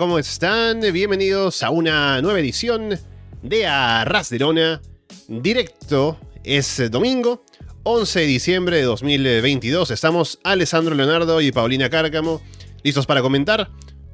[0.00, 0.80] ¿cómo están?
[0.94, 2.98] Bienvenidos a una nueva edición
[3.42, 4.80] de Arras de Lona.
[5.28, 7.44] Directo, es domingo,
[7.82, 9.90] 11 de diciembre de 2022.
[9.90, 12.40] Estamos Alessandro Leonardo y Paulina Cárcamo,
[12.82, 13.70] listos para comentar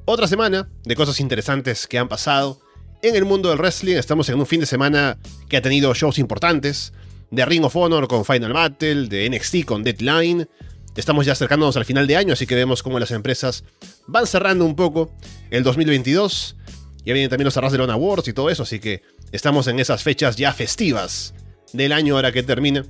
[0.07, 2.59] otra semana de cosas interesantes que han pasado
[3.01, 3.95] en el mundo del wrestling.
[3.95, 5.19] Estamos en un fin de semana
[5.49, 6.95] que ha tenido shows importantes,
[7.31, 10.49] de Ring of Honor con Final Battle, de NXT con Deadline,
[10.97, 13.65] Estamos ya acercándonos al final de año, así que vemos cómo las empresas
[14.07, 15.13] van cerrando un poco
[15.51, 16.57] el 2022.
[17.05, 19.79] Ya vienen también los Arras de Lona Awards y todo eso, así que estamos en
[19.79, 21.35] esas fechas ya festivas
[21.75, 22.85] del año ahora que termina.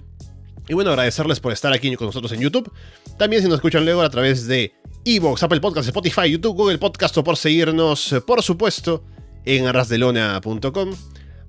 [0.69, 2.73] Y bueno, agradecerles por estar aquí con nosotros en YouTube.
[3.19, 4.73] También si nos escuchan luego a través de
[5.05, 9.05] Evox, Apple Podcasts, Spotify, YouTube, Google Podcast o por seguirnos, por supuesto,
[9.45, 10.95] en arrasdelona.com.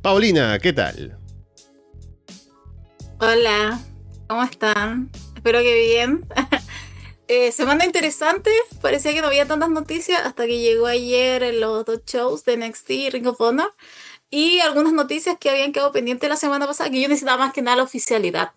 [0.01, 1.17] Paulina, ¿qué tal?
[3.19, 3.79] Hola,
[4.27, 5.09] ¿cómo están?
[5.37, 6.25] Espero que bien.
[7.27, 11.85] eh, semana interesante, parecía que no había tantas noticias hasta que llegó ayer en los
[11.85, 13.73] dos shows de NXT y Ring of Honor.
[14.29, 17.61] Y algunas noticias que habían quedado pendientes la semana pasada, que yo necesitaba más que
[17.61, 18.51] nada la oficialidad.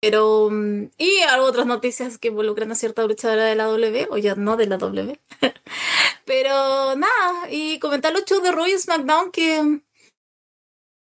[0.00, 4.34] Pero, mm, y otras noticias que involucran a cierta luchadora de la W, o ya
[4.34, 5.20] no de la W.
[6.24, 9.82] Pero nada, y comentar los shows de y SmackDown que mm,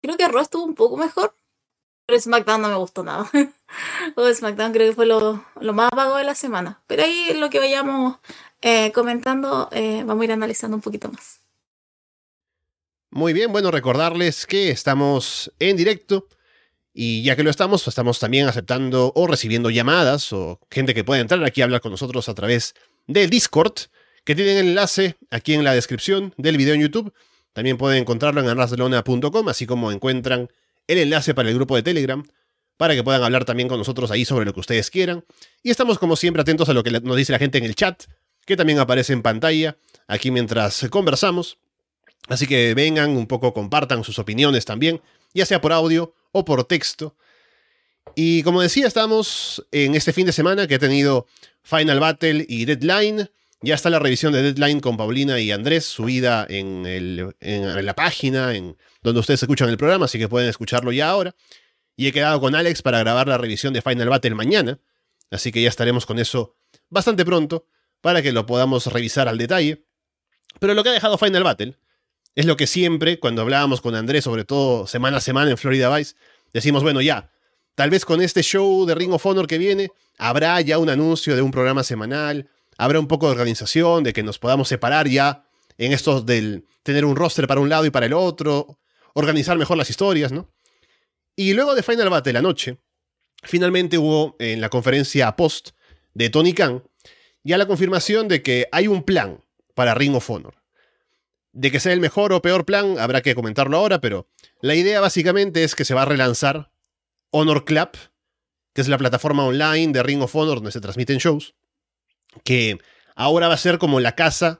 [0.01, 1.33] creo que Raw estuvo un poco mejor,
[2.05, 3.29] pero SmackDown no me gustó nada.
[4.15, 6.81] o SmackDown creo que fue lo, más vago de la semana.
[6.87, 8.17] Pero ahí lo que vayamos
[8.61, 11.39] eh, comentando, eh, vamos a ir analizando un poquito más.
[13.09, 16.27] Muy bien, bueno, recordarles que estamos en directo.
[16.95, 21.03] Y ya que lo estamos, pues estamos también aceptando o recibiendo llamadas o gente que
[21.03, 22.75] puede entrar aquí a hablar con nosotros a través
[23.07, 23.73] del Discord,
[24.23, 27.13] que tienen el enlace aquí en la descripción del video en YouTube.
[27.53, 30.49] También pueden encontrarlo en arrasdelona.com, así como encuentran
[30.87, 32.23] el enlace para el grupo de Telegram,
[32.77, 35.25] para que puedan hablar también con nosotros ahí sobre lo que ustedes quieran.
[35.61, 38.03] Y estamos como siempre atentos a lo que nos dice la gente en el chat,
[38.45, 39.77] que también aparece en pantalla
[40.07, 41.57] aquí mientras conversamos.
[42.27, 45.01] Así que vengan un poco, compartan sus opiniones también,
[45.33, 47.15] ya sea por audio o por texto.
[48.15, 51.27] Y como decía, estamos en este fin de semana que ha tenido
[51.63, 53.29] Final Battle y Deadline.
[53.65, 58.53] Ya está la revisión de Deadline con Paulina y Andrés subida en, en la página,
[58.55, 61.33] en donde ustedes escuchan el programa, así que pueden escucharlo ya ahora.
[61.95, 64.79] Y he quedado con Alex para grabar la revisión de Final Battle mañana,
[65.31, 66.57] así que ya estaremos con eso
[66.89, 67.65] bastante pronto
[68.01, 69.85] para que lo podamos revisar al detalle.
[70.59, 71.77] Pero lo que ha dejado Final Battle
[72.35, 75.95] es lo que siempre, cuando hablábamos con Andrés, sobre todo semana a semana en Florida
[75.95, 76.15] Vice,
[76.51, 77.31] decimos, bueno, ya,
[77.75, 81.33] tal vez con este show de Ring of Honor que viene, habrá ya un anuncio
[81.33, 85.45] de un programa semanal, habrá un poco de organización, de que nos podamos separar ya
[85.77, 88.79] en esto del tener un roster para un lado y para el otro,
[89.13, 90.49] organizar mejor las historias, ¿no?
[91.35, 92.77] Y luego de Final Battle la noche,
[93.43, 95.71] finalmente hubo en la conferencia post
[96.13, 96.83] de Tony Khan
[97.43, 99.43] ya la confirmación de que hay un plan
[99.75, 100.55] para Ring of Honor.
[101.51, 104.27] De que sea el mejor o peor plan, habrá que comentarlo ahora, pero
[104.61, 106.71] la idea básicamente es que se va a relanzar
[107.31, 107.89] Honor Club,
[108.73, 111.53] que es la plataforma online de Ring of Honor donde se transmiten shows,
[112.43, 112.79] que
[113.15, 114.59] ahora va a ser como la casa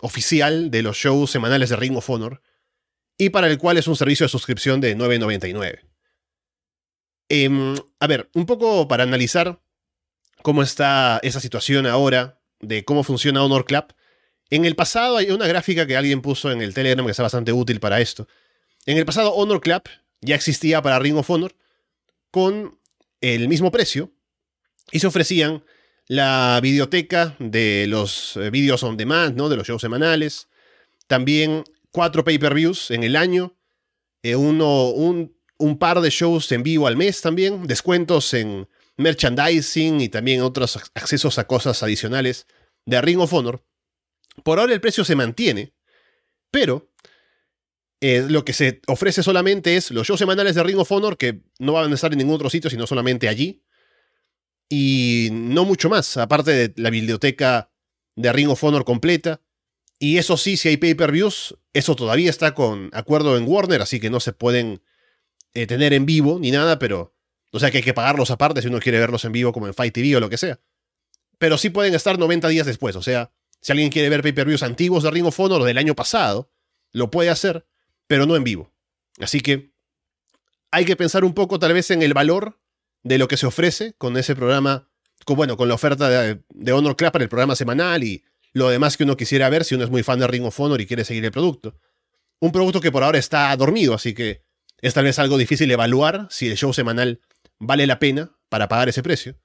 [0.00, 2.42] oficial de los shows semanales de Ring of Honor,
[3.16, 5.80] y para el cual es un servicio de suscripción de 9.99.
[7.28, 9.60] Em, a ver, un poco para analizar
[10.42, 13.86] cómo está esa situación ahora, de cómo funciona Honor Club.
[14.50, 17.52] En el pasado hay una gráfica que alguien puso en el Telegram que está bastante
[17.52, 18.28] útil para esto.
[18.86, 19.82] En el pasado Honor Club
[20.20, 21.54] ya existía para Ring of Honor
[22.30, 22.78] con
[23.20, 24.12] el mismo precio
[24.90, 25.64] y se ofrecían
[26.08, 29.48] la videoteca de los eh, vídeos on demand, ¿no?
[29.48, 30.48] de los shows semanales,
[31.06, 33.56] también cuatro pay-per-views en el año,
[34.22, 40.00] eh, uno, un, un, par de shows en vivo al mes también, descuentos en merchandising
[40.00, 42.46] y también otros accesos a cosas adicionales
[42.86, 43.62] de Ring of Honor.
[44.42, 45.74] Por ahora el precio se mantiene,
[46.50, 46.90] pero
[48.00, 51.42] eh, lo que se ofrece solamente es los shows semanales de Ring of Honor que
[51.58, 53.62] no van a estar en ningún otro sitio, sino solamente allí.
[54.68, 57.70] Y no mucho más, aparte de la biblioteca
[58.16, 59.40] de Ring of Honor completa,
[59.98, 64.10] y eso sí, si hay pay-per-views, eso todavía está con acuerdo en Warner, así que
[64.10, 64.82] no se pueden
[65.54, 67.14] eh, tener en vivo ni nada, pero...
[67.50, 69.72] O sea que hay que pagarlos aparte si uno quiere verlos en vivo como en
[69.72, 70.60] Fight TV o lo que sea.
[71.38, 73.32] Pero sí pueden estar 90 días después, o sea,
[73.62, 76.50] si alguien quiere ver pay-per-views antiguos de Ring of Honor del año pasado,
[76.92, 77.66] lo puede hacer,
[78.06, 78.72] pero no en vivo.
[79.18, 79.72] Así que
[80.70, 82.60] hay que pensar un poco tal vez en el valor
[83.08, 84.90] de lo que se ofrece con ese programa,
[85.24, 88.22] con, bueno, con la oferta de, Honor Club para el programa semanal y
[88.52, 90.80] lo demás que uno quisiera ver si uno es muy fan de Ring of Honor
[90.82, 91.74] y quiere seguir el producto.
[92.38, 94.44] Un producto que por ahora está dormido, así que
[94.82, 97.20] es tal vez algo difícil evaluar si el show semanal
[97.58, 99.38] vale la pena para pagar ese precio.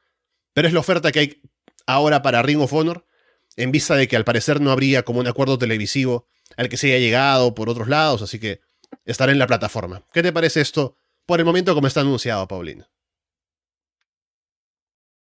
[0.54, 1.42] Pero es la oferta que hay
[1.88, 3.06] ahora para Ring of Honor
[3.56, 6.27] en vista de que al parecer no habría como un acuerdo televisivo
[6.57, 8.60] al que se haya llegado por otros lados, así que
[9.06, 10.06] estará en la plataforma.
[10.12, 12.89] ¿Qué te parece esto por el momento como está anunciado, Paulina?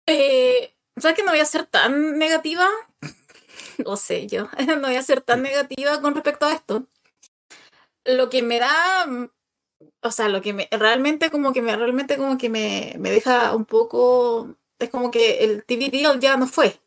[0.07, 2.67] Eh, ¿Sabes que no voy a ser tan negativa?
[3.85, 6.87] no sé, yo no voy a ser tan negativa con respecto a esto.
[8.05, 9.07] Lo que me da,
[10.03, 13.55] o sea, lo que me realmente como que me realmente como que me, me deja
[13.55, 16.81] un poco, es como que el TV deal ya no fue.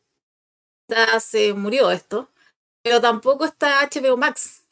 [0.89, 2.29] Ya se murió esto.
[2.83, 4.63] Pero tampoco está HBO Max.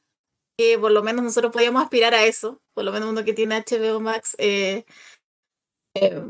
[0.58, 2.62] Que por lo menos nosotros podíamos aspirar a eso.
[2.74, 4.36] Por lo menos uno que tiene HBO Max.
[4.40, 4.86] Eh,
[5.96, 6.24] eh,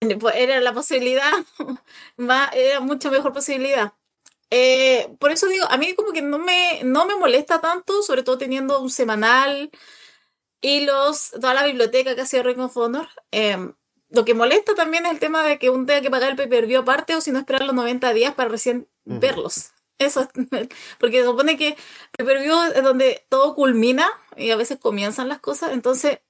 [0.34, 1.32] era la posibilidad,
[2.54, 3.92] era mucho mejor posibilidad.
[4.50, 8.22] Eh, por eso digo, a mí como que no me, no me molesta tanto, sobre
[8.22, 9.70] todo teniendo un semanal
[10.60, 13.08] y los, toda la biblioteca que hacía Ring of Honor.
[13.32, 13.74] Em,
[14.10, 16.80] lo que molesta también es el tema de que uno tenga que pagar el pay-per-view
[16.80, 19.72] aparte o si no esperar los 90 días para recién verlos.
[19.98, 20.28] Eso,
[21.00, 21.76] porque se supone que
[22.16, 25.72] pay-per-view es donde todo culmina y a veces comienzan las cosas.
[25.72, 26.20] Entonces,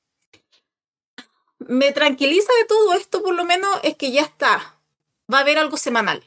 [1.58, 4.78] me tranquiliza de todo esto, por lo menos, es que ya está.
[5.32, 6.24] Va a haber algo semanal.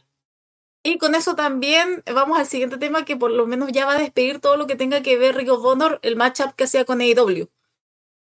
[0.83, 3.99] Y con eso también vamos al siguiente tema que por lo menos ya va a
[3.99, 7.01] despedir todo lo que tenga que ver Rick of Honor, el matchup que hacía con
[7.01, 7.49] AEW.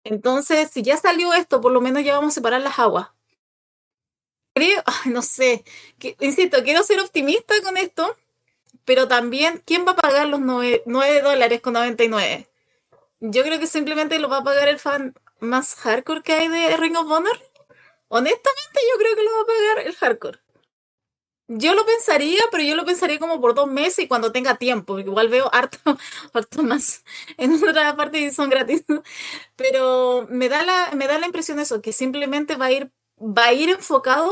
[0.04, 3.10] Entonces, si ya salió esto, por lo menos ya vamos a separar las aguas.
[4.56, 5.64] Creo, no sé,
[6.00, 8.18] que, insisto, quiero ser optimista con esto,
[8.86, 12.48] pero también, ¿quién va a pagar los 9, 9 dólares con 99?
[13.20, 16.78] Yo creo que simplemente lo va a pagar el fan más hardcore que hay de
[16.78, 17.38] Ring of Honor.
[18.08, 20.40] Honestamente, yo creo que lo va a pagar el hardcore.
[21.54, 25.00] Yo lo pensaría, pero yo lo pensaría como por dos meses y cuando tenga tiempo.
[25.00, 25.78] Igual veo harto,
[26.34, 27.04] harto más
[27.38, 28.86] en otra parte y son gratis.
[29.58, 33.48] Pero me da la, me da la impresión eso, que simplemente va a ir, va
[33.48, 34.32] a ir enfocado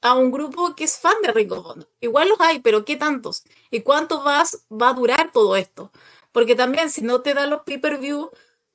[0.00, 1.88] a un grupo que es fan de Ring of Honor.
[2.00, 3.44] Igual los hay, pero ¿qué tantos?
[3.70, 5.92] ¿Y cuánto vas, va a durar todo esto?
[6.32, 8.30] Porque también si no te da los pay-per-view,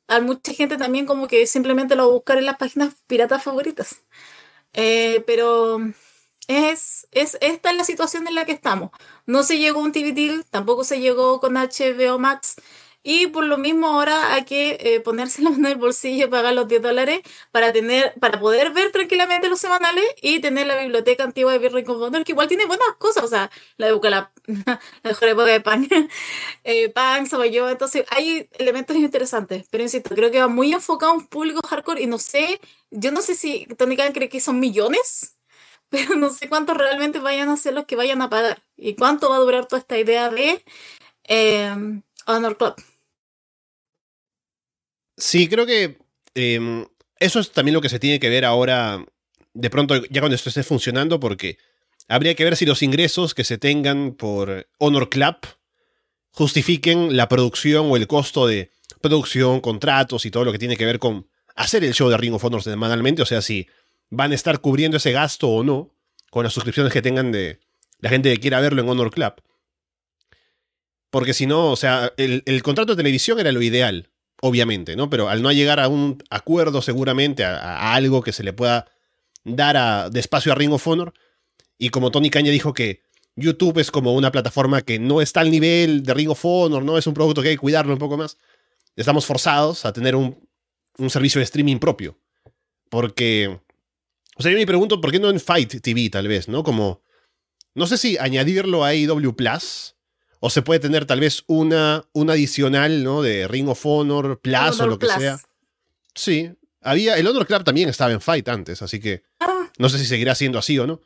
[0.07, 4.01] a mucha gente también como que simplemente lo va buscar en las páginas piratas favoritas.
[4.73, 5.79] Eh, pero
[6.47, 8.91] es, es, esta es la situación en la que estamos.
[9.25, 12.55] No se llegó un TV deal, tampoco se llegó con HBO Max.
[13.05, 16.29] Y por lo mismo ahora hay que eh, ponerse la mano en el bolsillo y
[16.29, 17.21] pagar los 10 dólares
[17.51, 21.89] para tener, para poder ver tranquilamente los semanales y tener la biblioteca antigua de Birring
[21.89, 25.62] Honor, que igual tiene buenas cosas, o sea, la de la, la mejor época de
[25.62, 25.88] Pan,
[26.63, 31.16] eh, Pan, yo, entonces hay elementos interesantes, pero insisto, creo que va muy enfocado a
[31.16, 32.60] un público hardcore y no sé,
[32.92, 35.38] yo no sé si Tony Khan cree que son millones,
[35.90, 39.30] pero no sé cuántos realmente vayan a ser los que vayan a pagar y cuánto
[39.30, 40.63] va a durar toda esta idea de
[41.25, 42.75] eh, Honor Club.
[45.16, 46.00] Sí, creo que
[46.34, 46.86] em,
[47.19, 49.06] eso es también lo que se tiene que ver ahora,
[49.54, 51.57] de pronto, ya cuando esto esté funcionando, porque
[52.07, 55.38] habría que ver si los ingresos que se tengan por Honor Club
[56.31, 60.86] justifiquen la producción o el costo de producción, contratos y todo lo que tiene que
[60.86, 63.67] ver con hacer el show de Ring of Honor semanalmente, o sea, si
[64.10, 65.93] van a estar cubriendo ese gasto o no
[66.29, 67.60] con las suscripciones que tengan de
[68.00, 69.33] la gente que quiera verlo en Honor Club.
[71.10, 74.10] Porque si no, o sea, el, el contrato de televisión era lo ideal
[74.45, 75.10] obviamente, ¿no?
[75.10, 78.88] Pero al no llegar a un acuerdo seguramente, a, algo que se le pueda
[79.45, 81.13] dar a, de a Ring of Honor,
[81.77, 83.01] y como Tony Caña dijo que
[83.36, 86.98] YouTube es como una plataforma que no está al nivel de Ring of Honor, ¿no?
[86.98, 88.38] Es un producto que hay que cuidarlo un poco más.
[88.96, 90.48] Estamos forzados a tener un,
[90.98, 92.18] un servicio de streaming propio.
[92.89, 93.60] Porque,
[94.36, 96.63] o sea, yo me pregunto, ¿por qué no en Fight TV tal vez, ¿no?
[96.63, 97.01] Como,
[97.74, 99.96] no sé si añadirlo a AEW Plus
[100.39, 103.22] o se puede tener tal vez una, una adicional, ¿no?
[103.22, 105.39] De Ring of Honor, Plus o lo que sea.
[106.13, 106.51] Sí.
[106.82, 107.18] Había.
[107.18, 109.24] El Honor Club también estaba en Fight antes, así que.
[109.39, 109.72] Ah.
[109.77, 111.01] No sé si seguirá siendo así o no.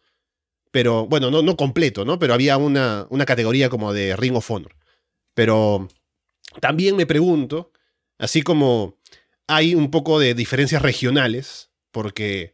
[0.71, 2.19] Pero, bueno, no, no completo, ¿no?
[2.19, 4.75] Pero había una, una categoría como de Ring of Honor.
[5.33, 5.87] Pero
[6.61, 7.71] también me pregunto,
[8.17, 8.97] así como
[9.47, 12.53] hay un poco de diferencias regionales, porque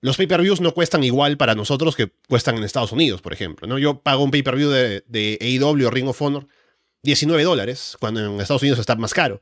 [0.00, 3.66] los pay-per-views no cuestan igual para nosotros que cuestan en Estados Unidos, por ejemplo.
[3.66, 3.78] ¿no?
[3.78, 6.46] Yo pago un pay-per-view de, de AEW o Ring of Honor
[7.02, 9.40] 19 dólares, cuando en Estados Unidos está más caro,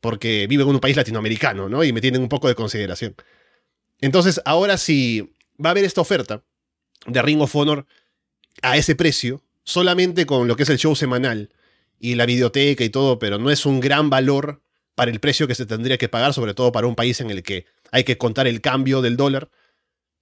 [0.00, 1.84] porque vivo en un país latinoamericano, ¿no?
[1.84, 3.14] Y me tienen un poco de consideración.
[4.00, 6.42] Entonces, ahora si va a haber esta oferta
[7.06, 7.86] de Ring of Honor
[8.62, 11.50] a ese precio, solamente con lo que es el show semanal
[11.98, 14.62] y la videoteca y todo, pero no es un gran valor
[14.94, 17.42] para el precio que se tendría que pagar, sobre todo para un país en el
[17.42, 19.50] que hay que contar el cambio del dólar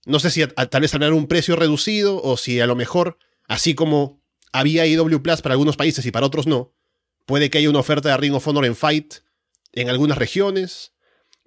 [0.09, 3.75] no sé si tal vez hablar un precio reducido o si a lo mejor, así
[3.75, 6.73] como había IW Plus para algunos países y para otros no,
[7.27, 9.17] puede que haya una oferta de Ring of Honor en Fight
[9.73, 10.95] en algunas regiones.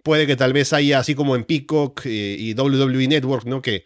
[0.04, 3.64] Puede que tal vez haya, así como en Peacock eh, y WWE Network, ¿no?
[3.64, 3.86] Que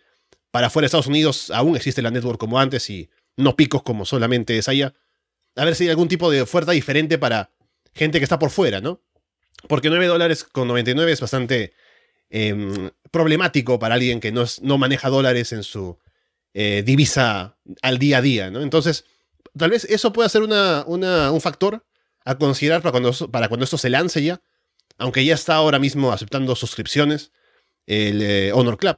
[0.55, 4.05] para fuera de Estados Unidos aún existe la network como antes y no Peacock como
[4.05, 4.93] solamente es allá.
[5.57, 7.51] a ver si hay algún tipo de oferta diferente para
[7.93, 9.01] gente que está por fuera, ¿no?
[9.67, 11.73] Porque 9 dólares con 99 es bastante
[12.29, 15.99] em, problemático para alguien que no, no maneja dólares en su
[16.53, 18.61] eh, divisa al día a día, ¿no?
[18.61, 19.03] Entonces,
[19.57, 21.85] tal vez eso pueda ser un factor
[22.23, 24.39] a considerar para cuando, para cuando esto se lance ya,
[24.97, 27.33] aunque ya está ahora mismo aceptando suscripciones,
[27.87, 28.95] el eh, Honor Club.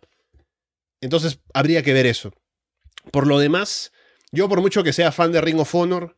[1.02, 2.34] Entonces, habría que ver eso.
[3.12, 3.92] Por lo demás,
[4.32, 6.18] yo por mucho que sea fan de Ring of Honor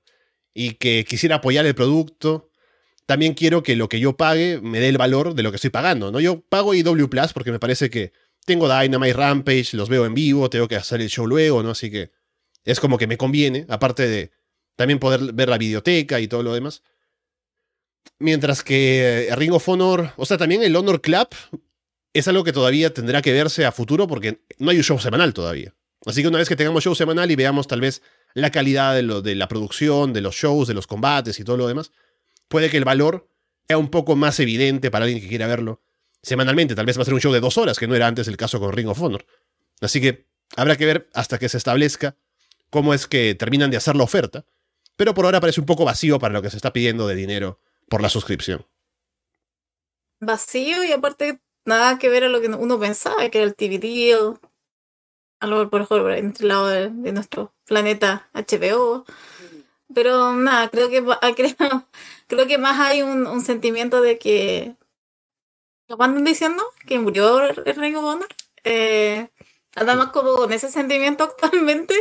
[0.54, 2.50] y que quisiera apoyar el producto,
[3.06, 5.70] también quiero que lo que yo pague me dé el valor de lo que estoy
[5.70, 6.20] pagando, ¿no?
[6.20, 8.14] Yo pago IW Plus porque me parece que
[8.46, 11.72] tengo Dynamite Rampage, los veo en vivo, tengo que hacer el show luego, ¿no?
[11.72, 12.12] Así que
[12.66, 14.32] es como que me conviene, aparte de
[14.76, 16.84] también poder ver la videoteca y todo lo demás.
[18.18, 21.28] Mientras que Ring of Honor, o sea, también el Honor Club
[22.14, 25.34] es algo que todavía tendrá que verse a futuro porque no hay un show semanal
[25.34, 25.76] todavía.
[26.06, 28.02] Así que una vez que tengamos show semanal y veamos tal vez
[28.34, 31.58] la calidad de, lo, de la producción, de los shows, de los combates y todo
[31.58, 31.92] lo demás,
[32.48, 33.28] puede que el valor
[33.68, 35.82] sea un poco más evidente para alguien que quiera verlo
[36.22, 36.76] semanalmente.
[36.76, 38.38] Tal vez va a ser un show de dos horas, que no era antes el
[38.38, 39.26] caso con Ring of Honor.
[39.82, 40.26] Así que
[40.56, 42.16] habrá que ver hasta que se establezca
[42.70, 44.46] cómo es que terminan de hacer la oferta.
[44.96, 47.62] Pero por ahora parece un poco vacío para lo que se está pidiendo de dinero
[47.88, 48.66] por la suscripción.
[50.20, 51.40] Vacío y aparte
[51.70, 54.40] nada que ver a lo que uno pensaba, que era el TV deal,
[55.40, 59.06] algo por ejemplo entre el lado de, nuestro planeta HBO.
[59.94, 61.04] Pero nada, creo que
[61.36, 61.86] creo,
[62.28, 64.76] creo que más hay un, sentimiento de que
[65.88, 66.64] ¿Cómo andan diciendo?
[66.86, 68.28] Que murió el of Honor.
[68.64, 69.28] Eh,
[69.76, 71.96] anda más como con ese sentimiento actualmente.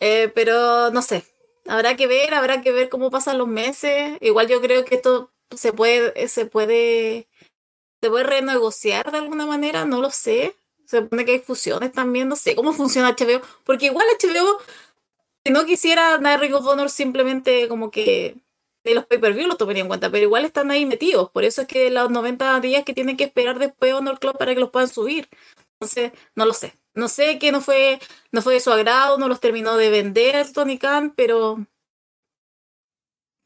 [0.00, 1.24] Eh, pero no sé,
[1.66, 4.18] habrá que ver, habrá que ver cómo pasan los meses.
[4.20, 7.27] Igual yo creo que esto se puede, se puede,
[8.00, 10.54] se puede renegociar de alguna manera, no lo sé.
[10.86, 14.58] Se supone que hay fusiones también, no sé cómo funciona HBO, porque igual HBO,
[15.44, 18.36] si no quisiera dar Ring of Honor simplemente como que
[18.84, 21.68] de los pay-per-view lo tomaría en cuenta, pero igual están ahí metidos, por eso es
[21.68, 24.88] que los 90 días que tienen que esperar después Honor Club para que los puedan
[24.88, 25.28] subir.
[25.80, 26.74] Entonces, no lo sé.
[26.94, 28.00] No sé que no fue,
[28.32, 31.66] no fue de su agrado, no los terminó de vender Tony Khan, pero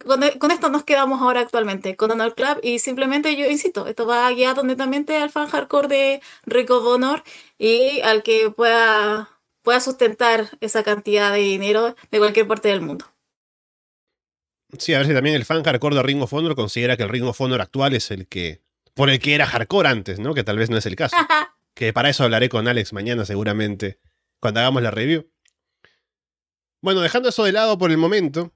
[0.05, 4.31] con, esto nos quedamos ahora actualmente, con Honor Club, y simplemente yo insisto, esto va
[4.31, 7.23] guiado netamente al fan hardcore de Rico Honor
[7.59, 9.29] y al que pueda,
[9.63, 13.07] pueda sustentar esa cantidad de dinero de cualquier parte del mundo.
[14.79, 17.09] Sí, a ver si también el fan hardcore de Ring of Honor considera que el
[17.09, 18.63] Ring of Honor actual es el que.
[18.95, 20.33] por el que era hardcore antes, ¿no?
[20.33, 21.17] Que tal vez no es el caso.
[21.75, 23.99] que para eso hablaré con Alex mañana seguramente,
[24.41, 25.31] cuando hagamos la review.
[26.81, 28.53] Bueno, dejando eso de lado por el momento,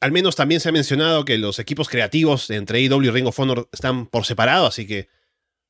[0.00, 3.38] al menos también se ha mencionado que los equipos creativos entre AEW y Ring of
[3.38, 5.08] Honor están por separado, así que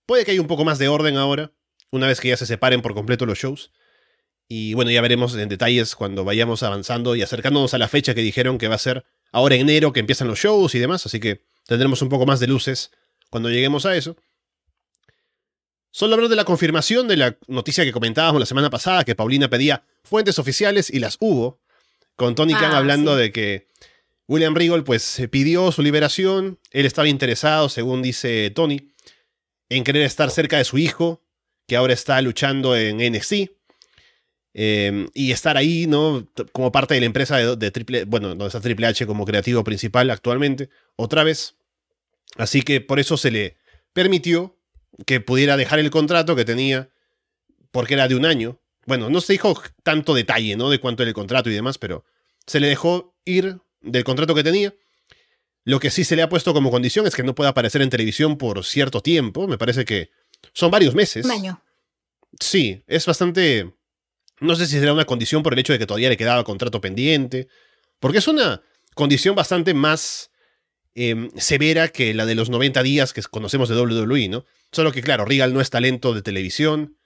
[0.04, 1.52] puede que haya un poco más de orden ahora,
[1.90, 3.72] una vez que ya se separen por completo los shows.
[4.48, 8.20] Y bueno, ya veremos en detalles cuando vayamos avanzando y acercándonos a la fecha que
[8.20, 11.18] dijeron que va a ser ahora en enero que empiezan los shows y demás, así
[11.18, 12.92] que tendremos un poco más de luces
[13.30, 14.16] cuando lleguemos a eso.
[15.90, 19.48] Solo hablar de la confirmación de la noticia que comentábamos la semana pasada, que Paulina
[19.48, 21.60] pedía fuentes oficiales y las hubo,
[22.16, 23.66] con Tony Khan ah, hablando de que
[24.28, 28.92] William Regal pues pidió su liberación, él estaba interesado, según dice Tony,
[29.68, 31.22] en querer estar cerca de su hijo,
[31.66, 33.50] que ahora está luchando en NXT,
[34.54, 36.28] em, y estar ahí, ¿no?
[36.52, 40.10] Como parte de la empresa de, Triple, bueno, donde está Triple H como creativo principal
[40.10, 41.56] actualmente, otra vez.
[42.36, 43.56] Así que por eso se le
[43.92, 44.56] permitió
[45.04, 46.90] que pudiera dejar el contrato que tenía,
[47.70, 48.60] porque era de un año.
[48.86, 50.70] Bueno, no se dijo tanto detalle, ¿no?
[50.70, 52.04] De cuánto era el contrato y demás, pero
[52.46, 54.74] se le dejó ir del contrato que tenía.
[55.64, 57.90] Lo que sí se le ha puesto como condición es que no pueda aparecer en
[57.90, 59.48] televisión por cierto tiempo.
[59.48, 60.10] Me parece que
[60.52, 61.24] son varios meses.
[61.24, 61.62] Un año.
[62.38, 63.74] Sí, es bastante...
[64.38, 66.80] No sé si será una condición por el hecho de que todavía le quedaba contrato
[66.80, 67.48] pendiente.
[67.98, 68.62] Porque es una
[68.94, 70.30] condición bastante más
[70.94, 74.44] em, severa que la de los 90 días que conocemos de WWE, ¿no?
[74.70, 76.96] Solo que, claro, Regal no es talento de televisión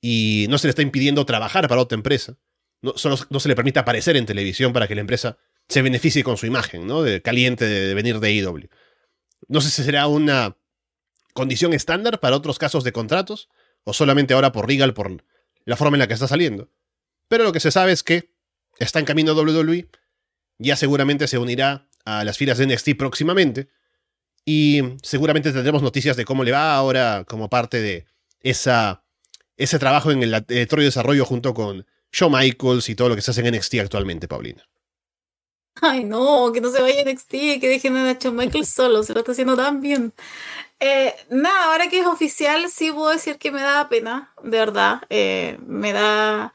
[0.00, 2.38] y no se le está impidiendo trabajar para otra empresa.
[2.80, 5.36] No, solo no se le permite aparecer en televisión para que la empresa
[5.68, 7.02] se beneficie con su imagen, ¿no?
[7.02, 8.68] De caliente de, venir de IW.
[9.48, 10.56] No sé si será una
[11.34, 13.48] condición estándar para otros casos de contratos
[13.84, 15.22] o solamente ahora por Regal por
[15.64, 16.70] la forma en la que está saliendo.
[17.28, 18.34] Pero lo que se sabe es que
[18.78, 19.88] está en camino WWE,
[20.58, 23.68] ya seguramente se unirá a las filas de NXT próximamente
[24.44, 28.06] y seguramente tendremos noticias de cómo le va ahora como parte de
[28.40, 29.04] esa,
[29.58, 33.20] ese trabajo en el laboratorio de desarrollo junto con Shawn Michaels y todo lo que
[33.20, 34.66] se hace en NXT actualmente, Paulina.
[35.80, 37.30] Ay, no, que no se vaya NXT,
[37.60, 40.12] que dejen a Shawn Michaels solo, se lo está haciendo tan bien.
[40.80, 45.02] Eh, nada, ahora que es oficial, sí puedo decir que me da pena, de verdad.
[45.10, 46.52] Eh, me da.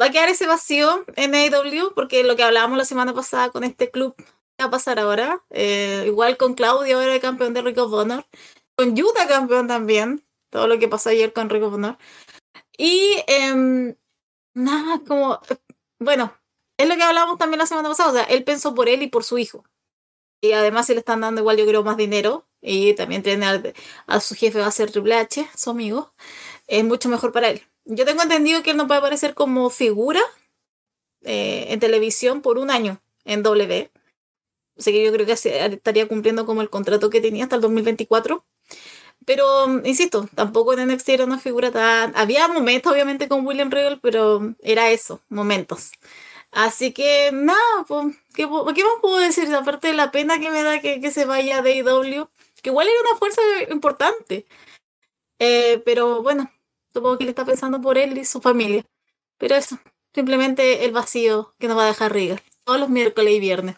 [0.00, 3.64] va a quedar ese vacío en AEW, porque lo que hablábamos la semana pasada con
[3.64, 4.14] este club
[4.60, 5.42] va a pasar ahora.
[5.50, 8.26] Eh, igual con Claudio, ahora el campeón de Rick of Honor.
[8.76, 10.24] Con Yuta campeón también.
[10.50, 11.98] Todo lo que pasó ayer con Rick of Honor.
[12.78, 13.94] Y em,
[14.54, 15.40] nada, como.
[16.00, 16.34] Bueno,
[16.78, 18.10] es lo que hablábamos también la semana pasada.
[18.10, 19.64] O sea, él pensó por él y por su hijo.
[20.40, 22.46] Y además se le están dando igual, yo creo, más dinero.
[22.60, 23.46] Y también tiene
[24.06, 26.12] a, su jefe, va a ser Triple H, su amigo.
[26.66, 27.62] Es mucho mejor para él.
[27.84, 30.20] Yo tengo entendido que él no puede aparecer como figura
[31.22, 33.90] eh, en televisión por un año en W.
[34.76, 38.44] Sea que yo creo que estaría cumpliendo como el contrato que tenía hasta el 2024.
[39.24, 42.12] Pero, insisto, tampoco en NXT era una figura tan...
[42.16, 45.92] Había momentos, obviamente, con William Regal, pero era eso, momentos.
[46.52, 49.52] Así que, nada, pues, ¿qué, ¿qué, más puedo decir?
[49.54, 52.28] Aparte de la pena que me da que, se vaya de IW,
[52.62, 53.40] que igual era una fuerza
[53.70, 54.46] importante.
[55.38, 56.52] Eh, pero bueno,
[56.92, 58.84] supongo que le está pensando por él y su familia.
[59.38, 59.78] Pero eso,
[60.14, 62.42] simplemente el vacío que nos va a dejar Regal.
[62.64, 63.76] Todos los miércoles y viernes.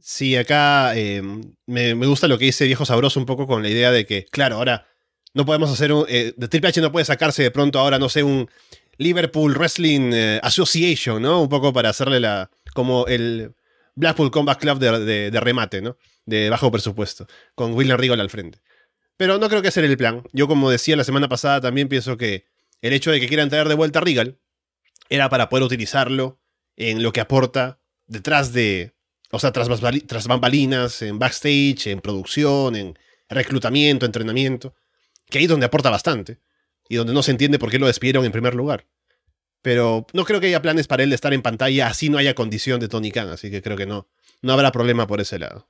[0.00, 1.22] Sí, acá eh,
[1.66, 4.56] me, gusta lo que dice Viejo Sabroso un poco con la idea de que, claro,
[4.56, 4.86] ahora
[5.34, 6.06] no podemos hacer un...
[6.08, 8.48] Eh, Triple H no puede sacarse de pronto ahora, no sé, un
[9.00, 11.40] Liverpool Wrestling eh, Association, ¿no?
[11.40, 12.50] Un poco para hacerle la...
[12.74, 13.54] como el
[13.94, 15.96] Blackpool Combat Club de, remate, ¿no?
[16.26, 18.60] De bajo presupuesto, con William Regal al frente.
[19.16, 20.22] Pero no creo que ese era el plan.
[20.32, 22.44] Yo, como decía la semana pasada, también pienso que
[22.82, 24.38] el hecho de que quieran traer de vuelta a Regal
[25.08, 26.38] era para poder utilizarlo
[26.76, 28.94] en lo que aporta detrás de
[29.30, 29.68] o sea, tras,
[30.06, 32.98] tras bambalinas, en backstage, en producción, en
[33.28, 34.74] reclutamiento, entrenamiento.
[35.28, 36.38] Que ahí es donde aporta bastante.
[36.88, 38.86] Y donde no se entiende por qué lo despidieron en primer lugar.
[39.62, 42.34] Pero no creo que haya planes para él de estar en pantalla así no haya
[42.34, 43.28] condición de Tony Khan.
[43.28, 44.08] Así que creo que no.
[44.42, 45.66] No habrá problema por ese lado.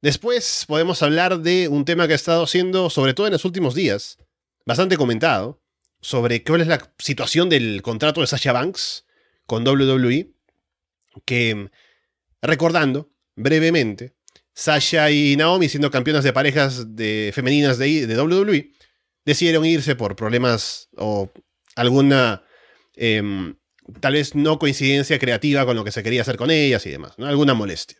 [0.00, 3.74] Después podemos hablar de un tema que ha estado siendo, sobre todo en los últimos
[3.74, 4.18] días,
[4.64, 5.60] bastante comentado,
[6.00, 9.04] sobre cuál es la situación del contrato de Sasha Banks
[9.46, 10.30] con WWE
[11.24, 11.68] que,
[12.40, 14.14] recordando brevemente,
[14.54, 18.72] Sasha y Naomi, siendo campeonas de parejas de, femeninas de WWE,
[19.24, 21.30] decidieron irse por problemas o
[21.76, 22.42] alguna,
[22.96, 23.56] em,
[24.00, 27.14] tal vez no coincidencia creativa con lo que se quería hacer con ellas y demás,
[27.18, 27.98] alguna molestia.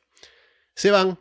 [0.74, 1.18] Se van,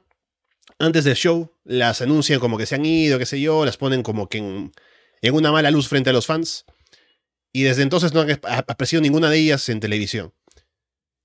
[0.80, 4.04] antes del show, las anuncian como que se han ido, qué sé yo, las ponen
[4.04, 4.72] como que en,
[5.22, 6.66] en una mala luz frente a los fans,
[7.52, 10.34] y desde entonces no han aparecido ninguna de ellas en televisión.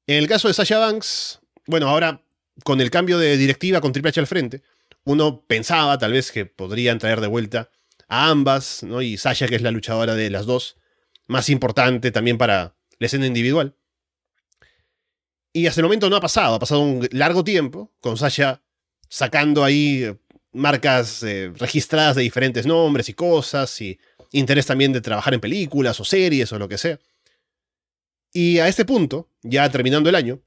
[0.07, 2.25] En el caso de Sasha Banks, bueno, ahora
[2.65, 4.63] con el cambio de directiva con Triple H al frente,
[5.05, 7.71] uno pensaba tal vez que podrían traer de vuelta
[8.13, 9.01] a ambas, ¿no?
[9.01, 10.77] Y Sasha, que es la luchadora de las dos,
[11.27, 13.75] más importante también para la escena individual.
[15.55, 18.63] Y hasta el momento no ha pasado, ha pasado un largo tiempo con Sasha
[19.09, 20.15] sacando ahí
[20.53, 23.99] marcas eh, registradas de diferentes nombres y cosas, y
[24.33, 26.99] interés también de trabajar en películas o series o lo que sea.
[28.31, 30.39] Y a este punto, ya terminando el año,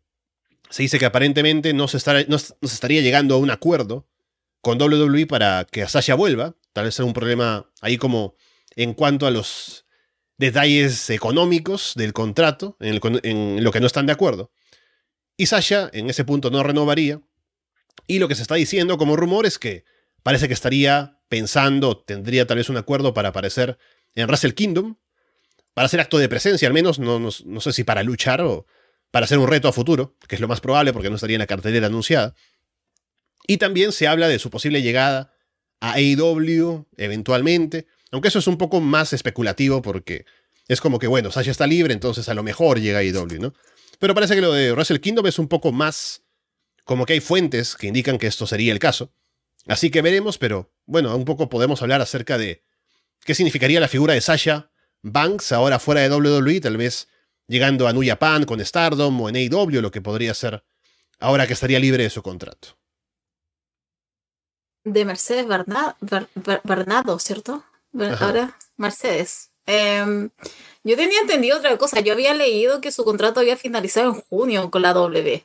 [0.70, 4.08] se dice que aparentemente no se, no, estaría llegando a un acuerdo
[4.62, 6.56] con WWE para que Sasha vuelva.
[6.76, 8.36] Tal vez sea un problema ahí como
[8.76, 9.86] en cuanto a los
[10.36, 14.52] detalles económicos del contrato, en, lo que no están de acuerdo.
[15.38, 17.22] Y Sasha en ese punto no renovaría.
[18.08, 19.86] Y lo que se está diciendo como rumor es que
[20.22, 23.78] parece que estaría pensando, tendría tal vez un acuerdo para aparecer
[24.14, 24.98] en Wrestle Kingdom,
[25.74, 28.68] para hacer acto de presencia al menos, no, no, sé si para luchar o
[29.12, 31.40] para hacer un reto a futuro, que es lo más probable porque no estaría en
[31.40, 32.36] la cartelera anunciada.
[33.48, 35.35] Y también se habla de su posible llegada
[35.80, 40.26] a AEW eventualmente, aunque eso es un poco más especulativo porque
[40.68, 43.54] es como que, bueno, Sasha está libre, entonces a lo mejor llega a AEW, ¿no?
[44.00, 46.24] Pero parece que lo de Wrestle Kingdom es un poco más
[46.84, 49.12] como que hay fuentes que indican que esto sería el caso.
[49.68, 52.64] Así que veremos, pero bueno, un poco podemos hablar acerca de
[53.24, 54.70] qué significaría la figura de Sasha
[55.02, 57.08] Banks ahora fuera de WWE, tal vez
[57.48, 60.64] llegando a New Japan con Stardom o en AEW, lo que podría ser
[61.20, 62.78] ahora que estaría libre de su contrato.
[64.86, 65.46] De Mercedes
[66.64, 67.64] Bernardo, ¿cierto?
[68.22, 69.50] Ahora Mercedes.
[69.66, 70.30] Em,
[70.84, 72.00] yo tenía entendido otra cosa.
[72.00, 75.44] Yo había leído que su contrato había finalizado en junio con la W.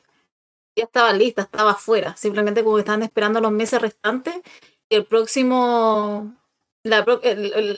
[0.77, 2.15] Ya estaba lista, estaba fuera.
[2.15, 4.35] Simplemente como que estaban esperando los meses restantes
[4.87, 6.33] y el próximo
[6.83, 7.05] la,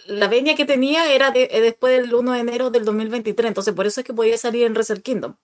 [0.07, 3.85] la venia que tenía era eh, después del 1 de enero del 2023, entonces por
[3.85, 5.35] eso es que podía salir en Wrestle Kingdom.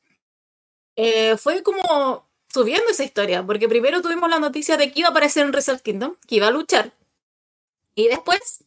[0.95, 5.11] Eh, fue como subiendo esa historia, porque primero tuvimos la noticia de que iba a
[5.11, 6.93] aparecer en Wrestle Kingdom, que iba a luchar,
[7.95, 8.63] y después,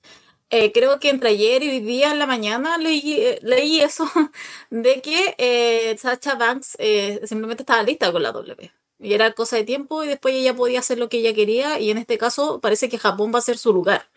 [0.51, 4.05] eh, creo que entre ayer y hoy día en la mañana leí, leí eso,
[4.71, 6.77] de que Sacha Banks
[7.25, 8.71] simplemente estaba lista con la W.
[8.99, 11.90] Y era cosa de tiempo y después ella podía hacer lo que ella quería y
[11.90, 14.09] en este caso parece que Japón va a ser su lugar.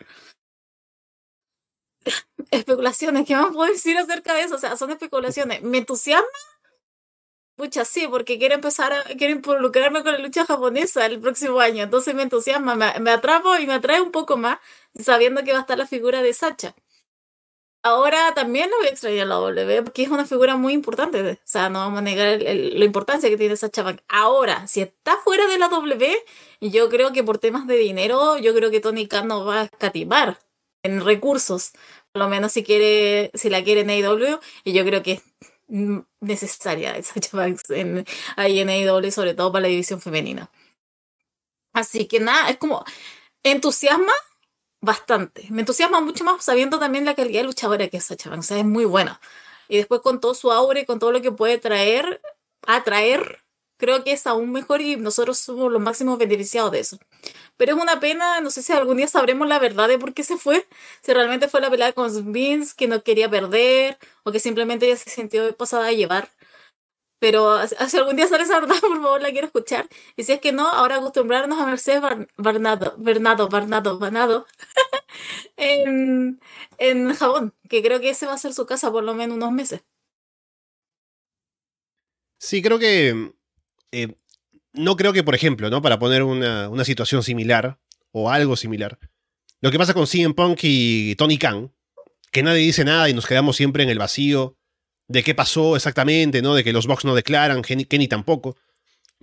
[2.50, 4.54] especulaciones, ¿qué más puedo decir acerca de eso?
[4.56, 5.62] O sea, son especulaciones.
[5.62, 6.26] ¿Me entusiasma?
[7.56, 11.84] Pucha, sí, porque quiero empezar a, quiero involucrarme con la lucha japonesa el próximo año.
[11.84, 14.58] Entonces me entusiasma, me, me atrapo y me atrae un poco más,
[14.98, 16.74] sabiendo que va a estar la figura de Sacha.
[17.82, 21.30] Ahora también lo voy a extrañar la W, porque es una figura muy importante.
[21.32, 24.00] O sea, no vamos a negar la importancia que tiene Sacha Bank.
[24.08, 26.16] Ahora, si está fuera de la W,
[26.60, 29.64] yo creo que por temas de dinero, yo creo que Tony Khan no va a
[29.64, 30.40] escatimar
[30.82, 31.72] en recursos.
[32.12, 35.22] Por lo menos si quiere, si la quiere en AEW, y yo creo que
[35.68, 38.04] necesaria Sacha Banks en,
[38.36, 40.50] ahí en AEW, sobre todo para la división femenina.
[41.72, 42.84] Así que nada, es como
[43.42, 44.12] entusiasma
[44.80, 45.46] bastante.
[45.50, 48.46] Me entusiasma mucho más sabiendo también la calidad de luchadora que es Sacha Banks.
[48.46, 49.20] O sea, es muy buena.
[49.68, 52.22] Y después con todo su aura y con todo lo que puede traer,
[52.66, 53.40] atraer,
[53.76, 56.98] creo que es aún mejor y nosotros somos los máximos beneficiados de eso.
[57.56, 60.24] Pero es una pena, no sé si algún día sabremos la verdad de por qué
[60.24, 60.66] se fue.
[61.02, 64.96] Si realmente fue la pelea con Vince que no quería perder o que simplemente ella
[64.96, 66.30] se sintió pasada a llevar.
[67.18, 67.58] Pero
[67.88, 69.88] si algún día sale esa verdad, por favor, la quiero escuchar.
[70.16, 72.02] Y si es que no, ahora acostumbrarnos a Mercedes
[72.36, 74.46] Bernardo, Bernardo, Bernardo, Bernardo
[75.56, 76.40] en,
[76.78, 79.52] en Japón, que creo que ese va a ser su casa por lo menos unos
[79.52, 79.82] meses.
[82.38, 83.32] Sí, creo que
[84.02, 84.16] eh,
[84.72, 85.80] no creo que, por ejemplo, ¿no?
[85.80, 87.78] Para poner una, una, situación similar
[88.12, 88.98] o algo similar,
[89.60, 91.72] lo que pasa con CM Punk y Tony Khan,
[92.30, 94.58] que nadie dice nada y nos quedamos siempre en el vacío
[95.08, 96.54] de qué pasó exactamente, ¿no?
[96.54, 98.56] De que los Bucks no declaran, Kenny tampoco,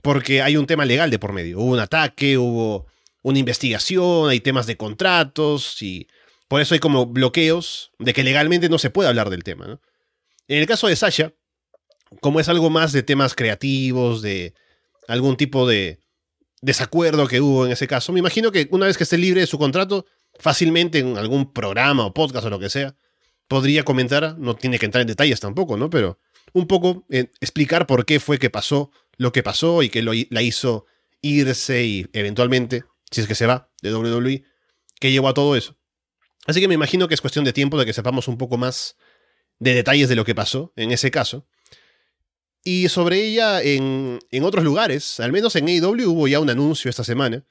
[0.02, 1.60] porque hay un tema legal de por medio.
[1.60, 2.88] Hubo un ataque, hubo
[3.22, 6.08] una investigación, hay temas de contratos y
[6.48, 9.80] por eso hay como bloqueos de que legalmente no se puede hablar del tema.
[10.48, 11.34] En el caso de Sasha,
[12.22, 14.54] como es algo más de temas creativos, de
[15.08, 16.00] algún tipo de
[16.62, 18.14] desacuerdo que hubo en ese caso.
[18.14, 20.06] Me imagino que una vez que esté libre de su contrato,
[20.40, 22.96] fácilmente en algún programa o podcast o lo que sea,
[23.48, 25.90] podría comentar, no tiene que entrar en detalles tampoco, ¿no?
[25.90, 26.20] Pero
[26.54, 30.12] un poco eh, explicar por qué fue que pasó lo que pasó y que lo,
[30.30, 30.86] la hizo
[31.22, 34.44] irse y eventualmente, si es que se va de WWE,
[35.00, 35.78] que llevó a todo eso.
[36.46, 38.98] Así que me imagino que es cuestión de tiempo de que sepamos un poco más
[39.60, 41.48] de detalles de lo que pasó en ese caso.
[42.64, 46.90] Y sobre ella en, en, otros lugares, al menos en AEW hubo ya un anuncio
[46.90, 47.44] esta semana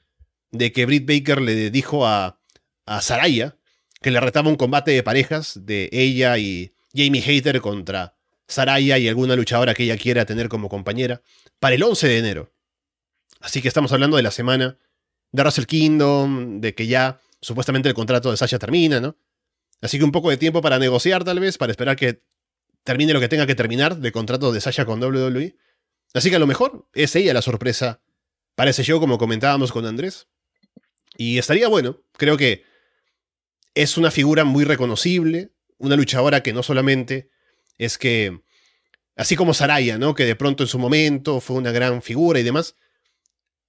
[0.51, 2.39] de que Britt Baker le dijo a,
[2.85, 3.55] a Saraya
[4.01, 8.15] que le retaba un combate de parejas de ella y Jamie Hater contra
[8.47, 11.21] Saraya y alguna luchadora que ella quiera tener como compañera
[11.59, 12.53] para el 11 de enero.
[13.39, 14.77] Así que estamos hablando de la semana
[15.31, 19.17] de Russell Kingdom, de que ya supuestamente el contrato de Sasha termina, ¿no?
[19.81, 22.23] Así que un poco de tiempo para negociar tal vez, para esperar que
[22.83, 25.55] termine lo que tenga que terminar de contrato de Sasha con WWE.
[26.13, 28.01] Así que a lo mejor es ella la sorpresa
[28.55, 30.27] para ese show, como comentábamos con Andrés.
[31.17, 32.63] Y estaría bueno, creo que
[33.75, 37.29] es una figura muy reconocible, una luchadora que no solamente
[37.77, 38.41] es que,
[39.15, 40.13] así como Saraya, ¿no?
[40.13, 42.75] que de pronto en su momento fue una gran figura y demás,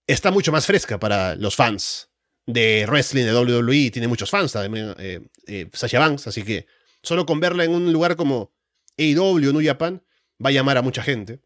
[0.06, 2.10] está mucho más fresca para los fans
[2.46, 6.66] de wrestling de WWE, tiene muchos fans también, eh, eh, Sasha Banks, así que
[7.02, 8.52] solo con verla en un lugar como
[8.98, 10.02] AEW, New Japan,
[10.44, 11.40] va a llamar a mucha gente.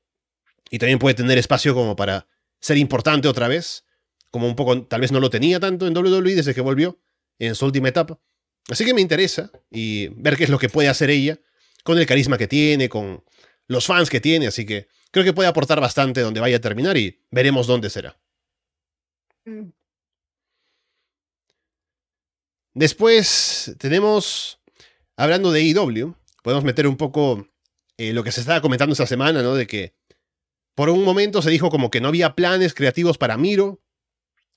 [0.71, 2.27] Y también puede tener espacio como para
[2.61, 3.85] ser importante otra vez.
[4.31, 6.99] Como un poco, tal vez no lo tenía tanto en WWE desde que volvió
[7.39, 8.21] en su última etapa.
[8.69, 11.39] Así que me interesa y ver qué es lo que puede hacer ella
[11.83, 13.25] con el carisma que tiene, con
[13.67, 14.47] los fans que tiene.
[14.47, 18.19] Así que creo que puede aportar bastante donde vaya a terminar y veremos dónde será.
[19.47, 19.71] Mm.
[22.75, 24.61] Después tenemos,
[25.17, 27.49] hablando de AEW, podemos meter un poco
[27.97, 29.55] eh, lo que se estaba comentando esta semana, ¿no?
[29.55, 29.95] De que
[30.75, 33.83] por un momento se dijo como que no había planes creativos para Miro.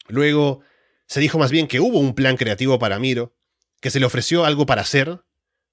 [0.08, 0.62] Luego
[1.08, 3.36] se dijo más bien que hubo un plan creativo para Miro,
[3.80, 5.24] que se le ofreció algo para hacer,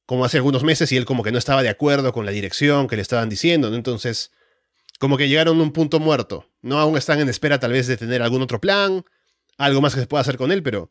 [0.06, 2.88] como hace algunos meses, y él como que no estaba de acuerdo con la dirección
[2.88, 3.76] que le estaban diciendo, ¿no?
[3.76, 4.32] Entonces,
[4.98, 6.78] como que llegaron a un punto muerto, ¿no?
[6.78, 9.04] Aún están en espera tal vez de tener algún otro plan,
[9.58, 10.90] algo más que se pueda hacer con él, pero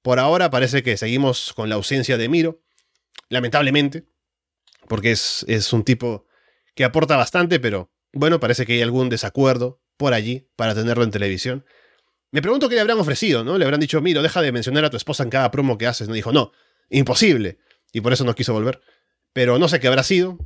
[0.00, 2.62] por ahora parece que seguimos con la ausencia de Miro,
[3.28, 4.06] lamentablemente
[4.88, 6.26] porque es, es un tipo
[6.74, 11.10] que aporta bastante, pero bueno, parece que hay algún desacuerdo por allí para tenerlo en
[11.10, 11.64] televisión.
[12.32, 13.56] Me pregunto qué le habrán ofrecido, ¿no?
[13.56, 16.08] Le habrán dicho, mira, deja de mencionar a tu esposa en cada promo que haces.
[16.08, 16.52] No dijo, no,
[16.90, 17.58] imposible.
[17.92, 18.80] Y por eso no quiso volver.
[19.32, 20.38] Pero no sé qué habrá sido.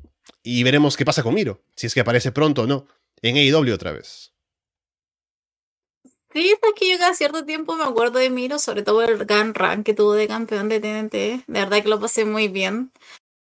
[0.43, 1.63] Y veremos qué pasa con Miro.
[1.75, 2.87] Si es que aparece pronto o no.
[3.23, 4.33] En AEW otra vez.
[6.33, 9.55] Sí, es que yo cada cierto tiempo me acuerdo de Miro, sobre todo el gran
[9.55, 11.13] rank que tuvo de campeón de TNT.
[11.13, 12.93] De verdad que lo pasé muy bien.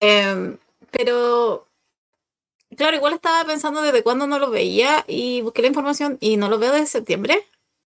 [0.01, 0.57] Eh,
[0.93, 1.67] pero,
[2.77, 6.49] claro, igual estaba pensando desde cuándo no lo veía y busqué la información y no
[6.49, 7.45] lo veo desde septiembre.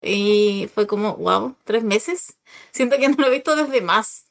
[0.03, 2.37] Y fue como, wow, tres meses.
[2.73, 4.27] Siento que no lo he visto desde más.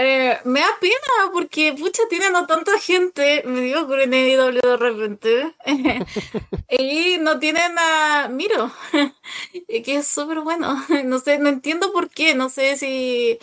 [0.00, 4.76] Eh, me da pena porque, pucha, tienen a tanta gente, me digo con NW de
[4.76, 5.54] repente,
[6.70, 8.70] y no tienen a Miro,
[9.68, 10.76] que es súper bueno.
[11.04, 13.40] No sé, no entiendo por qué, no sé si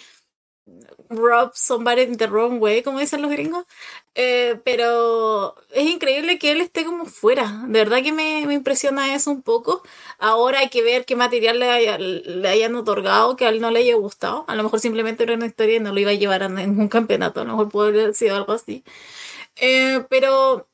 [1.09, 3.65] Rob somebody in the wrong way, como dicen los gringos.
[4.17, 7.63] Eh, pero es increíble que él esté como fuera.
[7.67, 9.83] De verdad que me, impresiona eso un poco.
[10.19, 13.95] Ahora hay que ver qué material le, hayan otorgado que a él no le haya
[13.95, 14.45] gustado.
[14.47, 16.87] A lo mejor simplemente era una historia y no lo iba a llevar a ningún
[16.89, 17.41] campeonato.
[17.41, 18.83] A lo mejor puede haber sido algo así.
[19.57, 20.67] Eh, pero,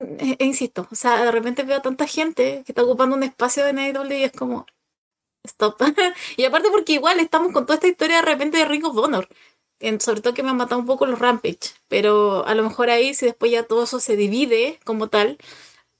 [0.00, 3.66] eh, insisto, o sea, de repente veo a tanta gente que está ocupando un espacio
[3.66, 4.66] en AEW y es como,
[5.44, 5.80] stop.
[6.36, 9.28] y aparte porque igual estamos con toda esta historia de repente de Ring of Honor.
[10.00, 11.74] Sobre todo que me han matado un poco los Rampage.
[11.88, 15.38] Pero a lo mejor ahí, si después ya todo eso se divide como tal,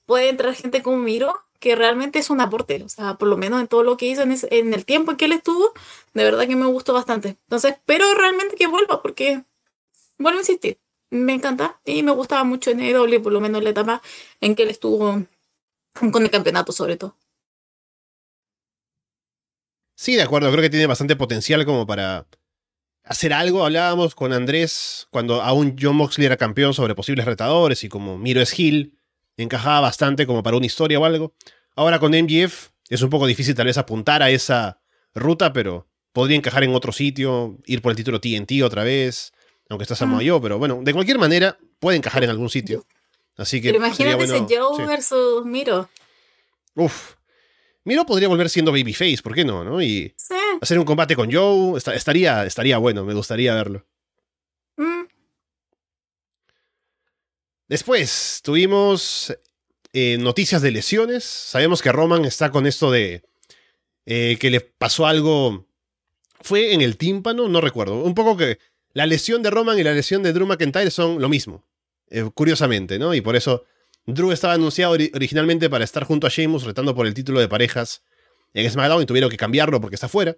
[0.05, 2.83] puede entrar gente como Miro, que realmente es un aporte.
[2.83, 5.25] O sea, por lo menos en todo lo que hizo en, el tiempo en que
[5.25, 5.73] él estuvo,
[6.13, 7.29] de verdad que me gustó bastante.
[7.29, 9.43] Entonces, espero realmente que vuelva, porque
[10.17, 10.77] vuelvo a insistir.
[11.09, 14.01] Me encanta y me gustaba mucho en EW, por lo menos en la etapa
[14.41, 15.23] en que él estuvo
[16.11, 17.15] con el campeonato, sobre todo.
[19.95, 22.27] Sí, de acuerdo, creo que tiene bastante potencial como para
[23.07, 23.65] hacer algo.
[23.65, 28.41] Hablábamos con Andrés cuando aún John Moxley era campeón sobre posibles retadores y como Miro
[28.41, 28.97] es Hill,
[29.37, 31.33] encajaba bastante como para una historia o algo.
[31.75, 34.79] Ahora con MGF es un poco difícil tal vez apuntar a esa
[35.13, 39.33] ruta, pero podría encajar en otro sitio, ir por el título TNT otra vez,
[39.69, 40.27] aunque está Samoa mm.
[40.27, 42.85] Joe, pero bueno, de cualquier manera puede encajar en algún sitio.
[43.35, 45.89] Así que pero imagínate ese Joe versus Miro.
[46.73, 47.13] Uf,
[47.87, 49.63] Miro podría volver siendo Babyface, ¿por qué no?
[49.63, 49.81] no?
[49.81, 50.13] Y
[50.59, 53.85] hacer un combate con Joe estaría, estaría bueno, me gustaría verlo.
[54.75, 55.05] Mm.
[57.69, 59.33] Después tuvimos
[59.93, 61.23] eh, noticias de lesiones.
[61.23, 63.23] Sabemos que Roman está con esto de
[64.05, 65.65] eh, que le pasó algo.
[66.41, 67.47] ¿Fue en el tímpano?
[67.47, 68.03] No recuerdo.
[68.03, 68.59] Un poco que
[68.91, 71.63] la lesión de Roman y la lesión de Drew McIntyre son lo mismo.
[72.09, 73.15] Eh, curiosamente, ¿no?
[73.15, 73.63] Y por eso
[74.07, 78.03] Drew estaba anunciado originalmente para estar junto a Sheamus retando por el título de parejas
[78.53, 80.37] en SmackDown y tuvieron que cambiarlo porque está fuera.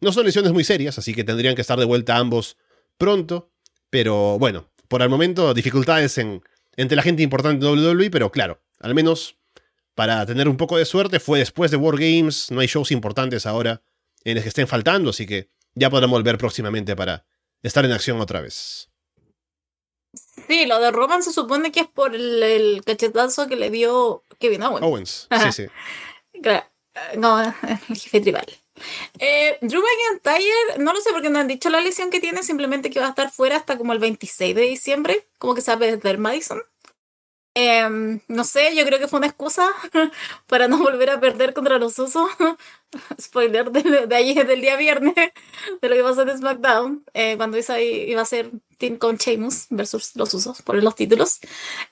[0.00, 2.56] No son lesiones muy serias, así que tendrían que estar de vuelta ambos
[2.96, 3.50] pronto.
[3.90, 6.42] Pero bueno, por el momento dificultades en,
[6.76, 9.36] entre la gente importante de WWE, pero claro, al menos
[9.94, 13.44] para tener un poco de suerte fue después de War Games, no hay shows importantes
[13.44, 13.82] ahora
[14.24, 17.26] en los que estén faltando, así que ya podremos volver próximamente para
[17.62, 18.88] estar en acción otra vez.
[20.48, 24.62] Sí, lo de Roman se supone que es por el, cachetazo que le dio Kevin
[24.62, 24.84] Owens.
[24.84, 26.40] Owens, sí, sí.
[26.42, 26.66] Claro.
[27.16, 28.46] No, el jefe tribal.
[29.18, 32.90] Eh, Drew McIntyre, no lo sé porque no han dicho la lesión que tiene, simplemente
[32.90, 36.10] que va a estar fuera hasta como el 26 de diciembre, como que sabe desde
[36.10, 36.62] el Madison.
[37.56, 39.68] Em, no sé, yo creo que fue una excusa
[40.48, 42.28] para no volver a perder contra los usos.
[43.20, 47.56] Spoiler de, de ayer, del día viernes, de lo que pasó en SmackDown, eh, cuando
[47.56, 48.50] iba a ser
[48.98, 51.40] con Sheamus versus los usos por los títulos.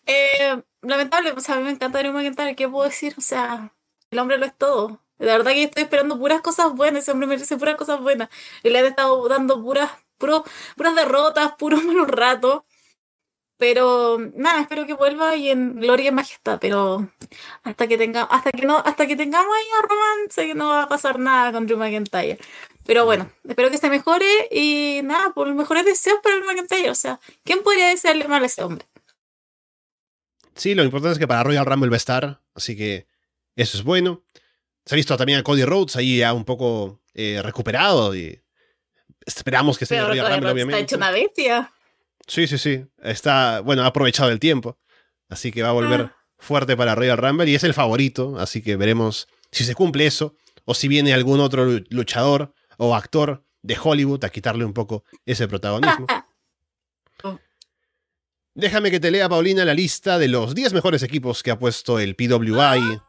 [0.07, 3.15] Eh, lamentable, sea, a mí me encanta Drew McIntyre, ¿qué puedo decir?
[3.19, 3.73] O sea,
[4.11, 5.01] el hombre lo es todo.
[5.19, 8.29] La verdad que estoy esperando puras cosas buenas, ese hombre merece puras cosas buenas.
[8.63, 12.63] Y le han estado dando puras, puras derrotas, puros malos ratos.
[13.57, 16.59] Pero nada, espero que vuelva y en gloria y majestad.
[16.61, 17.09] Pero
[17.63, 20.69] hasta que tenga, hasta que no, hasta que tengamos ahí a Roman, sé que no
[20.71, 22.39] va a pasar nada con Drew McIntyre.
[22.85, 26.91] Pero bueno, espero que se mejore y nada, por los mejores deseos para el McIntyre.
[26.91, 28.85] O sea, ¿quién podría desearle mal a ese hombre?
[30.55, 33.07] Sí, lo importante es que para Royal Rumble va a estar, así que
[33.57, 34.25] eso es bueno.
[34.85, 38.43] Se ha visto también a Cody Rhodes ahí ya un poco eh, recuperado y
[39.25, 40.81] esperamos que esté en Royal Rumble, obviamente.
[40.81, 41.73] Está hecho una bestia.
[42.27, 42.85] Sí, sí, sí.
[43.03, 44.79] Está, bueno, ha aprovechado el tiempo.
[45.29, 46.17] Así que va a volver ah.
[46.37, 48.37] fuerte para Royal Rumble y es el favorito.
[48.39, 52.53] Así que veremos si se cumple eso o si viene algún otro luchador
[52.85, 56.05] o actor de Hollywood a quitarle un poco ese protagonismo.
[57.23, 57.39] Oh.
[58.55, 62.01] Déjame que te lea, Paulina, la lista de los 10 mejores equipos que ha puesto
[62.01, 63.01] el PWI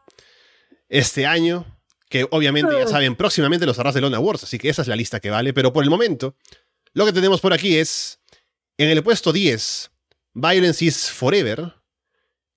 [0.88, 1.66] este año.
[2.08, 4.94] Que obviamente ya saben, próximamente los harás de Lona Awards, así que esa es la
[4.94, 5.52] lista que vale.
[5.52, 6.36] Pero por el momento,
[6.92, 8.20] lo que tenemos por aquí es
[8.78, 9.90] en el puesto 10,
[10.34, 11.74] Violence is Forever,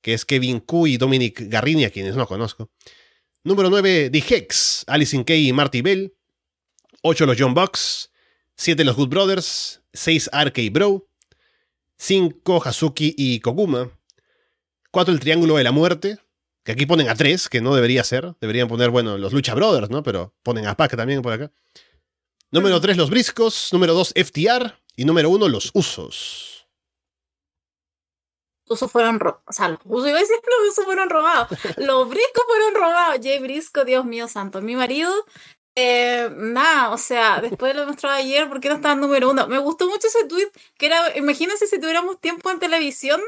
[0.01, 2.69] que es Kevin Q y Dominic Garrini, a quienes no conozco.
[3.43, 6.13] Número 9, The Hex, Alison Kay y Marty Bell.
[7.01, 8.11] 8, los John Bucks.
[8.55, 9.81] 7, los Good Brothers.
[9.93, 11.07] 6, RK Bro.
[11.97, 13.89] 5, Hazuki y Koguma.
[14.91, 16.19] 4, el Triángulo de la Muerte,
[16.63, 18.35] que aquí ponen a 3, que no debería ser.
[18.39, 20.03] Deberían poner, bueno, los Lucha Brothers, ¿no?
[20.03, 21.51] Pero ponen a Pac también por acá.
[22.51, 23.69] Número 3, los Briscos.
[23.73, 24.73] Número 2, FTR.
[24.95, 26.67] Y número uno, los usos.
[28.65, 29.43] Los usos fueron robados.
[29.45, 31.49] O sea, los usos, iba a decir los usos fueron robados.
[31.77, 33.19] los briscos fueron robados.
[33.21, 34.59] Jay Brisco, Dios mío santo.
[34.61, 35.13] Mi marido
[35.79, 39.47] Eh, nada, o sea, después de lo mostrado ayer, ¿por qué no estaba número uno?
[39.47, 43.21] Me gustó mucho ese tweet, que era, imagínense si tuviéramos tiempo en televisión,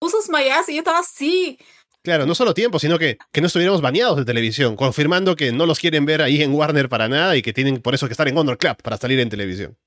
[0.00, 1.60] usos mayas, y yo estaba así.
[2.02, 5.64] Claro, no solo tiempo, sino que, que no estuviéramos baneados de televisión, confirmando que no
[5.64, 8.26] los quieren ver ahí en Warner para nada y que tienen por eso que estar
[8.26, 9.78] en Honor Club para salir en televisión.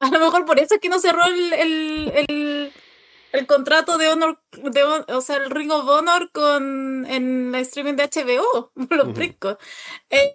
[0.00, 2.72] A lo mejor por eso es que no cerró el, el, el,
[3.30, 7.94] el contrato de Honor, de, o sea, el Ring of Honor con en el streaming
[7.94, 9.56] de HBO, los uh
[10.10, 10.34] eh,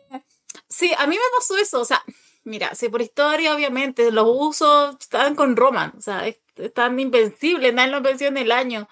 [0.70, 2.04] Sí, a mí me pasó eso, o sea,
[2.44, 6.28] mira, si por historia obviamente los usos estaban con Roman, o sea,
[6.58, 8.88] están invencibles, nadie lo venció en el año.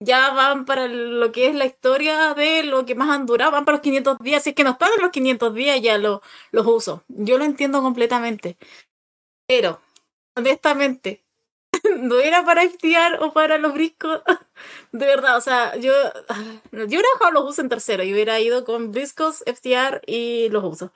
[0.00, 3.64] Ya van para lo que es la historia de lo que más han durado, van
[3.64, 6.22] para los 500 días, si es que no están en los 500 días ya lo,
[6.52, 7.02] los usos.
[7.08, 8.56] Yo lo entiendo completamente.
[9.46, 9.80] Pero,
[10.36, 11.23] honestamente,
[11.98, 14.22] no era para estiar o para los briscos.
[14.92, 15.92] De verdad, o sea, yo,
[16.72, 20.64] yo hubiera dejado los usos en tercero y hubiera ido con briscos, FTR y los
[20.64, 20.90] usos.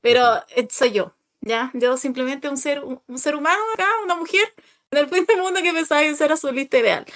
[0.00, 0.22] Pero
[0.54, 1.70] eh, soy yo, ¿ya?
[1.74, 4.52] Yo simplemente un ser, un, ser humano acá, una mujer,
[4.90, 7.06] en el fin del mundo que pensaba en ser a su lista ideal.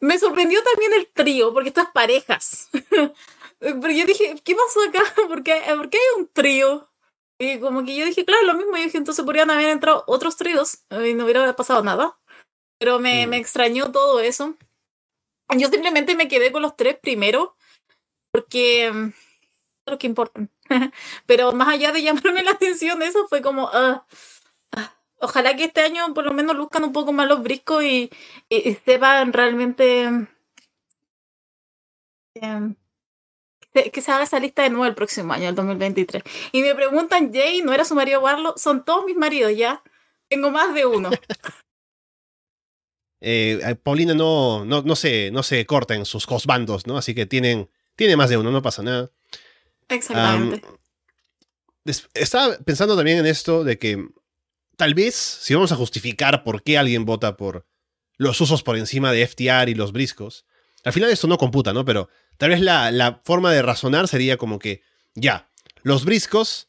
[0.00, 2.70] Me sorprendió también el trío, porque estas parejas.
[3.58, 5.02] Pero yo dije, ¿qué pasó acá?
[5.28, 6.88] ¿Por qué, ¿Por qué hay un trío?
[7.38, 8.76] Y como que yo dije, claro, lo mismo.
[8.76, 12.16] Yo dije, entonces podrían haber entrado otros tríos y no hubiera pasado nada.
[12.78, 14.56] Pero me, me extrañó todo eso.
[15.56, 17.56] Yo simplemente me quedé con los tres primero
[18.32, 19.12] porque mm,
[19.86, 20.50] lo que importan.
[21.26, 24.04] Pero más allá de llamarme la atención, eso fue como, ah,
[25.20, 28.10] ojalá que este año por lo menos luzcan un poco más los briscos y,
[28.48, 30.28] y, sepan realmente
[32.34, 32.74] em,
[33.92, 36.22] que se haga esa lista de nuevo el próximo año, el 2023.
[36.52, 38.58] Y me preguntan, Jay, ¿no era su marido Warlock?
[38.58, 39.82] Son todos mis maridos ya.
[40.28, 41.10] Tengo más de uno.
[43.20, 46.96] eh, Paulina no, no, no, se, no se corta en sus bandos, ¿no?
[46.96, 49.10] Así que tienen, tiene más de uno, no pasa nada.
[49.88, 50.66] Exactamente.
[52.14, 54.02] estaba pensando también en esto de que
[54.76, 57.66] tal vez si vamos a justificar por qué alguien vota por
[58.16, 60.46] los usos por encima de FTR y los briscos,
[60.84, 61.84] al final esto no computa, ¿no?
[61.84, 64.82] Pero tal vez la, la forma de razonar sería como que,
[65.14, 65.50] ya,
[65.82, 66.68] los briscos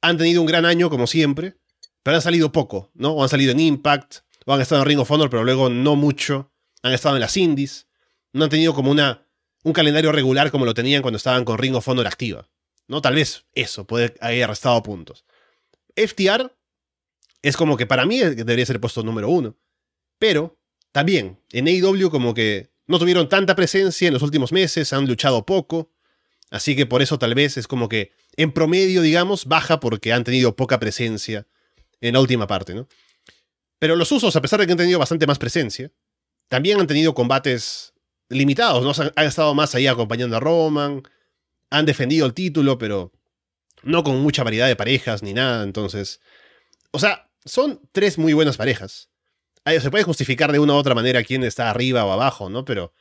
[0.00, 1.56] han tenido un gran año como siempre,
[2.02, 3.12] pero han salido poco, ¿no?
[3.12, 5.96] O han salido en Impact, o han estado en Ring of Honor, pero luego no
[5.96, 7.88] mucho, han estado en las indies,
[8.32, 9.24] no han tenido como una
[9.64, 12.48] un calendario regular como lo tenían cuando estaban con Ring of Honor activa.
[12.86, 13.00] ¿No?
[13.00, 15.24] Tal vez eso puede haber restado puntos.
[15.96, 16.54] FTR
[17.42, 19.56] es como que para mí debería ser puesto número uno.
[20.18, 20.58] Pero
[20.92, 25.46] también en AEW como que no tuvieron tanta presencia en los últimos meses, han luchado
[25.46, 25.90] poco.
[26.50, 30.24] Así que por eso tal vez es como que en promedio, digamos, baja porque han
[30.24, 31.46] tenido poca presencia
[32.00, 32.86] en la última parte, ¿no?
[33.78, 35.90] Pero los usos, a pesar de que han tenido bastante más presencia,
[36.48, 37.94] también han tenido combates
[38.28, 39.12] limitados, ¿no?
[39.16, 41.02] Han, estado más ahí acompañando a Roman,
[41.70, 43.12] han defendido el título, pero
[43.82, 46.20] no con mucha variedad de parejas ni nada, entonces...
[46.92, 49.10] O sea, son tres muy buenas parejas.
[49.64, 52.64] Se puede justificar de una u otra manera quién está arriba o abajo, ¿no?
[52.64, 52.92] Pero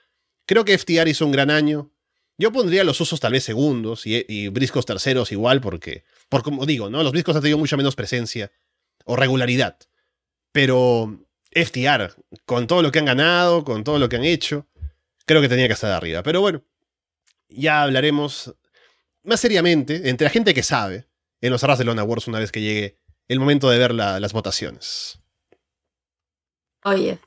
[0.45, 1.91] creo que FTR hizo un gran año.
[2.37, 6.89] Yo pondría los usos tal vez segundos y, briscos terceros igual, porque, por como digo,
[6.89, 7.03] ¿no?
[7.03, 8.51] Los briscos han tenido mucha menos presencia
[9.05, 9.77] o regularidad.
[10.51, 14.67] Pero FTR, con todo lo que han ganado, con todo lo que han hecho,
[15.25, 16.23] creo que tenía que estar arriba.
[16.23, 16.63] Pero bueno,
[17.49, 18.55] ya hablaremos
[19.23, 21.07] más seriamente entre la gente que sabe
[21.41, 24.33] en los Arras de Lona Wars una vez que llegue el momento de ver las
[24.33, 25.19] votaciones.
[26.85, 27.19] Oye.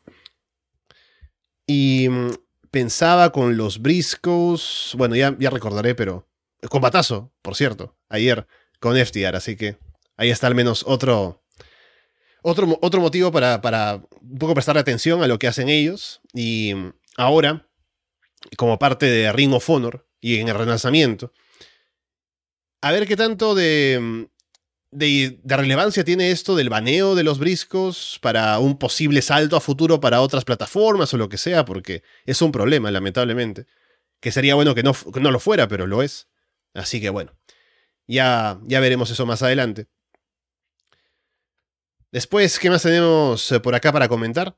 [1.67, 2.31] Y mm,
[2.71, 4.93] pensaba con los Briscoes.
[4.97, 6.27] Bueno, ya, ya recordaré, pero.
[6.71, 8.47] Combatazo, por cierto, ayer
[8.81, 9.77] con FTR, así que
[10.17, 11.43] ahí está al menos otro.
[12.43, 16.21] Otro, otro motivo para, para un poco prestar atención a lo que hacen ellos.
[16.33, 17.69] Y mm, ahora,
[18.57, 21.33] como parte de Ring of Honor y en el relanzamiento.
[22.81, 24.29] A ver qué tanto de,
[24.97, 30.01] de, relevancia tiene esto del baneo de los briscos para un posible salto a futuro
[30.01, 33.67] para otras plataformas o lo que sea, porque es un problema, lamentablemente.
[34.21, 36.29] Que sería bueno que no, no lo fuera, pero lo es.
[36.73, 37.37] Así que bueno,
[38.07, 39.87] ya, ya veremos eso más adelante.
[42.11, 44.57] Después, ¿qué más tenemos eh, por acá para comentar?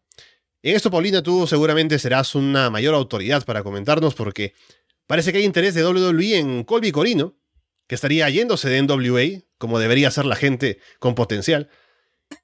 [0.63, 4.55] En esto, Paulina, tú seguramente serás una mayor autoridad para comentarnos porque
[5.09, 7.35] parece que hay interés de WWE en Colby Corino,
[7.89, 11.69] que estaría yéndose de NWA, como debería ser la gente con potencial.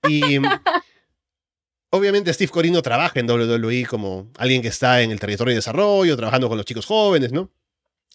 [0.08, 0.38] Y
[1.90, 6.16] obviamente Steve Corino trabaja en WWE como alguien que está en el territorio de desarrollo,
[6.16, 7.52] trabajando con los chicos jóvenes, ¿no?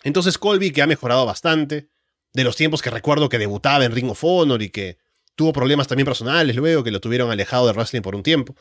[0.04, 1.90] Entonces Colby, que ha mejorado bastante,
[2.34, 4.98] de los tiempos que recuerdo que debutaba en Ring of Honor y que
[5.36, 8.56] tuvo problemas también personales luego, que lo tuvieron alejado de wrestling por un tiempo.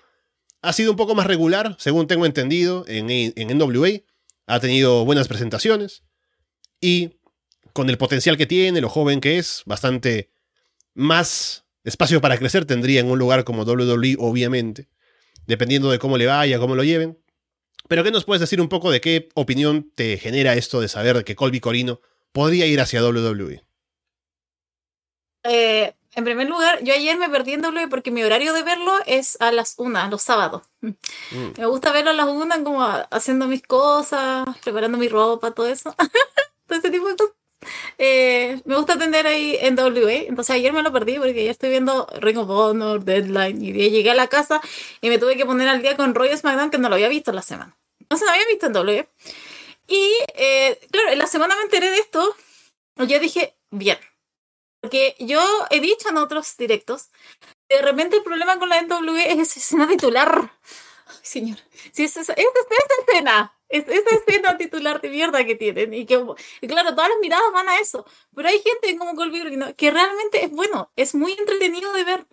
[0.60, 4.02] Ha sido un poco más regular, según tengo entendido, en, en NWA.
[4.46, 6.02] Ha tenido buenas presentaciones.
[6.80, 7.17] Y
[7.78, 10.32] con el potencial que tiene, lo joven que es, bastante
[10.94, 14.88] más espacio para crecer tendría en un lugar como WWE, obviamente,
[15.46, 17.20] dependiendo de cómo le vaya, cómo lo lleven.
[17.86, 21.22] Pero ¿qué nos puedes decir un poco de qué opinión te genera esto de saber
[21.22, 22.00] que Colby Corino
[22.32, 23.62] podría ir hacia WWE?
[25.44, 28.92] Eh, en primer lugar, yo ayer me perdí en WWE porque mi horario de verlo
[29.06, 30.62] es a las una, los sábados.
[30.80, 30.90] Mm.
[31.58, 35.94] Me gusta verlo a las una, como haciendo mis cosas, preparando mi ropa, todo eso.
[36.66, 37.38] todo ese tipo de cosas.
[37.98, 40.28] Eh, me gusta atender ahí en WWE.
[40.28, 43.62] Entonces ayer me lo perdí porque ya estoy viendo Ring of Honor, Deadline.
[43.62, 44.61] Y llegué a la casa
[45.00, 47.30] y me tuve que poner al día con Roy SmackDown que no lo había visto
[47.30, 47.76] en la semana.
[48.11, 49.09] No se lo había visto en WWE.
[49.88, 52.36] Y eh, claro, en la semana me enteré de esto.
[52.96, 53.98] Yo dije, bien.
[54.80, 57.11] Porque yo he dicho en otros directos,
[57.68, 60.52] de repente el problema con la NWE es esa escena titular.
[61.06, 61.59] Ay, señor.
[61.92, 65.94] Si es esa, es esa escena es esa escena titular de mierda que tienen.
[65.94, 66.16] Y que,
[66.66, 68.04] claro, todas las miradas van a eso.
[68.34, 69.42] Pero hay gente como Colby
[69.76, 72.26] que realmente es bueno, es muy entretenido de ver.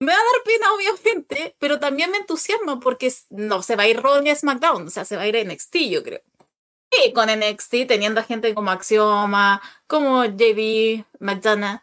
[0.00, 3.88] Me va a dar pena, obviamente, pero también me entusiasma porque no se va a
[3.88, 6.20] ir Raw ni SmackDown, o sea, se va a ir a NXT, yo creo.
[7.04, 11.80] Y con NXT teniendo a gente como Axioma, como JB, McDonough,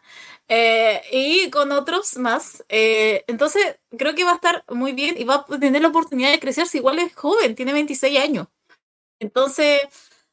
[0.48, 2.64] eh, y con otros más.
[2.68, 6.30] Eh, entonces, creo que va a estar muy bien y va a tener la oportunidad
[6.30, 6.66] de crecer.
[6.66, 8.48] Si igual es joven, tiene 26 años.
[9.20, 9.82] Entonces,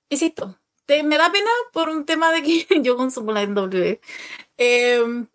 [0.09, 0.55] insisto,
[0.87, 3.99] me da pena por un tema de que yo consumo la NW.
[4.57, 5.27] Em,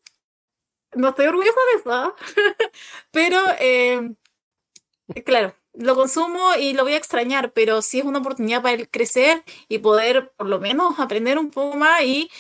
[0.95, 2.15] no estoy orgullosa de eso, ¿ah?
[3.11, 4.17] pero em,
[5.25, 8.89] claro, lo consumo y lo voy a extrañar, pero sí es una oportunidad para él
[8.91, 12.31] crecer y poder por lo menos aprender un poco más y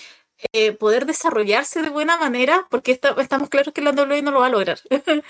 [0.52, 4.46] eh, poder desarrollarse de buena manera, porque estamos claros que la NW no lo va
[4.46, 4.80] a lograr.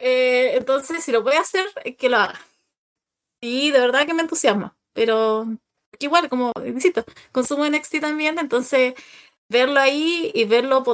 [0.00, 1.66] Eh, entonces, si lo puede hacer,
[1.98, 2.40] que lo haga.
[3.40, 5.46] Y de verdad que me entusiasma pero
[6.00, 8.94] igual, como insisto, consumo NXT también, entonces
[9.48, 10.84] verlo ahí y verlo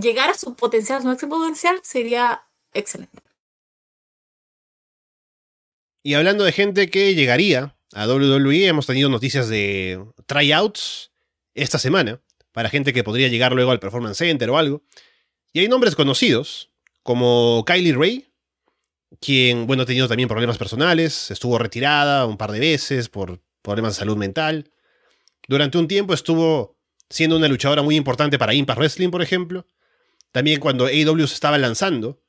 [0.00, 3.18] llegar a su potencial, su máximo potencial, sería excelente.
[6.04, 11.10] Y hablando de gente que llegaría a WWE, hemos tenido noticias de tryouts
[11.54, 12.20] esta semana
[12.52, 14.82] para gente que podría llegar luego al Performance Center o algo.
[15.52, 16.70] Y hay nombres conocidos,
[17.02, 18.28] como Kylie Ray,
[19.20, 23.94] quien, bueno, ha tenido también problemas personales, estuvo retirada un par de veces por problemas
[23.94, 24.70] de salud mental.
[25.46, 26.76] Durante un tiempo estuvo
[27.10, 29.66] siendo una luchadora muy importante para Impact Wrestling, por ejemplo.
[30.32, 32.20] También cuando AEW se estaba lanzando,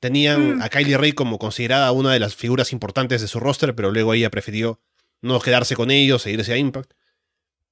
[0.00, 0.62] tenían mm.
[0.62, 4.14] a Kylie Ray como considerada una de las figuras importantes de su roster, pero luego
[4.14, 4.80] ella prefirió
[5.22, 6.92] no quedarse con ellos e irse a Impact.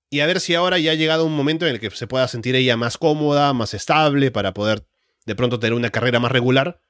[0.08, 2.28] Y a ver si ahora ya ha llegado un momento en el que se pueda
[2.28, 4.84] sentir ella más cómoda, más estable, para poder
[5.24, 6.80] de pronto tener una carrera más regular.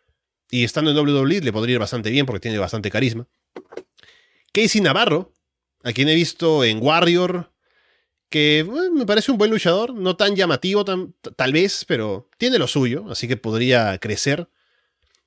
[0.51, 3.27] Y estando en WWE le podría ir bastante bien porque tiene bastante carisma.
[4.53, 5.33] Casey Navarro
[5.85, 7.53] a quien he visto en Warrior,
[8.29, 13.05] que me parece un buen luchador, no tan llamativo tal vez, pero tiene lo suyo,
[13.11, 14.49] así que podría crecer.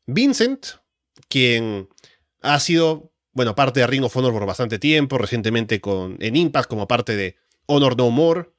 [0.08, 0.66] Vincent,
[1.30, 1.88] quien
[2.42, 6.70] ha sido, bueno, parte de Ring of Honor por bastante tiempo, recientemente con, en Impact
[6.70, 7.38] como parte de
[7.68, 8.50] Honor No More.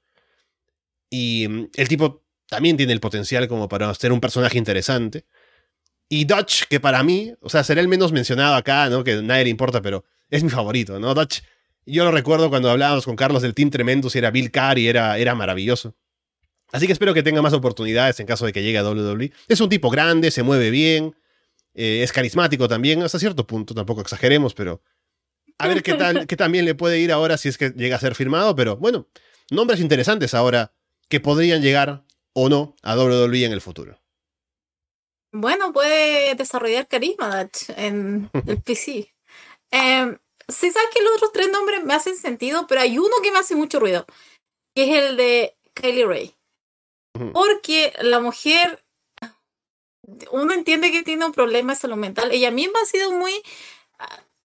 [1.11, 5.25] Y mm, el tipo también tiene el potencial como para ser un personaje interesante.
[6.09, 9.03] Y Dutch, que para mí, o sea, será el menos mencionado acá, ¿no?
[9.03, 11.15] Que nadie le importa, pero es mi favorito, ¿no?
[11.15, 11.41] Dutch
[11.87, 14.89] yo lo recuerdo cuando hablábamos con Carlos del Team Tremendous y era Bill Carr y
[14.89, 15.95] era, era maravilloso.
[16.73, 19.33] Así que espero que tenga más oportunidades en caso de que llegue a WWE.
[19.49, 21.15] Es un tipo grande, se mueve bien,
[21.75, 24.83] eh, es carismático también, hasta cierto punto, tampoco exageremos, pero
[25.59, 28.01] a ver qué tal, qué también le puede ir ahora si es que llega a
[28.01, 29.07] ser firmado, pero bueno,
[29.51, 30.73] nombres interesantes ahora
[31.09, 34.01] que podrían llegar o no a WWE en el futuro.
[35.33, 39.13] Bueno, puede desarrollar carisma en el PC.
[39.73, 40.17] Eh,
[40.49, 43.39] Sí, sabes que los otros tres nombres me hacen sentido, pero hay uno que me
[43.39, 44.07] hace mucho ruido,
[44.75, 46.35] que es el de Kylie Ray.
[47.33, 48.85] Porque la mujer,
[50.31, 52.31] uno entiende que tiene un problema de salud mental.
[52.31, 53.33] Ella misma ha sido muy,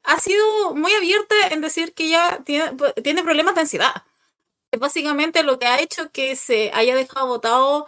[0.04, 2.72] ha sido muy abierta en decir que ella tiene,
[3.04, 4.04] tiene problemas de ansiedad.
[4.72, 7.88] Es básicamente lo que ha hecho que se haya dejado votado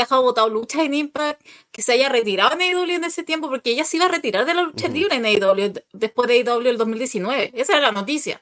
[0.00, 1.40] haya votado lucha en Impact,
[1.72, 4.46] que se haya retirado en AEW en ese tiempo, porque ella se iba a retirar
[4.46, 7.52] de la lucha libre en AEW después de AEW el 2019.
[7.54, 8.40] Esa era la noticia.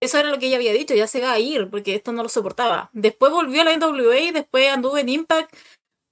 [0.00, 2.22] Eso era lo que ella había dicho, ya se va a ir, porque esto no
[2.22, 2.90] lo soportaba.
[2.92, 5.52] Después volvió a la NWA y después anduvo en Impact,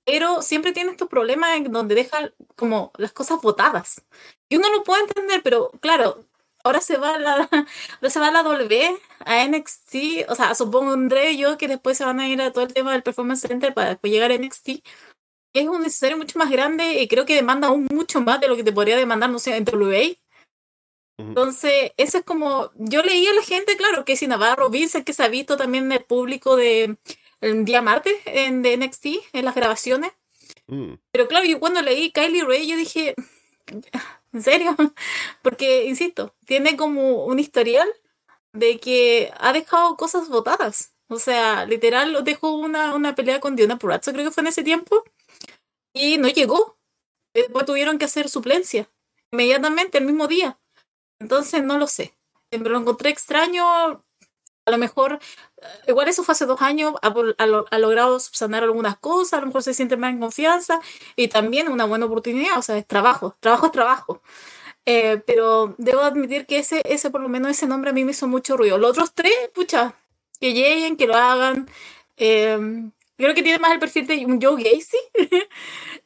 [0.04, 4.02] pero siempre tiene estos problemas en donde deja como las cosas votadas.
[4.48, 6.24] Y uno lo puede entender, pero claro,
[6.66, 7.48] ahora se va la,
[8.08, 12.20] se va a la W, a NXT, o sea, supondré yo que después se van
[12.20, 14.82] a ir a todo el tema del Performance Center para después llegar a NXT.
[15.54, 18.56] Es un necesario mucho más grande y creo que demanda aún mucho más de lo
[18.56, 20.16] que te podría demandar, no sé, en WA.
[21.18, 25.14] Entonces, eso es como, yo leí a la gente, claro, que si Navarro, Vince, que
[25.14, 26.98] se ha visto también en el público de
[27.40, 30.12] el día martes en, de NXT, en las grabaciones.
[30.66, 30.94] Mm.
[31.10, 33.14] Pero claro, yo cuando leí Kylie Ray, yo dije,
[34.36, 34.76] ¿en serio?
[35.42, 37.88] Porque, insisto, tiene como un historial
[38.52, 40.92] de que ha dejado cosas votadas.
[41.08, 44.62] O sea, literal, dejó una, una pelea con Diona Purazzo, creo que fue en ese
[44.62, 45.04] tiempo,
[45.92, 46.78] y no llegó.
[47.34, 48.90] Después tuvieron que hacer suplencia,
[49.32, 50.58] inmediatamente, el mismo día.
[51.20, 52.14] Entonces, no lo sé.
[52.50, 55.18] Me lo encontré extraño, a lo mejor,
[55.86, 59.74] igual eso fue hace dos años, ha, logrado subsanar algunas cosas, a lo mejor se
[59.74, 60.80] siente más en confianza
[61.16, 64.22] y también una buena oportunidad, o sea, es trabajo, trabajo es trabajo.
[64.86, 68.12] Eh, pero debo admitir que ese, ese, por lo menos ese nombre a mí me
[68.12, 68.78] hizo mucho ruido.
[68.78, 69.94] Los otros tres, pucha,
[70.40, 71.68] que lleguen, que lo hagan.
[72.16, 74.96] Em, creo que tiene más el perfil de un Joe Gacy,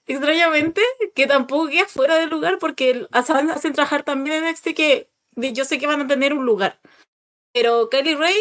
[0.07, 0.81] extrañamente,
[1.15, 5.79] que tampoco queda fuera de lugar porque hacen trabajar también en este que yo sé
[5.79, 6.81] que van a tener un lugar.
[7.53, 8.37] Pero Kelly Ray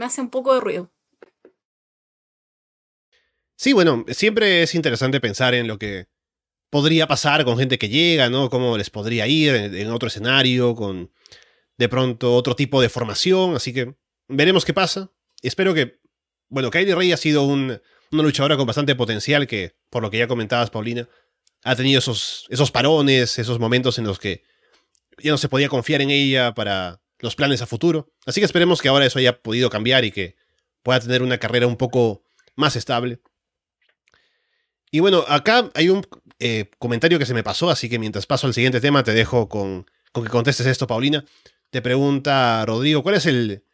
[0.00, 0.90] me hace un poco de ruido.
[3.54, 6.06] Sí, bueno, siempre es interesante pensar en lo que
[6.70, 8.48] podría pasar con gente que llega, ¿no?
[8.48, 11.12] Cómo les podría ir en, otro escenario, con
[11.76, 13.94] de pronto otro tipo de formación, así que
[14.26, 15.12] veremos qué pasa.
[15.42, 16.00] Espero que,
[16.48, 17.78] bueno, Kylie Ray ha sido una
[18.10, 21.10] luchadora con bastante potencial que, por lo que ya comentabas, Paulina,
[21.62, 24.44] ha tenido esos, esos parones, esos momentos en los que
[25.18, 28.12] ya no se podía confiar en ella para los planes a futuro.
[28.26, 30.36] Así que esperemos que ahora eso haya podido cambiar y que
[30.82, 32.22] pueda tener una carrera un poco
[32.56, 33.20] más estable.
[34.90, 36.06] Y bueno, acá hay un
[36.38, 39.48] eh, comentario que se me pasó, así que mientras paso al siguiente tema te dejo
[39.48, 41.24] con, con que contestes esto, Paulina.
[41.70, 43.64] Te pregunta Rodrigo, ¿cuál es el...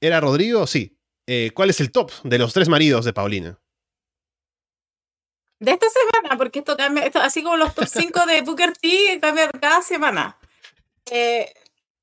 [0.00, 0.66] ¿Era Rodrigo?
[0.66, 0.98] Sí.
[1.26, 3.60] Eh, ¿Cuál es el top de los tres maridos de Paulina?
[5.60, 9.50] De esta semana, porque esto cambia, así como los top 5 de Booker T, cambia
[9.50, 10.38] cada semana.
[11.10, 11.52] Eh,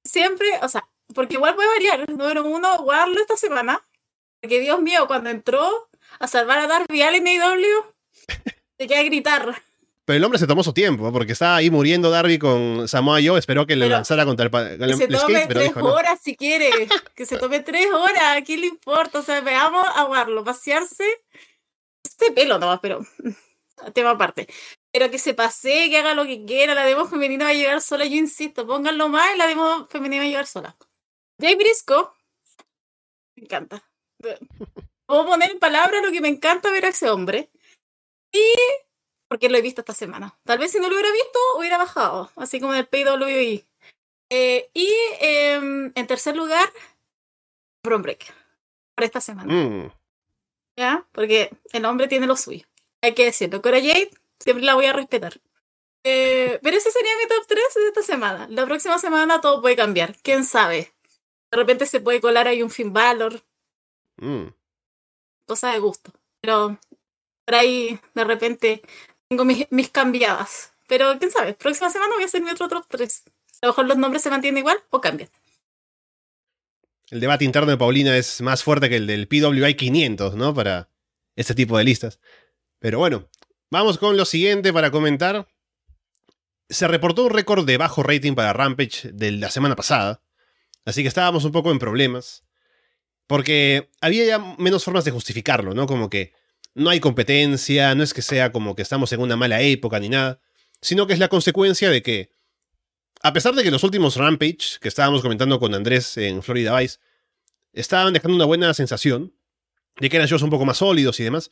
[0.05, 2.09] siempre, o sea, porque igual puede variar.
[2.09, 3.83] Número uno, guardarlo esta semana.
[4.41, 5.89] Porque Dios mío, cuando entró
[6.19, 7.83] a salvar a Darby Allin en AEW,
[8.77, 9.61] se queda a gritar.
[10.05, 13.39] Pero el hombre se tomó su tiempo, porque estaba ahí muriendo Darby con Samoa Joe.
[13.39, 16.87] Esperó que le lanzara contra el, que se tome tres horas si quiere.
[17.15, 18.37] Que se tome tres horas.
[18.37, 19.19] ¿A quién le importa?
[19.19, 21.05] O sea, veamos a Warlo pasearse.
[22.03, 23.03] Este pelo nomás, pero.
[23.93, 24.47] Tema aparte.
[24.95, 26.73] Pero que se pase, que haga lo que quiera.
[26.73, 28.05] La demo femenina va a llegar sola.
[28.05, 30.77] Yo insisto, pónganlo más y la demo femenina va a llegar sola.
[31.37, 32.15] Jay Brisco.
[33.35, 33.83] Me encanta.
[35.05, 37.49] Puedo poner en palabras lo que me encanta ver a ese hombre.
[38.31, 38.53] Y
[39.27, 40.39] porque lo he visto esta semana.
[40.45, 43.65] Tal vez si no lo hubiera visto, hubiera bajado, así como en el PWI.
[44.29, 46.71] Eh, y em, en tercer lugar,
[47.83, 48.33] Bron Breaker,
[48.95, 49.53] para esta semana.
[49.53, 49.91] Mm.
[50.77, 51.05] ¿Ya?
[51.11, 52.65] Porque el hombre tiene lo suyo.
[53.01, 53.61] Hay que decirlo.
[53.61, 54.09] Cora Jade,
[54.39, 55.39] siempre la voy a respetar.
[56.03, 58.47] Eh, pero ese sería mi top 3 de esta semana.
[58.49, 60.15] La próxima semana todo puede cambiar.
[60.21, 60.93] ¿Quién sabe?
[61.51, 63.41] De repente se puede colar ahí un Finn Balor.
[64.17, 64.47] Mm.
[65.47, 66.11] Cosa de gusto.
[66.41, 66.79] Pero
[67.45, 68.81] por ahí, de repente,
[69.27, 70.73] tengo mis, mis cambiadas.
[70.87, 73.23] Pero quién sabe, próxima semana voy a hacer mi otro top 3.
[73.61, 75.29] A lo mejor los nombres se mantienen igual o cambian.
[77.09, 80.53] El debate interno de Paulina es más fuerte que el del PWI 500, ¿no?
[80.53, 80.89] Para
[81.35, 82.19] este tipo de listas.
[82.79, 83.29] Pero bueno,
[83.75, 85.47] vamos con lo siguiente para comentar.
[86.69, 90.23] Se reportó un récord de bajo rating para Rampage de la semana pasada.
[90.85, 92.43] Así que estábamos un poco en problemas.
[93.27, 95.87] Porque había ya menos formas de justificarlo, ¿no?
[95.87, 96.33] Como que
[96.73, 100.09] no hay competencia, no es que sea como que estamos en una mala época ni
[100.09, 100.39] nada,
[100.81, 102.29] sino que es la consecuencia de que,
[103.23, 106.99] a pesar de que los últimos Rampage que estábamos comentando con Andrés en Florida Vice,
[107.73, 109.33] estaban dejando una buena sensación,
[109.99, 111.51] de que eran shows un poco más sólidos y demás,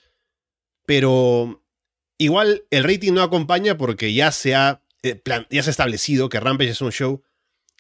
[0.86, 1.63] pero
[2.18, 6.40] igual el rating no acompaña porque ya se ha, eh, ya se ha establecido que
[6.40, 7.24] Rampage es un show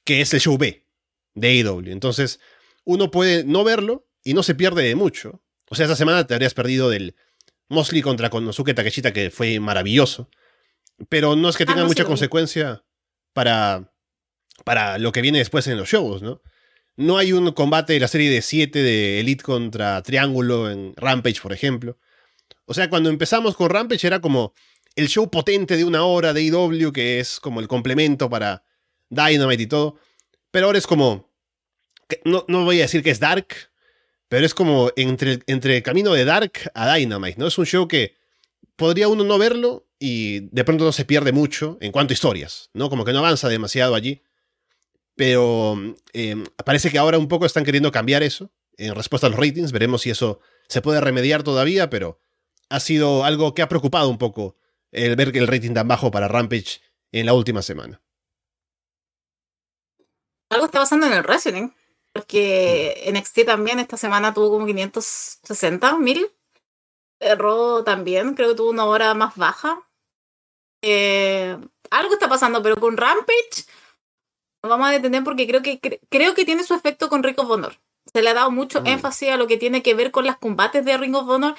[0.04, 0.86] que es el show B
[1.36, 1.92] de AEW.
[1.92, 2.40] Entonces,
[2.84, 5.42] uno puede no verlo y no se pierde de mucho.
[5.70, 7.16] O sea, esta semana te habrías perdido del
[7.70, 10.30] Mosley contra Konosuke Takeshita, que fue maravilloso.
[11.10, 12.84] Pero no es que ah, tenga mucha consecuencia
[13.34, 13.92] para,
[14.64, 16.42] para lo que viene después en los shows, ¿no?
[16.96, 21.42] No hay un combate de la serie de 7 de Elite contra Triángulo en Rampage,
[21.42, 21.98] por ejemplo.
[22.66, 24.54] O sea, cuando empezamos con Rampage era como
[24.96, 28.64] el show potente de una hora de IW, que es como el complemento para
[29.10, 29.98] Dynamite y todo.
[30.52, 31.30] Pero ahora es como.
[32.26, 33.48] No, no voy a decir que es Dark,
[34.28, 37.48] pero es como entre, entre el camino de Dark a Dynamite, ¿no?
[37.48, 38.16] Es un show que
[38.76, 42.70] podría uno no verlo y de pronto no se pierde mucho en cuanto a historias,
[42.74, 42.90] ¿no?
[42.90, 44.22] Como que no avanza demasiado allí.
[45.16, 45.78] Pero
[46.14, 49.72] em, parece que ahora un poco están queriendo cambiar eso en respuesta a los ratings.
[49.72, 52.20] Veremos si eso se puede remediar todavía, pero
[52.70, 54.56] ha sido algo que ha preocupado un poco
[54.92, 58.02] el ver que el rating tan bajo para Rampage en la última semana.
[60.50, 61.70] Algo está pasando en el wrestling.
[62.14, 66.32] Porque NXT también esta semana tuvo como 560 mil.
[67.20, 69.82] Raw también, creo que tuvo una hora más baja.
[70.82, 71.58] Eh,
[71.90, 73.66] algo está pasando, pero con Rampage
[74.62, 77.50] nos vamos a detener porque creo que creo que tiene su efecto con Ring of
[77.50, 77.80] Honor.
[78.14, 78.88] Se le ha dado mucho mm.
[78.88, 81.56] énfasis a lo que tiene que ver con los combates de Ring of Honor.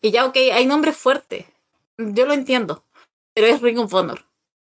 [0.00, 1.46] Y ya, ok, hay nombres fuertes.
[1.96, 2.84] Yo lo entiendo.
[3.34, 4.24] Pero es Ring of Honor.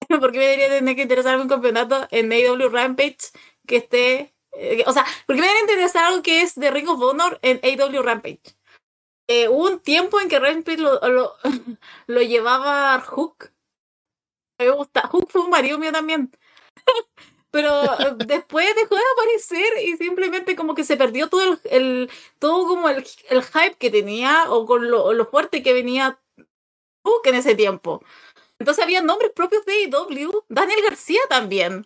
[0.09, 3.19] ¿Por qué me debería tener que interesarme un campeonato en AW Rampage
[3.69, 4.35] que esté.
[4.53, 7.39] Eh, o sea, ¿por qué me debería interesar algo que es de Ring of Honor
[7.43, 8.41] en AW Rampage?
[9.29, 11.35] Eh, hubo un tiempo en que Rampage lo, lo,
[12.07, 13.53] lo llevaba Hook.
[14.59, 15.07] Me gusta.
[15.07, 16.33] Hook fue un marido mío también.
[17.59, 22.11] Pero eh, después dejó de aparecer y simplemente como que se perdió todo el, el
[22.39, 26.21] todo como el, el, hype que tenía o con lo, lo fuerte que venía
[27.03, 28.01] Hook en ese tiempo.
[28.61, 31.85] Entonces había nombres propios de AEW, Daniel García también.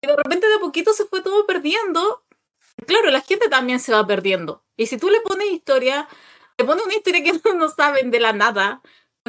[0.00, 2.24] Y de repente de poquito se fue todo perdiendo.
[2.86, 4.64] Claro, la gente también se va perdiendo.
[4.78, 6.08] Y si tú le pones historia,
[6.56, 8.80] le pones una historia que no, no saben de la nada,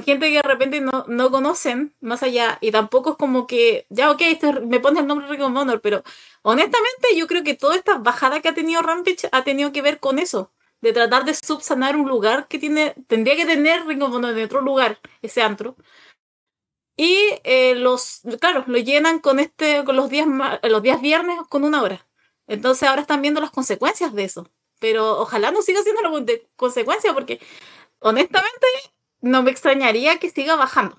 [0.01, 4.11] gente que de repente no, no conocen más allá y tampoco es como que, ya
[4.11, 6.03] ok, este, me pones el nombre Rick Honor, pero
[6.41, 9.99] honestamente yo creo que toda esta bajada que ha tenido Rampage ha tenido que ver
[9.99, 14.13] con eso, de tratar de subsanar un lugar que tiene, tendría que tener Ring of
[14.13, 15.75] Honor en otro lugar, ese antro.
[16.95, 20.27] Y eh, los, claro, lo llenan con este, con los días,
[20.63, 22.05] los días viernes con una hora.
[22.47, 24.49] Entonces ahora están viendo las consecuencias de eso.
[24.79, 26.11] Pero ojalá no siga siendo la
[26.55, 27.39] consecuencia porque
[27.99, 28.67] honestamente
[29.23, 30.97] no me extrañaría que siga bajando.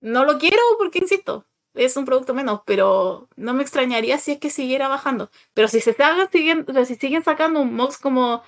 [0.00, 4.38] No lo quiero porque, insisto, es un producto menos, pero no me extrañaría si es
[4.38, 5.30] que siguiera bajando.
[5.54, 5.96] Pero si se
[6.32, 8.42] siguen, si siguen sacando un Mox como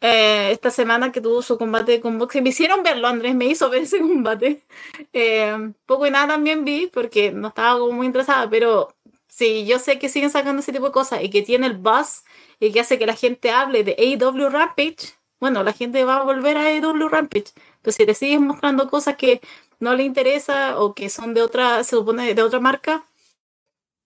[0.00, 3.68] eh, esta semana que tuvo su combate con Mox, me hicieron verlo, Andrés me hizo
[3.70, 4.62] ver ese combate.
[5.12, 8.94] Eh, poco y nada también vi porque no estaba como muy interesada, pero
[9.28, 12.24] sí, yo sé que siguen sacando ese tipo de cosas y que tiene el buzz
[12.60, 15.21] y que hace que la gente hable de AW Rampage.
[15.42, 17.46] Bueno, la gente va a volver a AW Rampage.
[17.82, 19.40] Pero si te sigues mostrando cosas que
[19.80, 23.04] no le interesa o que son de otra, se supone de otra marca,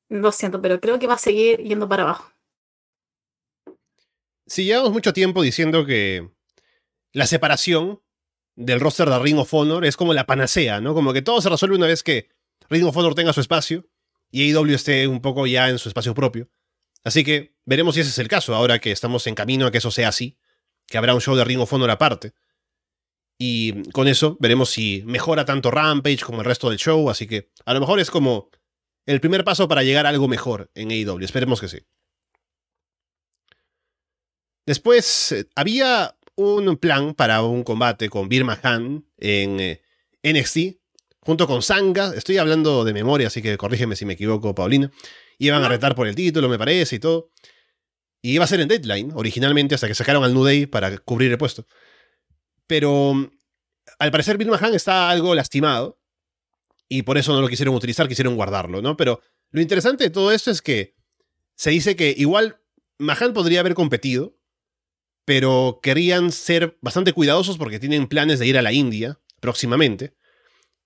[0.09, 2.33] lo siento, pero creo que va a seguir yendo para abajo.
[4.47, 6.27] Si llevamos mucho tiempo diciendo que
[7.13, 8.01] la separación
[8.55, 10.95] del roster de Ring of Honor es como la panacea, ¿no?
[10.95, 12.31] Como que todo se resuelve una vez que
[12.71, 13.87] Ring of Honor tenga su espacio
[14.31, 16.49] y AEW esté un poco ya en su espacio propio.
[17.05, 19.79] Así que veremos si ese es el caso ahora que estamos en camino a que
[19.79, 20.39] eso sea así,
[20.87, 22.33] que habrá un show de Ring of Honor aparte.
[23.39, 27.11] Y con eso veremos si mejora tanto Rampage como el resto del show.
[27.11, 28.51] Así que a lo mejor es como
[29.05, 31.23] el primer paso para llegar a algo mejor en AEW.
[31.23, 31.79] Esperemos que sí.
[34.65, 39.83] Después eh, había un plan para un combate con Birma Han en eh,
[40.23, 40.79] NXT
[41.21, 42.15] junto con Sanga.
[42.15, 44.91] Estoy hablando de memoria, así que corrígeme si me equivoco, Paulina.
[45.39, 47.31] Iban a retar por el título, me parece, y todo.
[48.27, 51.31] Y iba a ser en Deadline, originalmente, hasta que sacaron al New Day para cubrir
[51.31, 51.65] el puesto.
[52.67, 53.31] Pero
[54.01, 56.03] al parecer Bill Mahan está algo lastimado
[56.89, 58.97] y por eso no lo quisieron utilizar, quisieron guardarlo, ¿no?
[58.97, 59.21] Pero
[59.53, 60.97] lo interesante de todo esto es que
[61.55, 62.61] se dice que igual
[62.99, 64.37] Mahan podría haber competido,
[65.25, 70.17] pero querían ser bastante cuidadosos porque tienen planes de ir a la India próximamente.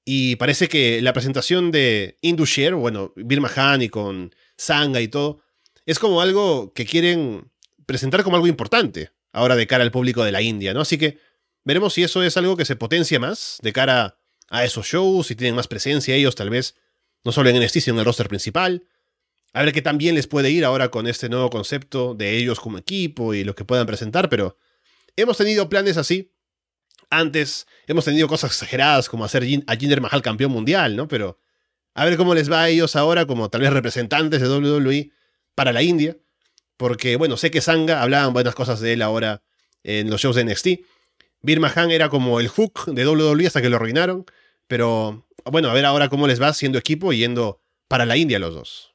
[0.04, 5.40] Y parece que la presentación de Indushare, bueno, Bill Mahan y con Sanga y todo,
[5.90, 7.50] es como algo que quieren
[7.86, 10.80] presentar como algo importante ahora de cara al público de la India, ¿no?
[10.80, 11.18] Así que
[11.64, 14.18] Veremos si eso es algo que se potencia más de cara
[14.48, 16.74] a esos shows, si tienen más presencia ellos tal vez,
[17.22, 18.86] no solo en NXT, sino en el roster principal.
[19.52, 22.78] A ver qué también les puede ir ahora con este nuevo concepto de ellos como
[22.78, 24.56] equipo y lo que puedan presentar, pero
[25.16, 26.32] hemos tenido planes así.
[27.10, 31.08] Antes hemos tenido cosas exageradas como hacer a Jinder Mahal campeón mundial, ¿no?
[31.08, 31.38] Pero
[31.94, 35.10] a ver cómo les va a ellos ahora como tal vez representantes de WWE
[35.60, 36.16] para la India.
[36.78, 39.42] Porque, bueno, sé que Sanga hablaban buenas cosas de él ahora
[39.82, 40.68] en los shows de NXT.
[41.42, 44.24] Birma Han era como el hook de WWE hasta que lo arruinaron.
[44.66, 48.38] Pero bueno, a ver ahora cómo les va siendo equipo y yendo para la India
[48.38, 48.94] los dos.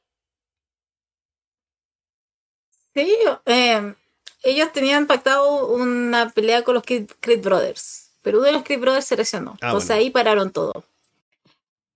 [2.94, 3.94] Sí, eh,
[4.42, 8.10] ellos tenían pactado una pelea con los Creed Brothers.
[8.22, 9.56] Pero uno de los Creed Brothers se lesionó.
[9.60, 10.84] Ah, entonces ahí pararon todo.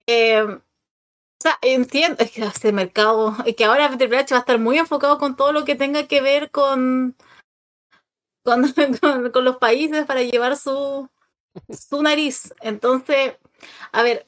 [0.07, 0.47] Eh,
[1.41, 4.59] o sea, entiendo es que este mercado, es que ahora Triple H va a estar
[4.59, 7.17] muy enfocado con todo lo que tenga que ver con
[8.45, 11.09] con, con, los países para llevar su,
[11.69, 12.53] su nariz.
[12.61, 13.37] Entonces,
[13.93, 14.27] a ver,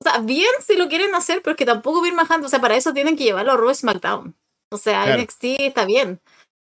[0.00, 2.46] o sea, bien si lo quieren hacer, pero es que tampoco bien majando.
[2.46, 4.34] O sea, para eso tienen que llevarlo a Raw SmackDown.
[4.70, 6.20] O sea, NXT está bien.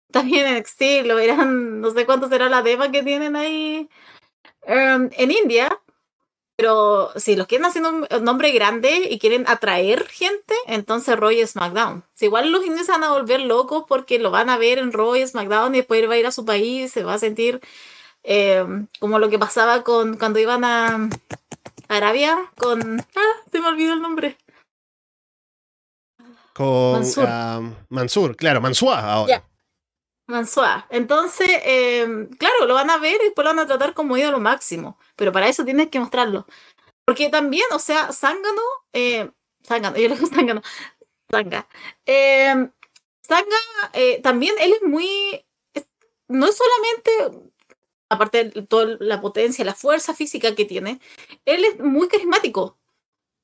[0.09, 3.89] Está bien NXT, lo verán, no sé cuánto será la dema que tienen ahí
[4.63, 5.81] em, en India.
[6.61, 12.05] Pero si los quieren haciendo un nombre grande y quieren atraer gente, entonces Roy SmackDown.
[12.15, 15.27] Si igual los indios van a volver locos porque lo van a ver en Roy
[15.27, 17.61] SmackDown y después va a ir a su país, se va a sentir
[18.23, 18.63] Eh,
[18.99, 21.09] como lo que pasaba con cuando iban a
[21.89, 23.01] Arabia con...
[23.01, 24.37] Ah, se me olvidó el nombre.
[26.53, 29.43] Con Mansur, uh, Mansur claro, Mansua ahora.
[30.31, 30.87] Mansua.
[30.91, 34.41] Entonces, eh, claro, lo van a ver y después lo van a tratar como ídolo
[34.41, 34.99] máximo.
[35.16, 36.47] Pero para eso tienes que mostrarlo.
[37.05, 38.62] Porque también, o sea, Zángano,
[38.93, 39.31] eh,
[39.66, 40.62] Zángano, yo le digo Zángano,
[41.31, 41.68] Zanga.
[42.07, 42.68] Eh,
[43.26, 43.57] Zanga,
[43.93, 45.45] eh, también él es muy,
[46.28, 47.45] no es solamente,
[48.09, 51.01] aparte de toda la potencia, la fuerza física que tiene,
[51.45, 52.78] él es muy carismático.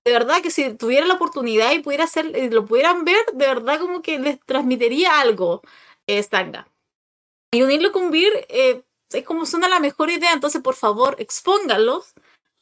[0.04, 3.80] De verdad que si tuviera la oportunidad y pudiera hacer, lo pudieran ver, de verdad
[3.80, 5.62] como que les transmitiría algo
[6.06, 6.68] eh, Zanga.
[7.56, 12.12] Y unirlo con Beer eh, es como suena la mejor idea, entonces por favor expónganlos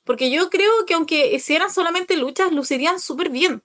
[0.04, 3.60] porque yo creo que aunque hicieran solamente luchas, lucirían súper bien.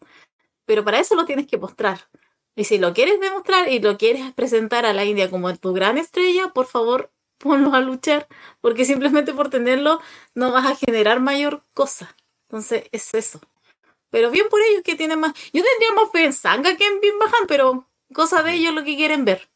[0.65, 2.09] Pero para eso lo tienes que mostrar.
[2.55, 5.99] Y si lo quieres demostrar y lo quieres presentar a la India como tu gran
[5.99, 8.27] estrella, por favor, ponlo a luchar.
[8.59, 10.01] Porque simplemente por tenerlo
[10.33, 12.15] no vas a generar mayor cosa.
[12.47, 13.39] Entonces, es eso.
[14.09, 15.33] Pero bien por ellos que tienen más.
[15.53, 18.83] Yo tendría más fe en Sanga que en Bim Bajan, pero cosa de ellos lo
[18.83, 19.47] que quieren ver.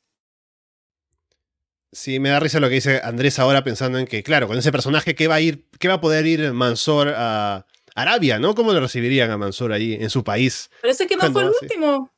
[1.94, 4.72] Sí, me da risa lo que dice Andrés ahora pensando en que, claro, con ese
[4.72, 8.56] personaje, ¿qué va a ir, qué va a poder ir Mansor a Arabia, ¿no?
[8.56, 10.72] ¿Cómo lo recibirían a Mansor allí en su país?
[10.82, 12.12] Es que no fue el último.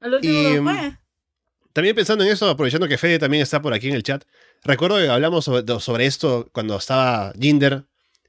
[0.00, 0.98] El último fue.
[1.72, 4.24] También pensando en eso, aprovechando que Fede también está por aquí en el chat,
[4.64, 7.84] recuerdo que hablamos sobre, sobre esto cuando estaba Jinder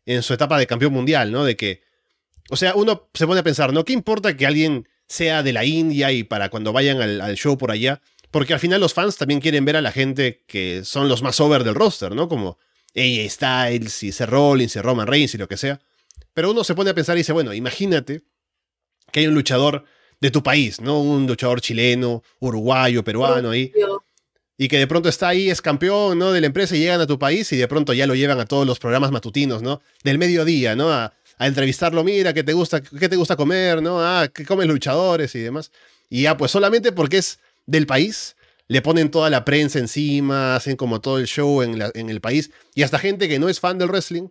[0.05, 1.43] en su etapa de campeón mundial, ¿no?
[1.43, 1.81] De que,
[2.51, 3.83] o sea, uno se pone a pensar, ¿no?
[3.83, 7.71] ¿Qué importa que alguien sea de la India y para cuando vayan al show por
[7.71, 7.99] allá?
[8.33, 11.39] Porque al final los fans también quieren ver a la gente que son los más
[11.39, 12.27] over del roster, ¿no?
[12.27, 12.57] Como
[12.95, 15.79] AJ Styles y Seth Rollins y Roman Reigns y lo que sea.
[16.33, 18.23] Pero uno se pone a pensar y dice, bueno, imagínate
[19.11, 19.85] que hay un luchador
[20.19, 20.99] de tu país, ¿no?
[20.99, 23.71] Un luchador chileno, uruguayo, peruano ahí.
[24.57, 26.31] Y que de pronto está ahí, es campeón, ¿no?
[26.31, 28.47] De la empresa y llegan a tu país y de pronto ya lo llevan a
[28.47, 29.79] todos los programas matutinos, ¿no?
[30.03, 30.91] Del mediodía, ¿no?
[30.91, 34.01] A, a entrevistarlo, mira, ¿qué te gusta, qué te gusta comer, ¿no?
[34.01, 35.71] Ah, ¿qué comen luchadores y demás?
[36.09, 38.35] Y ya, pues solamente porque es del país,
[38.67, 42.83] le ponen toda la prensa encima, hacen como todo el show en, el país, y
[42.83, 44.29] hasta gente que no es fan del wrestling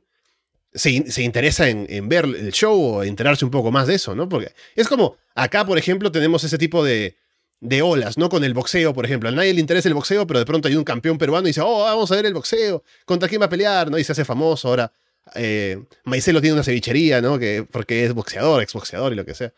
[0.74, 4.14] se, se interesa en, en, ver el show o enterarse un poco más de eso,
[4.14, 4.28] ¿no?
[4.28, 7.16] Porque es como, acá, por ejemplo, tenemos ese tipo de,
[7.62, 8.28] de olas, ¿no?
[8.28, 9.28] Con el boxeo, por ejemplo.
[9.28, 11.60] A nadie le interesa el boxeo, pero de pronto hay un campeón peruano y dice,
[11.60, 13.88] oh, vamos a ver el boxeo, ¿contra quién va a pelear?
[13.88, 13.98] ¿no?
[13.98, 14.92] Y se hace famoso ahora.
[15.36, 17.38] Eh, Maicelo tiene una cevichería, ¿no?
[17.38, 19.52] Que, porque es boxeador, exboxeador y lo que sea.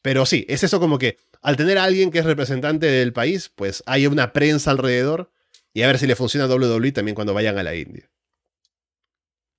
[0.00, 3.50] Pero sí, es eso como que al tener a alguien que es representante del país,
[3.54, 5.30] pues hay una prensa alrededor
[5.72, 8.10] y a ver si le funciona a WWE también cuando vayan a la India.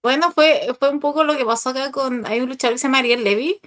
[0.04, 2.26] Bueno, fue, fue un poco lo que pasó acá con.
[2.26, 3.60] Hay un luchador que se llama Ariel Levy.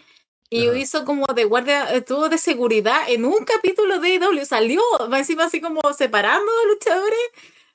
[0.51, 4.45] Y hizo como de guardia, estuvo de seguridad en un capítulo de IW.
[4.45, 7.19] Salió, encima así como separando a luchadores.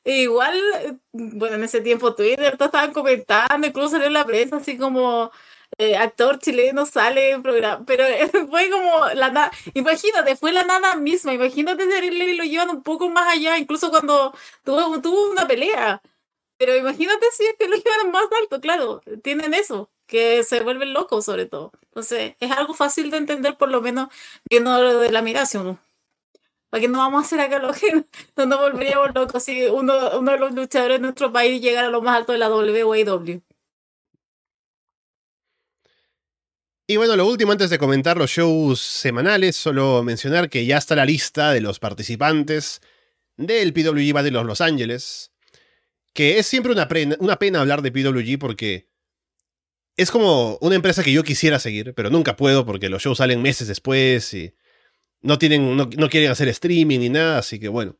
[0.05, 4.57] E igual, bueno, en ese tiempo Twitter, todos estaban comentando, incluso salió en la prensa
[4.57, 5.31] así como
[5.77, 8.03] eh, actor chileno sale en programa, pero
[8.49, 13.09] fue como la nada, imagínate, fue la nada misma, imagínate si lo llevan un poco
[13.09, 16.01] más allá, incluso cuando tuvo, tuvo una pelea,
[16.57, 20.93] pero imagínate si es que lo llevan más alto, claro, tienen eso, que se vuelven
[20.93, 24.09] locos sobre todo, entonces es algo fácil de entender por lo menos
[24.49, 25.79] viendo de la migración.
[26.69, 28.05] ¿Para qué no vamos a hacer acá lo que
[28.37, 31.91] no nos volveríamos locos si uno, uno de los luchadores de nuestro país llegara a
[31.91, 33.41] lo más alto de la WWE?
[36.91, 40.95] Y bueno, lo último antes de comentar los shows semanales, solo mencionar que ya está
[40.95, 42.81] la lista de los participantes
[43.37, 45.31] del PWG Battle de Los Ángeles,
[46.13, 48.89] que es siempre una, pena hablar de PWG porque
[49.97, 53.43] es como una empresa que yo quisiera seguir, pero nunca puedo porque los shows salen
[53.43, 54.55] meses después y
[55.21, 57.99] no, tienen, no, quieren hacer streaming ni nada, así que bueno.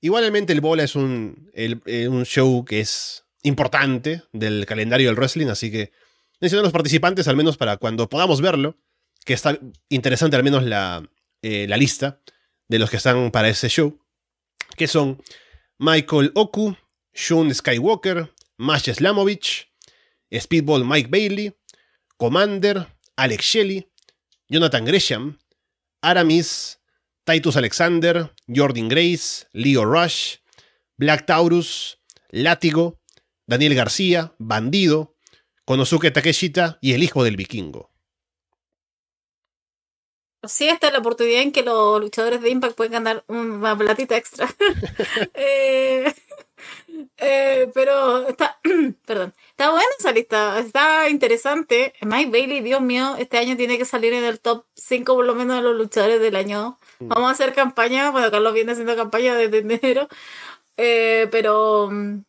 [0.00, 5.48] Igualmente el Bola es un, eh, un show que es importante del calendario del wrestling,
[5.48, 5.92] así que
[6.40, 8.76] mencionar los participantes, al menos para cuando podamos verlo,
[9.24, 9.58] que está
[9.88, 11.08] interesante al menos la,
[11.42, 12.20] eh, la lista
[12.68, 13.98] de los que están para ese show,
[14.76, 15.22] que son
[15.78, 16.76] Michael Oku,
[17.12, 19.68] Shun Skywalker, Mash Slamovich,
[20.32, 21.54] Speedball Mike Bailey,
[22.16, 23.88] Commander, Alex Shelley,
[24.48, 25.38] Jonathan Gresham,
[26.02, 26.80] Aramis,
[27.24, 30.36] Titus Alexander, Jordan Grace, Leo Rush,
[30.96, 31.98] Black Taurus,
[32.30, 33.00] Látigo,
[33.46, 35.13] Daniel García, Bandido,
[35.64, 37.90] Konosuke Takeshita y el hijo del vikingo.
[40.46, 44.16] Sí, esta es la oportunidad en que los luchadores de Impact pueden ganar una platita
[44.16, 44.48] extra.
[45.34, 46.12] Eh,
[47.18, 48.58] eh, pero está,
[49.06, 51.92] perdón, está buena esa lista, está interesante.
[52.00, 55.34] Mike Bailey, Dios mío, este año tiene que salir en el top 5 por lo
[55.34, 56.78] menos de los luchadores del año.
[57.00, 57.08] Mm.
[57.08, 60.08] Vamos a hacer campaña, bueno, Carlos viene haciendo campaña desde enero
[60.76, 62.24] Eh, pero mm,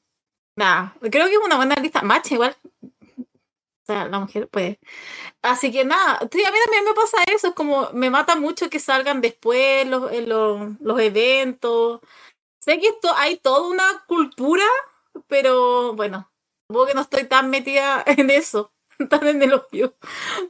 [0.58, 2.02] nada, creo que es una buena lista.
[2.02, 2.56] Match igual.
[3.88, 4.78] O sea, la mujer, pues.
[5.44, 8.70] Así que nada, sí, a mí también me pasa eso, es como me mata mucho
[8.70, 12.02] que salgan después los, los, los eventos.
[12.60, 14.66] Sé que esto hay toda una cultura,
[15.28, 16.32] pero bueno,
[16.68, 18.74] supongo que no estoy tan metida en eso,
[19.10, 19.96] tan en el obvio.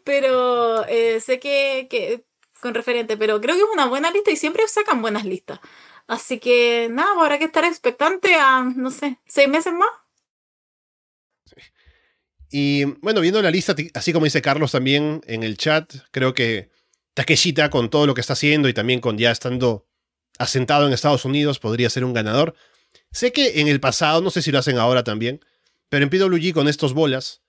[0.04, 2.26] Pero eh, sé que, que
[2.62, 5.60] con referente, pero creo que es una buena lista y siempre sacan buenas listas.
[6.08, 9.90] Así que nada, habrá que estar expectante a, no sé, seis meses más.
[12.58, 16.70] Y bueno, viendo la lista, así como dice Carlos también en el chat, creo que
[17.14, 19.90] Takeshita con todo lo que está haciendo y también con ya estando
[20.38, 22.56] asentado en Estados Unidos podría ser un ganador.
[23.12, 25.44] Sé que en el pasado, no sé si lo hacen ahora también,
[25.90, 27.42] pero en PWG con estos bolas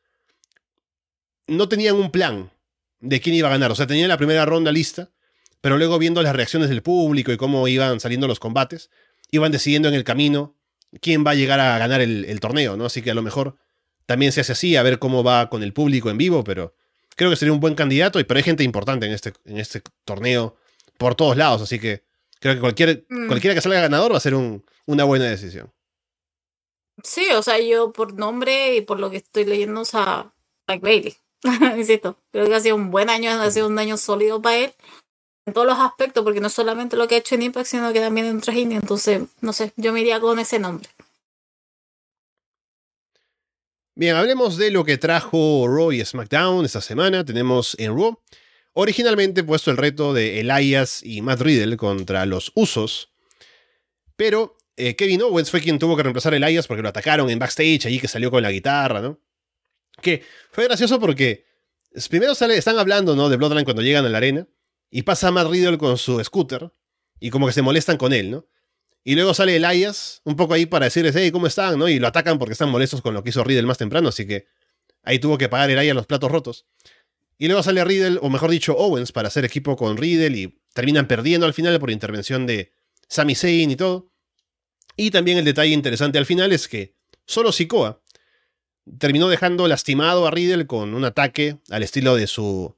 [1.46, 2.50] no tenían un plan
[2.98, 3.70] de quién iba a ganar.
[3.70, 5.12] O sea, tenían la primera ronda lista,
[5.60, 8.90] pero luego viendo las reacciones del público y cómo iban saliendo los combates,
[9.30, 10.56] iban decidiendo en el camino
[11.00, 12.86] quién va a llegar a ganar el, el torneo, ¿no?
[12.86, 13.56] Así que a lo mejor
[14.06, 16.74] también se hace así, a ver cómo va con el público en vivo, pero
[17.16, 19.82] creo que sería un buen candidato, y pero hay gente importante en este, en este
[20.04, 20.56] torneo
[20.96, 22.04] por todos lados, así que
[22.40, 23.26] creo que cualquier, mm.
[23.26, 25.72] cualquiera que salga ganador va a ser un, una buena decisión.
[27.02, 30.30] Sí, o sea, yo por nombre y por lo que estoy leyendo, o sea,
[30.66, 31.16] Mike Bailey.
[31.78, 34.74] Insisto, creo que ha sido un buen año, ha sido un año sólido para él
[35.44, 38.00] en todos los aspectos, porque no solamente lo que ha hecho en Impact, sino que
[38.00, 40.88] también en Trash Entonces, no sé, yo me iría con ese nombre.
[43.98, 47.24] Bien, hablemos de lo que trajo Raw y SmackDown esta semana.
[47.24, 48.20] Tenemos en Raw
[48.74, 53.10] originalmente puesto el reto de Elias y Matt Riddle contra los Usos,
[54.14, 57.38] pero eh, Kevin Owens fue quien tuvo que reemplazar a Elias porque lo atacaron en
[57.38, 59.18] backstage, allí que salió con la guitarra, ¿no?
[60.02, 61.46] Que fue gracioso porque
[62.10, 63.30] primero están hablando, ¿no?
[63.30, 64.46] De Bloodline cuando llegan a la arena
[64.90, 66.70] y pasa Matt Riddle con su scooter
[67.18, 68.46] y como que se molestan con él, ¿no?
[69.08, 71.78] Y luego sale Elias, un poco ahí para decirles, hey, ¿cómo están?
[71.78, 71.88] ¿no?
[71.88, 74.48] Y lo atacan porque están molestos con lo que hizo Riddle más temprano, así que
[75.04, 76.66] ahí tuvo que pagar Elias los platos rotos.
[77.38, 81.06] Y luego sale Riddle, o mejor dicho, Owens, para hacer equipo con Riddle y terminan
[81.06, 82.72] perdiendo al final por intervención de
[83.06, 84.10] Sami Zayn y todo.
[84.96, 86.96] Y también el detalle interesante al final es que
[87.26, 88.02] solo Sikoa
[88.98, 92.76] terminó dejando lastimado a Riddle con un ataque al estilo de su,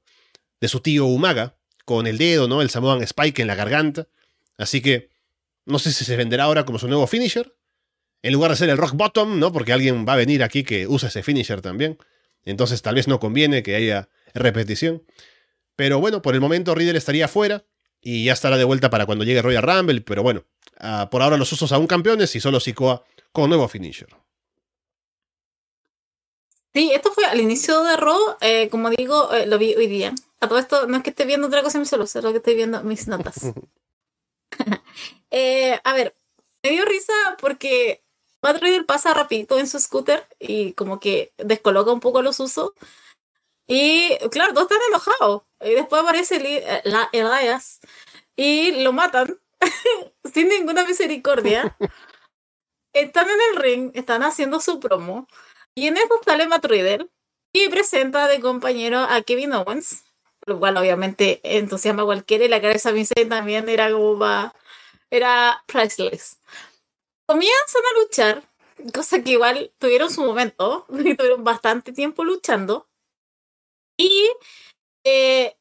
[0.60, 1.56] de su tío Umaga,
[1.86, 2.60] con el dedo, ¿no?
[2.60, 4.08] El Samoan Spike en la garganta.
[4.58, 5.08] Así que
[5.68, 7.54] no sé si se venderá ahora como su nuevo finisher.
[8.22, 9.52] En lugar de ser el rock bottom, ¿no?
[9.52, 11.98] Porque alguien va a venir aquí que usa ese finisher también.
[12.44, 15.04] Entonces tal vez no conviene que haya repetición.
[15.76, 17.64] Pero bueno, por el momento Riddle estaría fuera.
[18.00, 20.00] Y ya estará de vuelta para cuando llegue Royal Rumble.
[20.00, 20.44] Pero bueno,
[20.78, 24.08] ah, por ahora los usos aún campeones y solo Sikoa con nuevo finisher.
[26.74, 28.36] Sí, esto fue al inicio de Raw.
[28.40, 30.14] Eh, como digo, eh, lo vi hoy día.
[30.40, 32.38] A todo esto no es que esté viendo otra cosa en mi celular, solo que
[32.38, 33.52] estoy viendo mis notas.
[35.30, 36.14] Eh, a ver,
[36.62, 38.02] me dio risa porque
[38.42, 42.72] Matt Riddle pasa rapidito en su scooter y como que descoloca un poco los usos.
[43.66, 45.42] Y claro, todos están enojados.
[45.60, 47.80] Y después aparece la Elias
[48.36, 49.36] y lo matan
[50.32, 51.76] sin ninguna misericordia.
[52.94, 55.28] Están en el ring, están haciendo su promo.
[55.74, 57.08] Y en eso sale Matt Riddle
[57.52, 60.04] y presenta de compañero a Kevin Owens.
[60.48, 64.54] Lo cual obviamente entusiasma a cualquiera y la cara de también era como va
[65.10, 66.38] era priceless.
[67.26, 68.42] Comienzan a luchar,
[68.94, 72.88] cosa que igual tuvieron su momento, tuvieron bastante tiempo luchando.
[73.98, 74.30] Y
[75.04, 75.54] eh,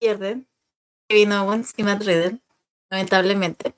[0.00, 0.48] pierden
[1.08, 2.40] Kevin Owens y Matt Riddle,
[2.90, 3.74] lamentablemente.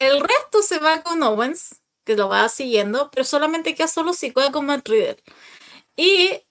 [0.00, 4.50] El resto se va con Owens, que lo va siguiendo, pero solamente queda solo Sikoa
[4.50, 5.22] con Matt Riddle.
[5.96, 6.42] Y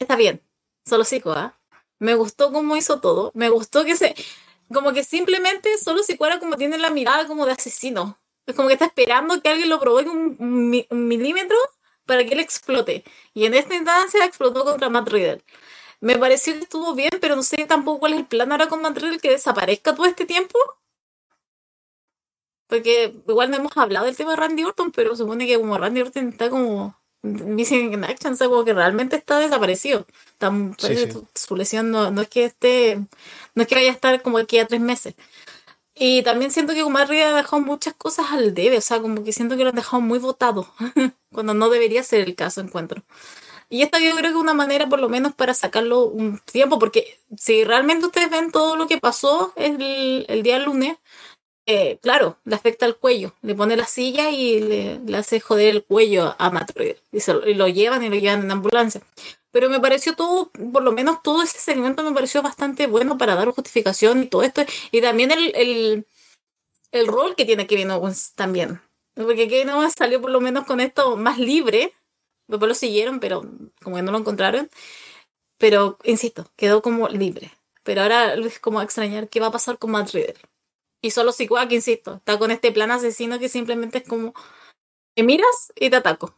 [0.00, 0.42] está bien,
[0.84, 1.59] solo Sikoa.
[2.00, 3.30] Me gustó cómo hizo todo.
[3.34, 4.14] Me gustó que se
[4.72, 8.18] como que simplemente solo si fuera como tiene la mirada como de asesino.
[8.46, 10.36] Es como que está esperando que alguien lo provoque un,
[10.90, 11.56] milímetro
[12.06, 13.04] para que él explote.
[13.34, 15.42] Y en esta instancia explotó contra Matt Riddle.
[16.00, 18.82] Me pareció que estuvo bien, pero no sé tampoco cuál es el plan ahora con
[18.82, 20.58] Matt Riddle que desaparezca todo este tiempo.
[22.68, 26.02] Porque igual no hemos hablado del tema de Randy Orton, pero supone que como Randy
[26.02, 30.06] Orton está como missing in action, o sea, como que realmente está desaparecido.
[31.34, 32.98] Su lesión no, no, es que esté,
[33.54, 35.14] no es que vaya a estar como aquí a tres meses.
[35.94, 39.22] Y también siento que como arriba ha dejado muchas cosas al debe, o sea, como
[39.22, 40.72] que siento que lo han dejado muy votado,
[41.32, 43.02] cuando no debería ser el caso, encuentro.
[43.68, 46.78] Y esta yo creo que es una manera por lo menos para sacarlo un tiempo,
[46.78, 50.96] porque si realmente ustedes ven todo lo que pasó el, el día lunes,
[51.66, 53.34] eh, claro, le afecta el cuello.
[53.42, 56.72] Le pone la silla y le, hace joder el cuello a Matt
[57.12, 59.02] Y, lo llevan y lo llevan en ambulancia.
[59.52, 63.34] Pero me pareció todo, por lo menos todo ese segmento me pareció bastante bueno para
[63.34, 64.62] dar justificación y todo esto.
[64.92, 66.06] Y también el, el,
[66.92, 68.80] el rol que tiene Kevin Owens también.
[69.14, 71.92] Porque Kevin Owens salió por lo menos con esto más libre.
[72.46, 73.44] Después lo siguieron, pero
[73.82, 74.70] como que no lo encontraron.
[75.58, 77.52] Pero, insisto, quedó como libre.
[77.82, 80.36] Pero ahora es como extrañar qué va a pasar con Matt Riddle.
[81.02, 84.34] Y solo que insisto, está con este plan asesino que simplemente es como,
[85.16, 86.34] me miras y te ataco.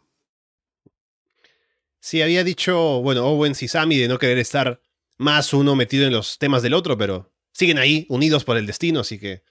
[2.00, 4.80] Sí, había dicho, bueno, Owens y Sammy de no querer estar
[5.18, 9.00] más uno metido en los temas del otro, pero siguen ahí, unidos por el destino,
[9.00, 9.42] así que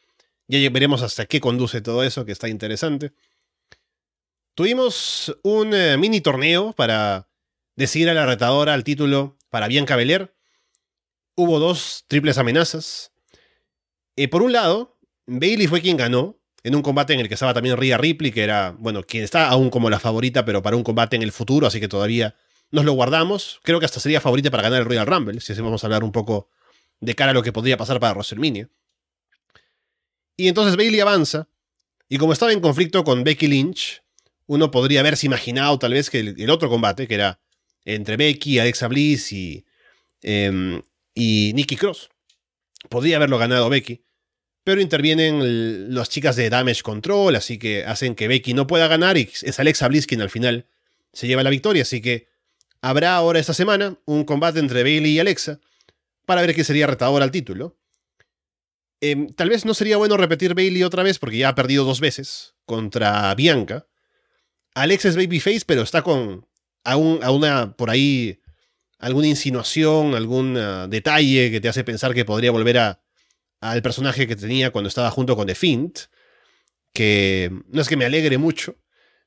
[0.47, 3.13] ya veremos hasta qué conduce todo eso, que está interesante.
[4.53, 7.29] Tuvimos un eh, mini torneo para
[7.77, 10.35] decidir a la retadora al título para Bianca Belair.
[11.35, 13.13] Hubo dos triples amenazas.
[14.17, 14.90] Eh, por un lado,
[15.39, 18.43] Bailey fue quien ganó en un combate en el que estaba también Rhea Ripley, que
[18.43, 21.67] era, bueno, quien está aún como la favorita, pero para un combate en el futuro,
[21.67, 22.35] así que todavía
[22.69, 23.59] nos lo guardamos.
[23.63, 26.03] Creo que hasta sería favorita para ganar el Royal Rumble, si así vamos a hablar
[26.03, 26.49] un poco
[26.99, 28.69] de cara a lo que podría pasar para WrestleMania.
[30.37, 31.47] Y entonces Bailey avanza,
[32.09, 34.03] y como estaba en conflicto con Becky Lynch,
[34.47, 37.39] uno podría haberse imaginado tal vez que el, otro combate, que era
[37.85, 39.65] entre Becky, Alexa Bliss y,
[40.21, 40.81] eh,
[41.15, 42.09] y Nikki Cross,
[42.89, 44.03] podría haberlo ganado Becky.
[44.63, 49.17] Pero intervienen las chicas de Damage Control, así que hacen que Becky no pueda ganar
[49.17, 50.67] y es Alexa Bliss quien al final
[51.13, 51.81] se lleva la victoria.
[51.81, 52.27] Así que
[52.81, 55.59] habrá ahora esta semana un combate entre Bailey y Alexa
[56.25, 57.77] para ver quién sería retador al título.
[59.01, 61.99] Em, tal vez no sería bueno repetir Bailey otra vez porque ya ha perdido dos
[61.99, 63.87] veces contra Bianca.
[64.75, 66.45] Alexa es babyface, pero está con
[66.83, 68.39] a, a una por ahí
[68.99, 73.01] alguna insinuación, algún ah, detalle que te hace pensar que podría volver a
[73.61, 75.99] al personaje que tenía cuando estaba junto con The Fint,
[76.93, 78.75] que no es que me alegre mucho,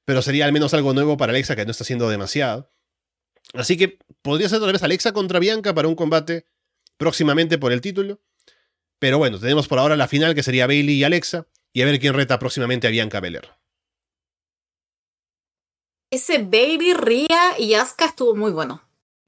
[0.05, 2.70] pero sería al menos algo nuevo para Alexa que no está haciendo demasiado.
[3.55, 6.47] Así que podría ser tal vez Alexa contra Bianca para un combate
[6.97, 8.20] próximamente por el título.
[8.99, 11.99] Pero bueno, tenemos por ahora la final que sería Bailey y Alexa y a ver
[12.01, 13.51] quién reta próximamente a Bianca Belair.
[16.11, 18.82] Ese Bailey, Ria y Asuka estuvo muy bueno.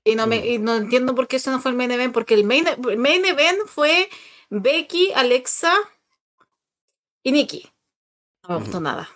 [0.04, 0.44] Y no, me, mm.
[0.44, 2.98] y no entiendo por qué eso no fue el main event, porque el main, el
[2.98, 4.08] main event fue
[4.50, 5.72] Becky, Alexa
[7.22, 7.70] y Nikki.
[8.42, 9.08] No me gustó nada.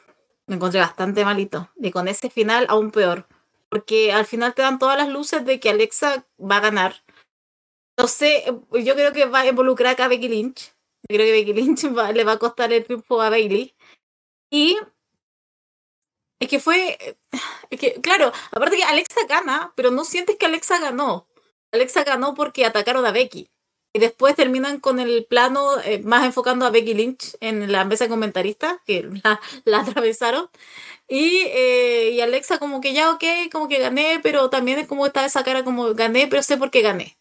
[0.47, 1.71] Me encontré bastante malito.
[1.77, 3.29] Y con ese final aún peor.
[3.69, 7.05] Porque al final te dan todas las luces de que Alexa va a ganar.
[7.97, 10.75] No sé, yo creo que va a involucrar a Becky Lynch.
[11.09, 11.83] Yo creo que Becky Lynch
[12.15, 13.75] le va a costar el triunfo a Bailey.
[14.51, 14.77] Y
[16.41, 17.17] es que fue.
[17.71, 21.29] Es que, claro, aparte que Alexa gana, pero no sientes que Alexa ganó.
[21.71, 23.49] Alexa ganó porque atacaron a Becky.
[23.93, 28.05] Y después terminan con el plano eh, más enfocando a Becky Lynch en la mesa
[28.05, 29.09] de comentaristas, que
[29.65, 30.49] la, atravesaron.
[31.09, 35.07] Y, eh, y, Alexa como que ya, ok, como que gané, pero también es como
[35.07, 37.19] está esa cara como gané, pero sé por qué gané.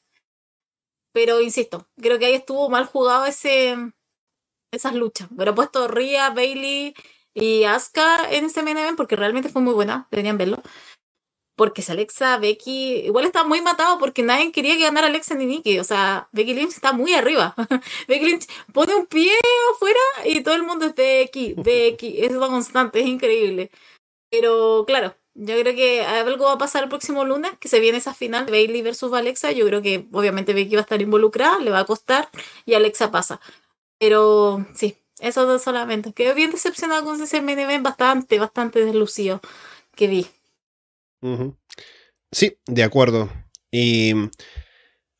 [1.11, 3.75] Pero insisto, creo que ahí estuvo mal jugado ese,
[4.71, 5.27] esas luchas.
[5.35, 6.93] Pero he puesto Ria, Bailey
[7.33, 10.61] y Asuka en ese main porque realmente fue muy buena, deberían verlo
[11.59, 15.45] porque si Alexa, Becky, igual está muy matado porque nadie quería que ganara Alexa ni
[15.45, 15.77] Nikki.
[15.79, 17.53] O sea, Becky Lynch está muy arriba.
[18.07, 19.33] Becky Lynch pone un pie
[19.73, 22.17] afuera y todo el mundo es Becky, Becky.
[22.23, 23.71] Es constante, es increíble.
[24.31, 27.97] Pero claro, yo creo que algo va a pasar el próximo lunes, que se viene
[27.97, 29.51] esa final de Bailey versus Alexa.
[29.51, 32.29] Yo creo que obviamente Becky va a estar involucrada, le va a costar
[32.65, 33.41] y Alexa pasa.
[33.99, 36.13] Pero sí, eso solamente.
[36.13, 39.41] Quedé bien decepcionado con ese main event, bastante, bastante deslucido
[39.95, 40.27] que vi.
[42.31, 43.31] Sí, de acuerdo.
[43.71, 44.13] Y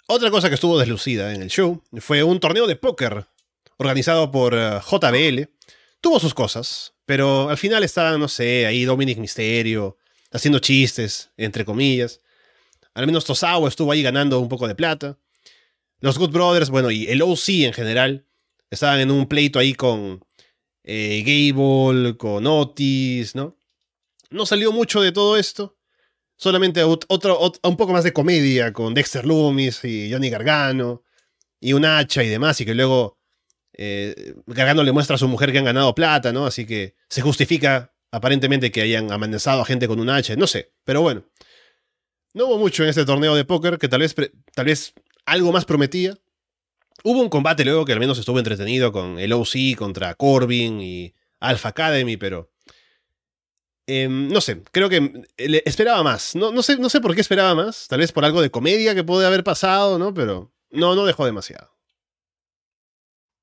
[0.07, 3.27] otra cosa que estuvo deslucida en el show fue un torneo de póker
[3.77, 5.49] organizado por eh, JBL.
[6.01, 9.97] Tuvo sus cosas, pero al final estaba, no sé, ahí Dominic Misterio
[10.31, 12.21] haciendo chistes, entre comillas.
[12.93, 15.17] Al menos Tosawa estuvo ahí ganando un poco de plata.
[15.99, 18.25] Los Good Brothers, bueno, y el OC en general,
[18.69, 20.23] estaban en un pleito ahí con
[20.83, 23.57] eh, Gable, con Otis, ¿no?
[24.29, 25.78] No salió mucho de todo esto
[26.39, 31.03] solamente otro, un poco más de comedia con Dexter Loomis y Johnny Gargano
[31.59, 33.19] y un hacha y demás, y que luego
[33.73, 36.45] eh, Gargano le muestra a su mujer que han ganado plata, ¿no?
[36.45, 40.71] Así que se justifica aparentemente que hayan amenazado a gente con un hacha, no sé,
[40.85, 41.25] pero bueno.
[42.33, 44.15] No hubo mucho en este torneo de póker que tal vez,
[44.53, 44.93] tal vez
[45.25, 46.17] algo más prometía.
[47.03, 51.13] Hubo un combate luego que al menos estuvo entretenido con el OC contra Corbin y
[51.41, 52.49] Alpha Academy, pero
[53.91, 55.23] Em, no sé, creo que
[55.65, 56.35] esperaba más.
[56.35, 57.87] No, no, sé, no sé por qué esperaba más.
[57.87, 60.13] Tal vez por algo de comedia que puede haber pasado, ¿no?
[60.13, 61.71] Pero no, no dejó demasiado.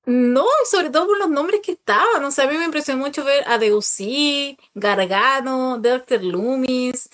[0.05, 2.24] No, sobre todo por los nombres que estaban.
[2.24, 6.22] O sea, a mí me impresionó mucho ver a Deusy, Gargano, Dr.
[6.22, 7.11] Loomis.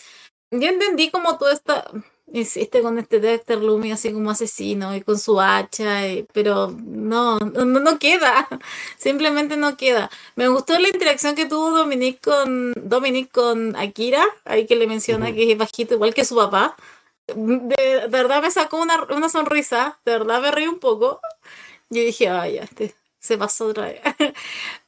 [0.50, 1.90] Yo entendí como toda esta.
[2.32, 6.02] Insiste con este Dexter Lumi así como asesino y con su hacha,
[6.32, 8.48] pero no, no, no queda,
[8.98, 10.10] simplemente no queda.
[10.36, 15.32] Me gustó la interacción que tuvo Dominic con, Dominic con Akira, ahí que le menciona
[15.32, 16.76] que es bajito igual que su papá.
[17.26, 21.20] De, verdad me sacó una, una, sonrisa, de verdad me reí un poco.
[21.90, 24.00] Yo dije, ay, ya, este se pasó otra vez.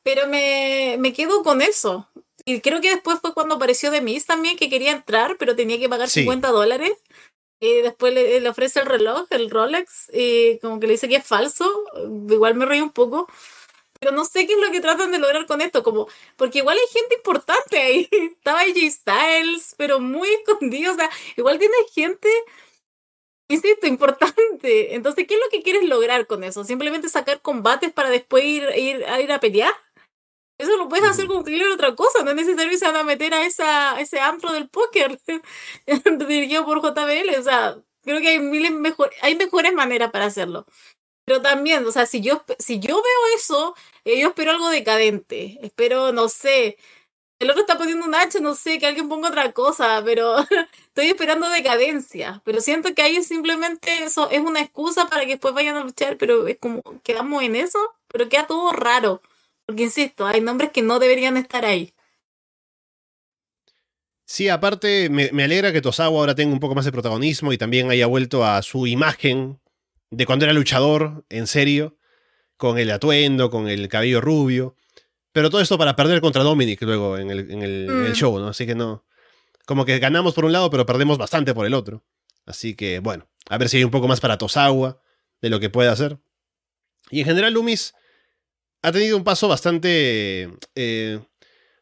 [0.03, 2.09] pero me, me quedo con eso.
[2.45, 5.79] Y creo que después fue cuando apareció The Miz también, que quería entrar, pero tenía
[5.79, 6.93] que pagar 50 dólares.
[7.83, 11.71] Después le, ofrece el reloj, el Rolex, y como que le dice que es falso.
[12.29, 13.29] Igual me reí un poco.
[14.01, 16.77] Pero no sé qué es lo que tratan de lograr con esto, como, porque igual
[16.77, 18.09] hay gente importante ahí.
[18.39, 20.93] Estaba AJ Styles, pero muy escondido.
[20.93, 22.29] O sea, igual tiene gente,
[23.49, 24.95] insisto, importante.
[24.95, 26.65] Entonces, ¿qué es lo que quieres lograr con eso?
[26.65, 29.75] ¿Simplemente sacar combates para después ir, ir, ir a pelear?
[30.59, 33.03] Eso lo puedes hacer con cualquier otra cosa, no es necesario que se van a
[33.03, 35.19] meter a, esa, ese antro del póker
[36.29, 37.39] dirigido por JBL.
[37.39, 40.67] O sea, creo que hay miles mejor, hay mejores maneras para hacerlo.
[41.27, 43.75] Pero también, o sea, si yo, si yo veo eso,
[44.05, 45.59] eh, yo espero algo decadente.
[45.63, 46.77] Espero, no sé,
[47.41, 50.37] el otro está poniendo un hacha, no sé, que alguien ponga otra cosa, pero
[50.89, 52.43] estoy esperando decadencia.
[52.45, 56.17] Pero siento que ahí simplemente eso es una excusa para que después vayan a luchar,
[56.17, 57.79] pero es como, quedamos en eso,
[58.09, 59.21] pero queda todo raro.
[59.67, 61.93] Porque insisto, hay nombres que no deberían estar ahí.
[64.27, 67.91] Sí, aparte me, alegra que Tosawa ahora tenga un poco más de protagonismo y también
[67.91, 69.61] haya vuelto a su imagen
[70.11, 71.99] de cuando era luchador, en serio,
[72.57, 74.77] con el atuendo, con el cabello rubio.
[75.33, 78.13] Pero todo esto para perder contra Dominic luego en el, en el mm.
[78.13, 78.49] show, ¿no?
[78.49, 79.05] Así que no.
[79.67, 82.05] Como que ganamos por un lado, pero perdemos bastante por el otro.
[82.47, 85.01] Así que, bueno, a ver si hay un poco más para Tosawa
[85.41, 86.19] de lo que puede hacer.
[87.11, 87.95] Y en general, Lumis
[88.85, 91.19] ha tenido un paso bastante eh,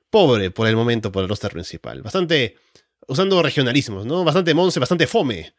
[0.09, 2.00] pobre por el momento por el roster principal.
[2.00, 2.57] Bastante,
[3.09, 4.22] usando regionalismos, ¿no?
[4.22, 5.53] Bastante monce, bastante fome.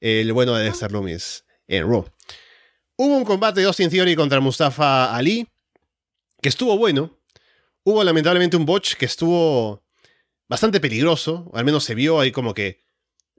[0.00, 2.06] El bueno de Dexter Loomis en Raw.
[2.96, 5.46] Hubo un combate de Austin Theory contra Mustafa Ali,
[6.40, 7.20] que estuvo bueno.
[7.84, 9.84] Hubo lamentablemente un botch que estuvo
[10.48, 12.80] bastante peligroso, al menos se vio ahí como que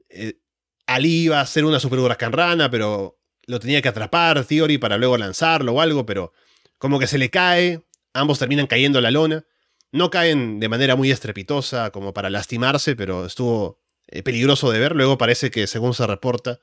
[0.10, 0.40] eh,
[0.86, 2.32] Ali iba a ser una super huracán
[2.70, 6.32] pero lo tenía que atrapar Theory para luego lanzarlo o algo, pero
[6.80, 9.46] como que se le cae, ambos terminan cayendo a la lona.
[9.92, 14.96] No caen de manera muy estrepitosa como para lastimarse, pero estuvo eh, peligroso de ver.
[14.96, 16.60] Luego parece que, según se reporta,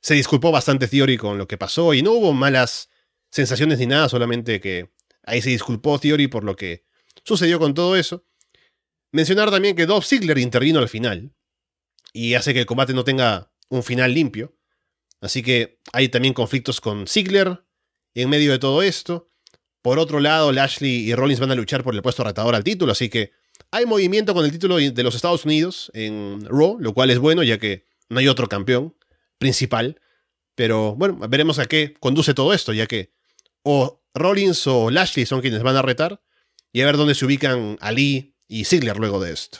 [0.00, 2.90] se disculpó bastante Theory con lo que pasó y no hubo malas
[3.30, 4.92] sensaciones ni nada, solamente que
[5.22, 6.84] ahí se disculpó Theory por lo que
[7.24, 8.26] sucedió con todo eso.
[9.12, 11.34] Mencionar también que Dolph Ziggler intervino al final
[12.12, 14.56] y hace que el combate no tenga un final limpio.
[15.20, 17.64] Así que hay también conflictos con Ziggler
[18.14, 19.31] en medio de todo esto.
[19.82, 22.92] Por otro lado, Lashley y Rollins van a luchar por el puesto retador al título,
[22.92, 23.32] así que
[23.70, 27.42] hay movimiento con el título de los Estados Unidos en Raw, lo cual es bueno
[27.42, 28.94] ya que no hay otro campeón
[29.38, 30.00] principal.
[30.54, 33.10] Pero bueno, veremos a qué conduce todo esto, ya que
[33.62, 36.20] o Rollins o Lashley son quienes van a retar
[36.72, 39.58] y a ver dónde se ubican Ali y Ziggler luego de esto.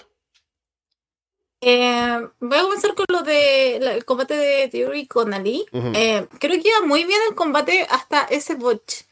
[1.60, 5.64] Eh, voy a comenzar con lo del combate de Theory con Ali.
[5.72, 9.04] Eh, creo que iba muy bien el combate hasta ese botch.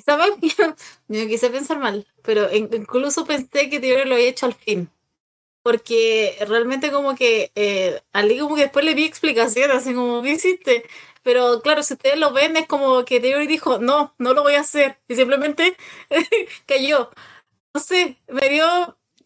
[0.00, 0.30] Y sabes,
[1.08, 4.90] yo quise pensar mal, pero incluso pensé que Theory lo había hecho al fin.
[5.62, 8.00] Porque realmente como que eh,
[8.40, 10.84] como que después le vi explicaciones, así como, ¿qué hiciste?
[11.22, 14.54] Pero claro, si ustedes lo ven, es como que Theory dijo, no, no lo voy
[14.54, 14.98] a hacer.
[15.06, 15.76] Y simplemente
[16.66, 17.10] cayó.
[17.74, 18.66] No sé, me dio,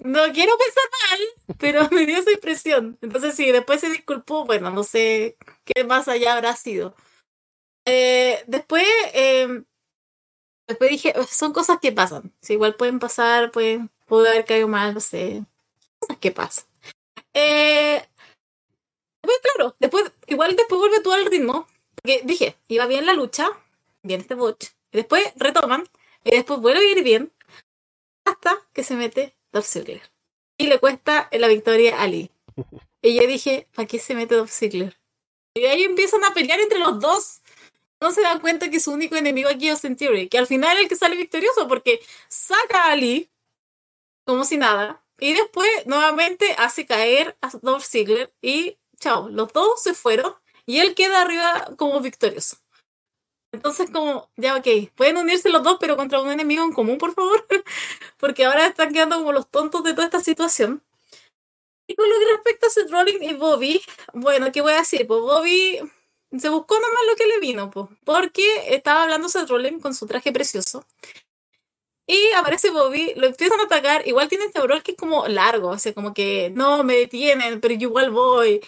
[0.00, 2.98] no quiero pensar mal, pero me dio esa impresión.
[3.00, 6.96] Entonces sí, después se disculpó, bueno, no sé qué más allá habrá sido.
[7.86, 9.62] Eh, después, eh,
[10.66, 12.32] Después dije, son cosas que pasan.
[12.40, 15.42] Si igual pueden pasar, pueden, puede haber caído mal, no sé.
[15.98, 16.64] Cosas que pasan.
[17.34, 18.02] Eh,
[19.20, 21.66] pues claro, después, igual después vuelve todo al ritmo.
[21.96, 23.48] Porque dije, iba bien la lucha,
[24.02, 24.66] bien este botch.
[24.92, 25.88] Y después retoman,
[26.24, 27.32] y después vuelve a ir bien,
[28.24, 30.02] hasta que se mete Dolph Ziggler.
[30.56, 32.30] Y le cuesta la victoria a Lee.
[33.02, 34.96] Y yo dije, ¿para qué se mete Dolph Ziggler?
[35.52, 37.42] Y ahí empiezan a pelear entre los dos
[38.04, 40.82] no se dan cuenta que su único enemigo aquí es Theory, que al final es
[40.82, 43.30] el que sale victorioso porque saca a Ali
[44.26, 49.82] como si nada y después nuevamente hace caer a Dolph Ziggler y chao, los dos
[49.82, 50.34] se fueron
[50.66, 52.58] y él queda arriba como victorioso.
[53.52, 57.14] Entonces, como, ya, ok, pueden unirse los dos, pero contra un enemigo en común, por
[57.14, 57.46] favor,
[58.18, 60.82] porque ahora están quedando como los tontos de toda esta situación.
[61.86, 63.82] Y con lo que respecta a Seth Rollins y Bobby,
[64.12, 65.06] bueno, ¿qué voy a decir?
[65.06, 65.80] Pues Bobby
[66.38, 67.70] se buscó nomás lo que le vino,
[68.04, 70.86] porque estaba hablando Seth Rollins con su traje precioso.
[72.06, 74.06] Y aparece Bobby, lo empiezan a atacar.
[74.06, 77.60] Igual tiene este overall que es como largo, o sea, como que no me detienen,
[77.60, 78.60] pero yo igual voy.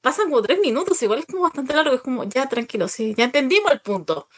[0.00, 3.24] pasan como tres minutos, igual es como bastante largo, es como, ya tranquilo, sí, ya
[3.24, 4.28] entendimos el punto.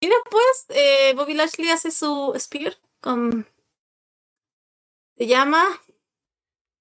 [0.00, 3.46] Y después eh, Bobby Lashley hace su spear con...
[5.16, 5.64] Se llama...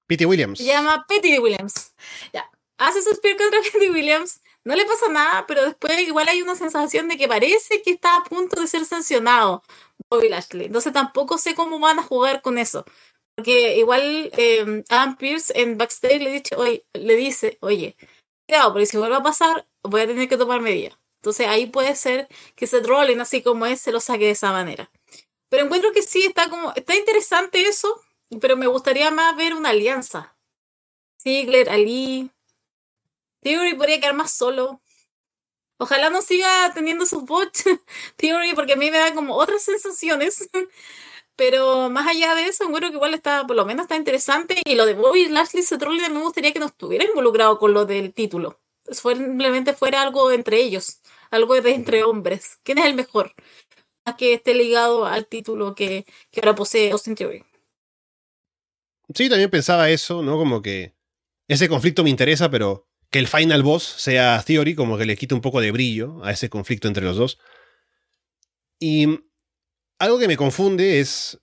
[0.07, 0.57] Pete Williams.
[0.57, 1.94] Se llama Pete Williams.
[2.34, 2.49] Ya.
[2.78, 4.41] Hace su spear contra Pete Williams.
[4.64, 8.18] No le pasa nada, pero después igual hay una sensación de que parece que está
[8.18, 9.64] a punto de ser sancionado
[10.10, 10.68] Bobby Lashley.
[10.68, 12.86] Entonces tampoco sé cómo van a jugar con eso.
[13.36, 17.96] Porque igual eh, Adam Pierce en backstage le, dicho, oye, le dice, oye,
[18.48, 20.96] cuidado, porque si vuelve a pasar, voy a tener que tomar medidas.
[21.22, 24.52] Entonces ahí puede ser que Seth Rollins, así como es, se lo saque de esa
[24.52, 24.92] manera.
[25.50, 28.02] Pero encuentro que sí, está como, está interesante eso,
[28.40, 30.36] pero me gustaría más ver una alianza.
[31.22, 32.32] Ziggler, Ali.
[33.41, 34.81] Theory podría quedar más solo.
[35.77, 37.51] Ojalá no siga teniendo su bot
[38.18, 40.49] Theory, porque a mí me da como otras sensaciones.
[41.35, 44.61] Pero más allá de eso, encuentro que igual está, por lo menos está interesante.
[44.65, 48.13] Y lo de Bobby Lashley Rollins me gustaría que no estuviera involucrado con lo del
[48.13, 48.59] título.
[48.91, 51.01] Simplemente fuera algo entre ellos
[51.31, 52.59] algo de entre hombres.
[52.63, 53.34] ¿Quién es el mejor?
[54.05, 57.43] A que esté ligado al título que, que ahora posee Austin Theory.
[59.13, 60.38] Sí, también pensaba eso, ¿no?
[60.38, 60.93] Como que
[61.47, 65.36] ese conflicto me interesa, pero que el final boss sea Theory, como que le quite
[65.36, 67.38] un poco de brillo a ese conflicto entre los dos.
[68.80, 69.06] Y
[70.00, 71.40] algo que me confunde es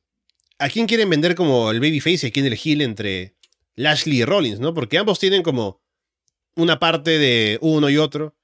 [0.58, 3.36] a quién quieren vender como el babyface y a quién el heel entre
[3.76, 4.74] Lashley y Rollins, ¿no?
[4.74, 5.80] Porque ambos tienen como
[6.56, 8.38] una parte de uno y otro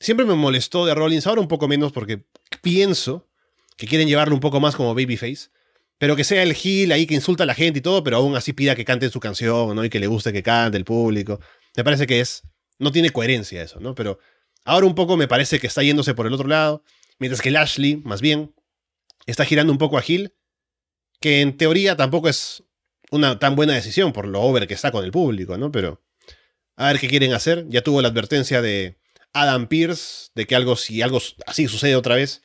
[0.00, 2.24] siempre me molestó de Rollins, ahora un poco menos porque
[2.62, 3.28] pienso
[3.76, 5.50] que quieren llevarlo un poco más como babyface,
[5.98, 8.36] pero que sea el heel ahí que insulta a la gente y todo, pero aún
[8.36, 9.84] así pida que cante su canción, ¿no?
[9.84, 11.40] Y que le guste que cante el público.
[11.76, 12.42] Me parece que es
[12.78, 13.94] no tiene coherencia eso, ¿no?
[13.94, 14.18] Pero
[14.64, 16.84] ahora un poco me parece que está yéndose por el otro lado,
[17.18, 18.54] mientras que Lashley, más bien,
[19.26, 20.34] está girando un poco a heel,
[21.20, 22.62] que en teoría tampoco es
[23.10, 25.72] una tan buena decisión por lo over que está con el público, ¿no?
[25.72, 26.02] Pero
[26.76, 27.66] a ver qué quieren hacer.
[27.68, 28.98] Ya tuvo la advertencia de
[29.32, 32.42] Adam Pierce de que algo, si algo así sucede otra vez,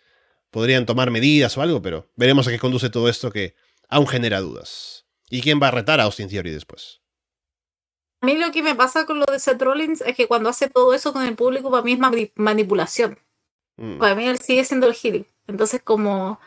[0.49, 3.55] podrían tomar medidas o algo, pero veremos a qué conduce todo esto que
[3.89, 5.05] aún genera dudas.
[5.29, 7.02] ¿Y quién va a retar a Austin Theory después?
[8.23, 10.69] A mí lo que me pasa con lo de Seth Rollins es que cuando hace
[10.69, 13.19] todo eso con el público, para mí es manipulación.
[13.75, 13.97] Mm.
[13.97, 15.25] Para mí él sigue siendo el heel.
[15.45, 16.39] Entonces, como,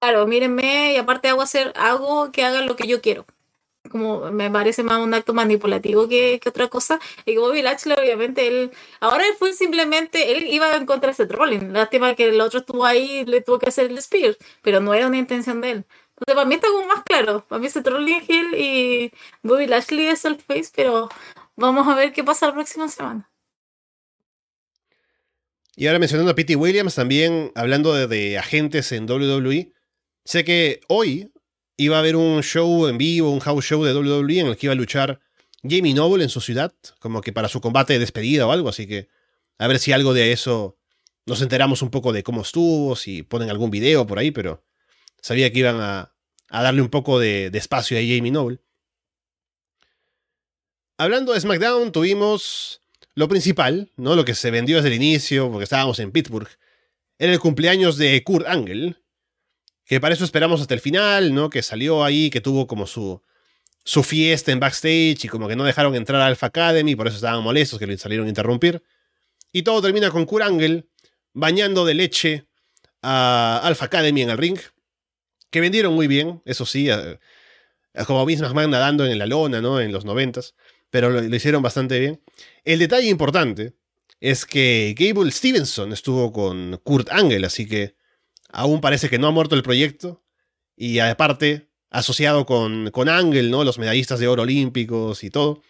[0.00, 3.26] claro, mírenme y aparte hago hacer algo que haga lo que yo quiero
[3.90, 7.00] como me parece más un acto manipulativo que, que otra cosa.
[7.26, 8.70] Y como Bobby Lashley, obviamente, él,
[9.00, 11.72] ahora él fue simplemente, él iba en contra de Seth Rollins.
[11.72, 15.06] Lástima que el otro estuvo ahí le tuvo que hacer el spear, pero no era
[15.06, 15.84] una intención de él.
[16.26, 17.44] Para mí está como más claro.
[17.48, 19.12] Para mí Seth Rollins Hill y
[19.42, 21.08] Bobby Lashley es el face, pero
[21.56, 23.30] vamos a ver qué pasa la próxima semana.
[25.74, 29.72] Y ahora mencionando a Pete Williams, también hablando de, de agentes en WWE,
[30.24, 31.32] sé que hoy
[31.76, 34.66] iba a haber un show en vivo, un house show de WWE en el que
[34.66, 35.20] iba a luchar
[35.62, 38.86] Jamie Noble en su ciudad, como que para su combate de despedida o algo, así
[38.86, 39.08] que
[39.58, 40.76] a ver si algo de eso
[41.24, 44.64] nos enteramos un poco de cómo estuvo, si ponen algún video por ahí, pero
[45.20, 46.11] sabía que iban a,
[46.60, 48.58] darle un poco de, espacio a Jamie Noble.
[50.98, 52.82] Hablando de SmackDown, tuvimos
[53.14, 54.14] lo principal, ¿no?
[54.16, 56.48] Lo que se vendió desde el inicio, porque estábamos en Pittsburgh.
[57.18, 58.96] Era el cumpleaños de Kurt Angle,
[59.86, 61.48] que para eso esperamos hasta el final, ¿no?
[61.48, 63.22] Que salió ahí, que tuvo como su,
[63.84, 67.16] su fiesta en backstage y como que no dejaron entrar a Alpha Academy, por eso
[67.16, 68.82] estaban molestos que le salieron a interrumpir.
[69.52, 70.88] Y todo termina con Kurangel
[71.32, 72.46] bañando de leche
[73.02, 74.58] a Alpha Academy en el ring,
[75.52, 76.88] que vendieron muy bien, eso sí,
[78.06, 79.80] como Vince McMahon nadando en la lona, ¿no?
[79.80, 80.54] En los noventas,
[80.90, 82.22] pero lo, hicieron bastante bien.
[82.64, 83.74] El detalle importante
[84.18, 87.96] es que Gable Stevenson estuvo con Kurt Angle, así que
[88.50, 90.24] aún parece que no ha muerto el proyecto.
[90.74, 93.62] Y aparte, asociado con, con Ángel, ¿no?
[93.62, 95.62] Los medallistas de oro olímpicos y todo.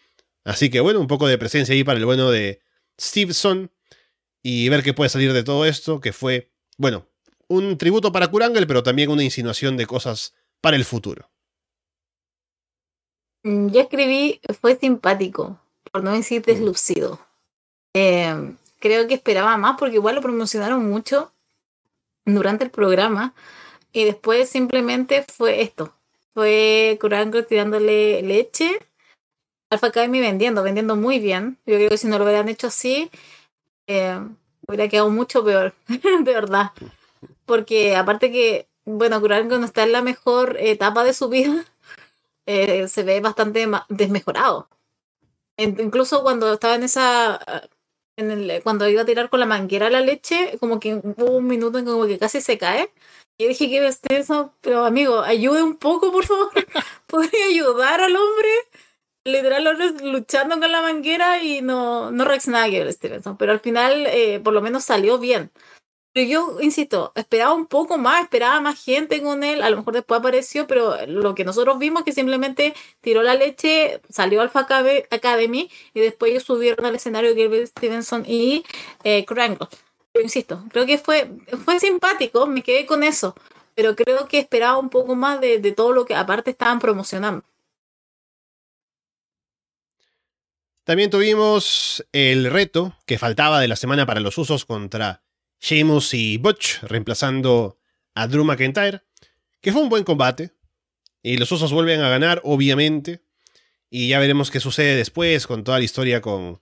[0.45, 2.61] Así que bueno, un poco de presencia ahí para el bueno de
[3.01, 3.73] Stevenson.
[4.45, 7.12] Y ver qué puede salir de todo esto, que fue, bueno,
[7.53, 11.29] un tributo para Kurangel, pero también una insinuación de cosas para el futuro.
[13.43, 15.59] Mm, ya escribí, fue simpático,
[15.91, 16.45] por no decir mm.
[16.45, 17.19] deslucido.
[17.95, 21.33] Eh, creo que esperaba más porque igual lo promocionaron mucho
[22.25, 23.35] durante el programa
[23.93, 25.93] y después simplemente fue esto.
[26.35, 28.79] Fue Kurango tirándole leche,
[29.69, 31.59] Alpha Academy vendiendo, vendiendo muy bien.
[31.67, 33.11] Yo creo que si no lo hubieran hecho así,
[33.87, 34.19] eh,
[34.67, 36.71] hubiera quedado mucho peor, de verdad.
[37.47, 41.65] Porque aparte que, bueno, Kurango no está en la mejor etapa de su vida,
[42.47, 44.69] eh, se ve bastante desmejorado.
[45.57, 47.41] Incluso cuando estaba en esa
[48.63, 51.85] cuando iba a tirar con la manguera la leche, como que hubo un minuto en
[51.87, 52.93] como que casi se cae.
[53.39, 56.51] Y dije que es eso, pero amigo, ayude un poco, por favor.
[57.07, 58.51] ¿Podría ayudar al hombre?
[59.25, 59.65] literal
[60.03, 63.37] luchando con la manguera y no, no reaccionaba el Stevenson.
[63.37, 65.51] Pero al final, eh, por lo menos salió bien.
[66.13, 69.95] Pero yo, insisto, esperaba un poco más, esperaba más gente con él, a lo mejor
[69.95, 74.67] después apareció, pero lo que nosotros vimos es que simplemente tiró la leche, salió Alpha
[75.11, 78.63] Academy y después ellos subieron al escenario Gilbert Stevenson y
[79.05, 79.69] eh, Krangle.
[80.13, 81.31] Pero insisto, creo que fue,
[81.65, 83.35] fue simpático, me quedé con eso,
[83.75, 87.43] pero creo que esperaba un poco más de, de todo lo que aparte estaban promocionando.
[90.85, 95.23] También tuvimos el reto que faltaba de la semana para los usos contra
[95.63, 97.79] Sheamus y Butch, reemplazando
[98.15, 99.03] a Drew McIntyre,
[99.61, 100.51] que fue un buen combate.
[101.23, 103.23] Y los usos vuelven a ganar, obviamente.
[103.89, 106.61] Y ya veremos qué sucede después con toda la historia con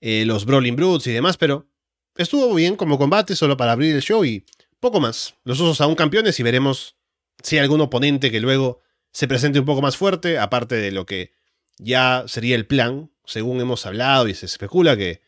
[0.00, 1.68] eh, los Brawling Brutes y demás, pero
[2.16, 4.46] estuvo bien como combate solo para abrir el show y
[4.80, 5.34] poco más.
[5.44, 6.96] Los usos aún campeones y veremos
[7.42, 8.80] si hay algún oponente que luego
[9.12, 11.32] se presente un poco más fuerte, aparte de lo que
[11.78, 15.20] ya sería el plan, según hemos hablado y se especula que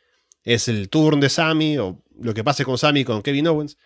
[0.42, 3.76] es el turn de Sammy o lo que pase con Sammy y con Kevin Owens,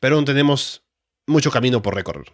[0.00, 0.82] pero aún tenemos
[1.26, 2.32] mucho camino por recorrer.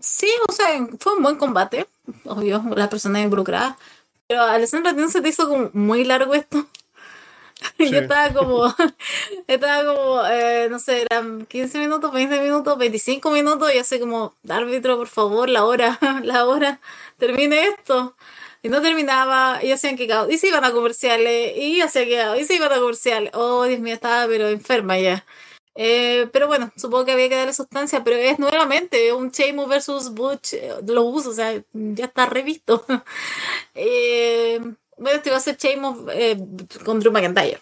[0.00, 0.66] Sí, o sea,
[0.98, 1.86] fue un buen combate,
[2.24, 3.76] obvio, las personas involucradas,
[4.26, 6.66] pero Alessandra no se te hizo como muy largo esto.
[7.78, 8.74] Yo estaba como,
[9.46, 14.34] estaba como, eh, no sé, eran 15 minutos, 20 minutos, 25 minutos, y así como,
[14.48, 16.80] árbitro, por favor, la hora, la hora,
[17.18, 18.14] termine esto
[18.62, 22.44] y no terminaba, y hacían que y se iban a comerciales, y hacía que y
[22.44, 23.30] se iban a comerciales.
[23.34, 25.24] Oh, Dios mío, estaba pero enferma ya.
[25.74, 30.10] Eh, pero bueno, supongo que había que darle sustancia, pero es nuevamente un Sheamus versus
[30.12, 32.84] Butch, eh, lo uso, o sea, ya está revisto.
[33.74, 34.60] eh,
[34.98, 35.56] bueno, esto iba a ser
[36.12, 36.36] eh,
[36.84, 37.60] con Drew McIntyre.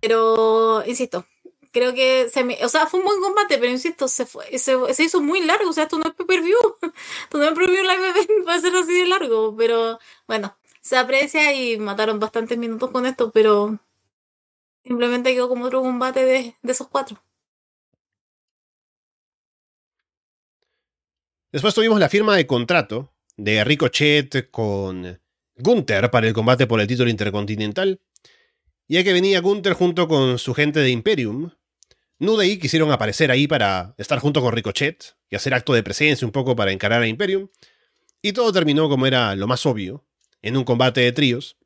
[0.00, 1.24] Pero, insisto,
[1.72, 5.02] creo que se me, o sea, fue un buen combate, pero insisto, se, fue, se,
[5.02, 6.58] hizo muy largo, o sea, esto no es pay-per-view,
[7.24, 10.96] esto no es pay-per-view live event, va a ser así de largo, pero bueno, se
[10.96, 13.78] aprecia y mataron bastantes minutos con esto, pero
[14.84, 17.22] simplemente quedó como otro combate de, de esos cuatro.
[21.50, 25.20] Después tuvimos la firma de contrato de Ricochet con
[25.56, 28.00] Gunther para el combate por el título intercontinental.
[28.88, 31.50] Ya que venía Gunther junto con su gente de Imperium,
[32.22, 36.30] New quisieron aparecer ahí para estar junto con Ricochet y hacer acto de presencia un
[36.30, 37.48] poco para encarar a Imperium.
[38.22, 40.04] Y todo terminó como era lo más obvio,
[40.40, 41.56] en un combate de tríos,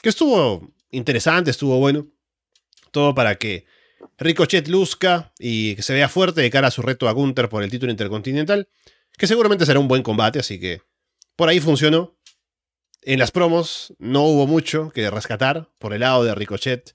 [0.00, 2.06] que estuvo interesante, estuvo bueno.
[2.92, 3.64] Todo para que
[4.16, 7.64] Ricochet luzca y que se vea fuerte de cara a su reto a Gunther por
[7.64, 8.68] el título intercontinental,
[9.18, 10.82] que seguramente será un buen combate, así que
[11.34, 12.16] por ahí funcionó.
[13.02, 16.94] En las promos no hubo mucho que rescatar por el lado de Ricochet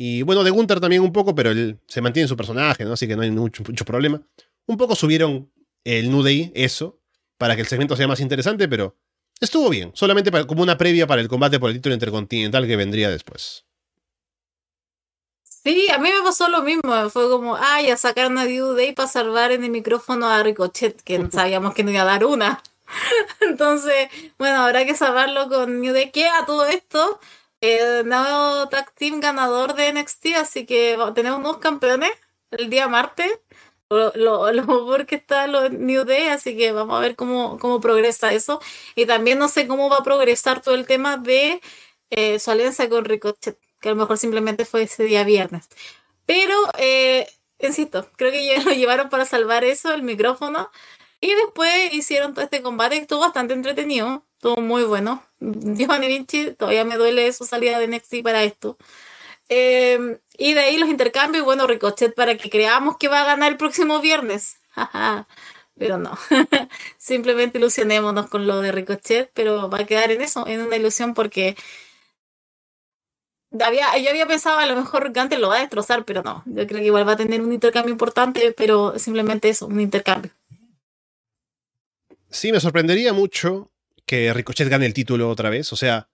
[0.00, 2.92] y bueno, de Gunther también un poco, pero él se mantiene en su personaje, ¿no?
[2.92, 4.22] Así que no hay mucho, mucho problema.
[4.66, 5.50] Un poco subieron
[5.82, 7.00] el New eso,
[7.36, 8.94] para que el segmento sea más interesante, pero
[9.40, 9.90] estuvo bien.
[9.94, 13.64] Solamente como una previa para el combate por el título intercontinental que vendría después.
[15.42, 17.10] Sí, a mí me pasó lo mismo.
[17.10, 21.02] Fue como, ay, a sacar a New Day para salvar en el micrófono a Ricochet,
[21.02, 22.62] que sabíamos que no iba a dar una.
[23.40, 24.08] Entonces,
[24.38, 26.12] bueno, habrá que salvarlo con New Day.
[26.12, 27.18] ¿Qué a todo esto?
[27.60, 32.10] El nuevo tag team ganador de NXT, así que tenemos dos campeones
[32.50, 33.30] el día martes.
[33.90, 37.80] Lo, lo, lo porque está lo New Day, así que vamos a ver cómo, cómo
[37.80, 38.60] progresa eso.
[38.94, 41.60] Y también no sé cómo va a progresar todo el tema de
[42.10, 45.68] eh, su alianza con Ricochet, que a lo mejor simplemente fue ese día viernes.
[46.26, 47.26] Pero, eh,
[47.60, 50.70] insisto, creo que ya lo llevaron para salvar eso, el micrófono.
[51.20, 55.22] Y después hicieron todo este combate estuvo bastante entretenido, estuvo muy bueno.
[55.40, 58.76] Giovanni Vinci, todavía me duele su salida de NXT para esto.
[59.48, 63.52] Em, y de ahí los intercambios, bueno, Ricochet para que creamos que va a ganar
[63.52, 64.56] el próximo viernes.
[65.78, 66.18] pero no,
[66.98, 71.14] simplemente ilusionémonos con lo de Ricochet, pero va a quedar en eso, en una ilusión
[71.14, 71.56] porque
[73.60, 76.66] había, yo había pensado a lo mejor Gante lo va a destrozar, pero no, yo
[76.66, 80.32] creo que igual va a tener un intercambio importante, pero simplemente eso, un intercambio.
[82.30, 83.70] Sí, me sorprendería mucho
[84.08, 85.72] que Ricochet gane el título otra vez.
[85.72, 86.08] O sea,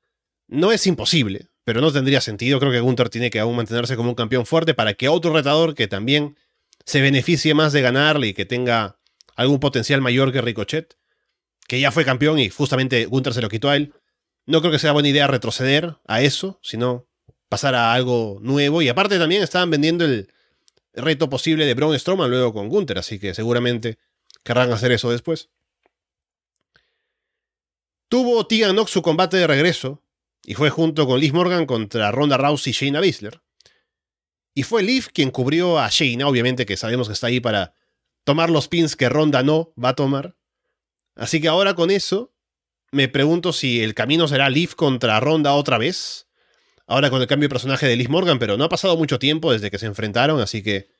[0.47, 2.61] no es imposible, pero no tendría sentido.
[2.61, 5.75] Creo que Gunther tiene que aún mantenerse como un campeón fuerte para que otro retador
[5.75, 6.37] que también
[6.85, 8.99] se beneficie más de ganarle y que tenga
[9.37, 10.99] algún potencial mayor que Ricochet,
[11.66, 13.95] que ya fue campeón y justamente Gunther se lo quitó a él.
[14.45, 17.09] No creo que sea buena idea retroceder a eso, sino
[17.49, 18.83] pasar a algo nuevo.
[18.83, 20.29] Y aparte también estaban vendiendo el
[20.93, 23.99] reto posible de Braun Strowman luego con Gunther, así que seguramente
[24.43, 25.49] querrán hacer eso después.
[28.09, 30.02] Tuvo Tegan Nox su combate de regreso
[30.44, 33.40] y fue junto con Liv Morgan contra Ronda Rousey y Shayna Baszler.
[34.55, 37.74] Y fue Liv quien cubrió a Shayna, obviamente que sabemos que está ahí para
[38.24, 40.36] tomar los pins que Ronda no va a tomar.
[41.16, 42.32] Así que ahora con eso,
[42.93, 46.28] me pregunto si el camino será Liv contra Ronda otra vez.
[46.86, 49.52] Ahora con el cambio de personaje de Liv Morgan, pero no ha pasado mucho tiempo
[49.52, 50.90] desde que se enfrentaron, así que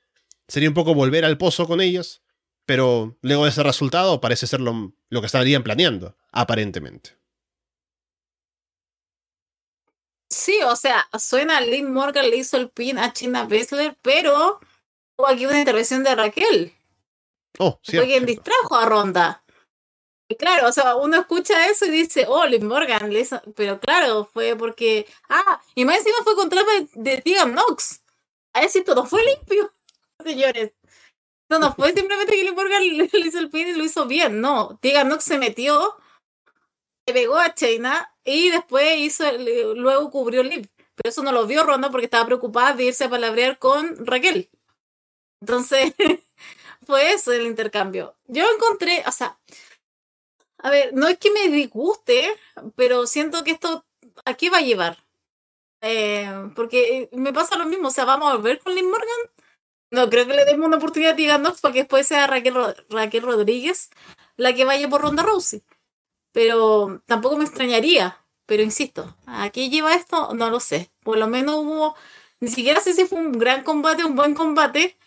[0.48, 2.22] sería un poco volver al pozo con ellas.
[2.66, 7.16] Pero luego de ese resultado parece ser lo, lo que estarían planeando, aparentemente.
[10.31, 14.59] Sí, o sea, suena Liv Morgan le hizo el pin a China Baszler, pero
[15.16, 16.74] hubo aquí una intervención de Raquel.
[17.59, 18.06] Oh, Fue cierto.
[18.09, 18.43] quien cierto.
[18.43, 19.43] distrajo a Ronda.
[20.28, 23.78] Y claro, o sea, uno escucha eso y dice, oh, Liv Morgan, le hizo- pero
[23.78, 25.06] claro, fue porque.
[25.28, 28.01] Ah, y más encima fue contra de, de Tegan Knox.
[28.70, 29.70] Sí todo fue limpio,
[30.24, 30.73] señores.
[31.51, 34.06] No, no fue simplemente que Liv Morgan le, le hizo el pin y lo hizo
[34.06, 34.78] bien, no.
[34.81, 35.97] Tegan Knox se metió,
[37.06, 39.24] le pegó a Chaina y después hizo,
[39.74, 40.68] luego cubrió Liv.
[40.94, 44.48] Pero eso no lo vio Ronda porque estaba preocupada de irse a palabrear con Raquel.
[45.40, 45.93] Entonces,
[46.86, 48.14] fue eso el intercambio.
[48.26, 49.36] Yo encontré, o sea,
[50.59, 52.31] a ver, no es que me disguste,
[52.76, 53.85] pero siento que esto,
[54.24, 55.05] ¿a qué va a llevar?
[55.82, 56.26] Eh,
[56.56, 59.09] porque eh, me pasa lo mismo, o sea, vamos a volver con Liv Morgan.
[59.90, 62.55] No, creo que le demos una oportunidad a Tegan Knox para que después sea Raquel,
[62.89, 63.90] Raquel Rodríguez
[64.36, 65.62] la que vaya por Ronda Rousey.
[66.35, 68.19] Pero tampoco me extrañaría.
[68.47, 70.35] Pero insisto, ¿a qué lleva esto?
[70.35, 70.90] No lo sé.
[71.05, 71.97] Por lo menos hubo,
[72.40, 74.98] ni siquiera sé si fue un gran combate, un buen combate.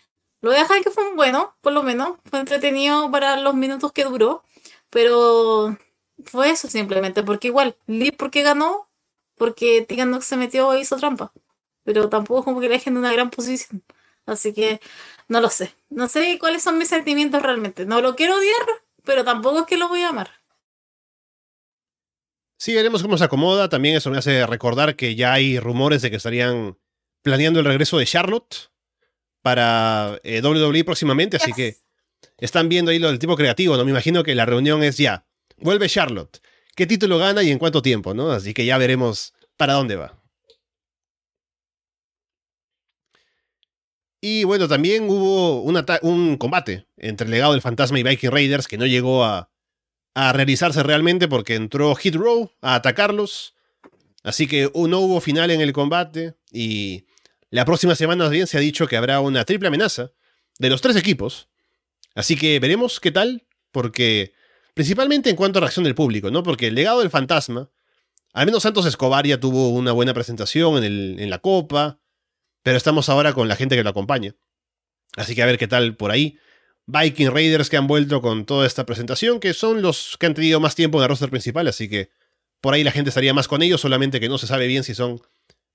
[0.41, 2.17] Lo voy a dejar que fue un bueno, por lo menos.
[2.29, 4.43] Fue entretenido para los minutos que duró.
[4.89, 5.77] Pero
[6.25, 7.23] fue eso simplemente.
[7.23, 8.87] Porque igual, Liv, ¿por qué ganó?
[9.37, 11.33] Porque Tegan se metió e hizo trampa.
[11.83, 13.83] Pero tampoco es como que le dejen en una gran posición.
[14.25, 14.81] Así que
[15.27, 15.73] no lo sé.
[15.89, 17.85] No sé cuáles son mis sentimientos realmente.
[17.85, 18.67] No lo quiero odiar,
[19.05, 20.36] pero tampoco es que lo voy a amar.
[22.57, 23.69] Sí, veremos cómo se acomoda.
[23.69, 26.77] También eso me hace recordar que ya hay rumores de que estarían
[27.21, 28.71] planeando el regreso de Charlotte
[29.41, 31.75] para eh, WWE próximamente, así que
[32.39, 33.85] están viendo ahí lo del tipo creativo, ¿no?
[33.85, 35.25] Me imagino que la reunión es ya.
[35.57, 36.41] Vuelve Charlotte.
[36.75, 38.31] ¿Qué título gana y en cuánto tiempo, no?
[38.31, 40.19] Así que ya veremos para dónde va.
[44.19, 48.67] Y bueno, también hubo un, un combate entre el legado del fantasma y Viking Raiders
[48.67, 49.49] que no llegó a,
[50.19, 53.53] a realizarse realmente porque entró Hit Row a atacarlos.
[54.23, 57.05] Así que no hubo final en el combate y
[57.51, 60.09] la próxima semana bien se ha dicho que habrá una triple amenaza
[60.57, 61.49] de los tres equipos.
[62.15, 64.33] Así que veremos qué tal, porque
[64.73, 66.41] principalmente en cuanto a reacción del público, ¿no?
[66.41, 67.69] Porque el legado del fantasma,
[68.33, 71.99] al menos Santos Escobar ya tuvo una buena presentación en, en la copa,
[72.63, 74.35] pero estamos ahora con la gente que lo acompaña.
[75.15, 76.39] Así que a ver qué tal por ahí.
[76.87, 80.59] Viking Raiders que han vuelto con toda esta presentación, que son los que han tenido
[80.59, 82.09] más tiempo en el roster principal, así que
[82.61, 84.95] por ahí la gente estaría más con ellos, solamente que no se sabe bien si
[84.95, 85.21] son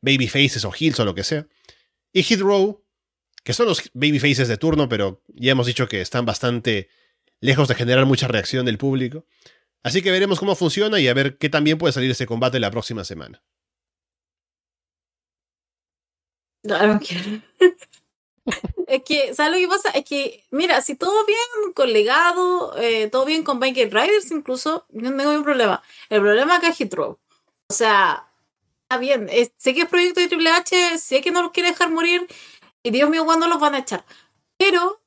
[0.01, 1.47] babyfaces o heels o lo que sea.
[2.13, 2.83] Y Hit Row,
[3.45, 6.89] que son los babyfaces de turno, pero ya hemos dicho que están bastante
[7.41, 9.27] lejos de generar mucha reacción del público.
[9.83, 12.71] Así que veremos cómo funciona y a ver qué también puede salir ese combate la
[12.71, 13.43] próxima semana.
[16.65, 17.43] No, quiero.
[18.87, 19.91] es que, ¿sabes lo que pasa?
[19.91, 24.87] Es que, mira, si todo bien con legado, eh, todo bien con Viking Riders, incluso,
[24.91, 25.83] no tengo ningún problema.
[26.09, 27.19] El problema acá es Hit Row.
[27.69, 28.27] O sea,
[28.85, 31.71] está bien, es- sé que es proyecto de Triple H, sé que no los quiere
[31.71, 32.27] dejar morir,
[32.83, 34.05] y Dios mío, ¿cuándo los van a echar?
[34.59, 35.01] Pero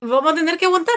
[0.00, 0.94] vamos a tener que aguantar.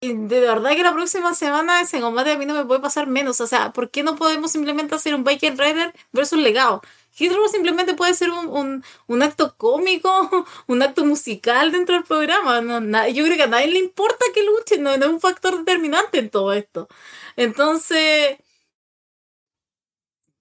[0.00, 3.06] Y de verdad que la próxima semana ese combate a mí no me puede pasar
[3.06, 3.40] menos.
[3.40, 6.82] O sea, ¿por qué no podemos simplemente hacer un Viking Rider versus legado?
[7.16, 10.10] Hit Row simplemente puede ser un, un, acto cómico,
[10.66, 12.60] un acto musical dentro del programa.
[13.08, 16.18] Yo creo que a nadie le importa que luchen, no, no es un factor determinante
[16.18, 16.88] en todo esto.
[17.36, 18.36] Entonces,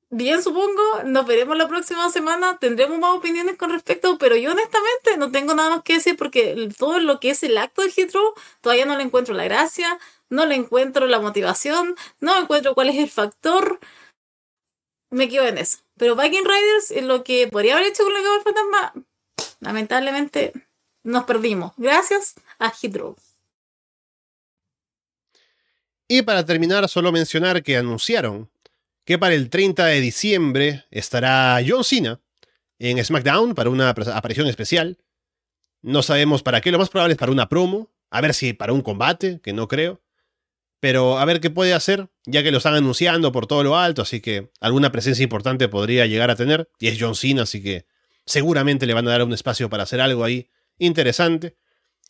[0.10, 5.18] bien supongo, nos veremos la próxima semana, tendremos más opiniones con respecto, pero yo honestamente
[5.18, 8.14] no tengo nada más que decir porque todo lo que es el acto de Hit
[8.14, 9.98] Row todavía no le encuentro la gracia,
[10.30, 13.80] no le encuentro la motivación, no encuentro cuál es el factor.
[15.10, 15.85] Me quedo en eso.
[15.98, 18.94] Pero Viking Riders, en lo que podría haber hecho con la del fantasma,
[19.62, 20.54] lamentablemente
[21.04, 21.74] nos perdimos.
[21.78, 23.16] Gracias a Hit Row.
[26.08, 28.50] Y para terminar, solo mencionar que anunciaron
[29.06, 32.20] que para el 30 de diciembre estará John Cena
[32.80, 34.98] en SmackDown para una aparición especial.
[35.82, 38.74] No sabemos para qué, lo más probable es para una promo, a ver si para
[38.74, 40.02] un combate, que no creo.
[40.86, 44.04] Pero a ver qué puede hacer, ya que lo están anunciando por todo lo alto,
[44.04, 46.70] así que alguna presencia importante podría llegar a tener.
[46.78, 47.88] Y es John Cena, así que
[48.24, 50.48] seguramente le van a dar un espacio para hacer algo ahí
[50.78, 51.58] interesante.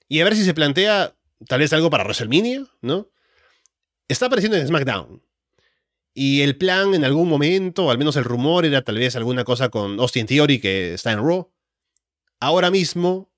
[0.09, 1.15] Y a ver si se plantea
[1.47, 3.09] tal vez algo para WrestleMania, ¿no?
[4.09, 5.23] Está apareciendo en SmackDown.
[6.13, 9.45] Y el plan en algún momento, o al menos el rumor, era tal vez alguna
[9.45, 11.49] cosa con Austin Theory que está en Raw.
[12.41, 13.31] Ahora mismo,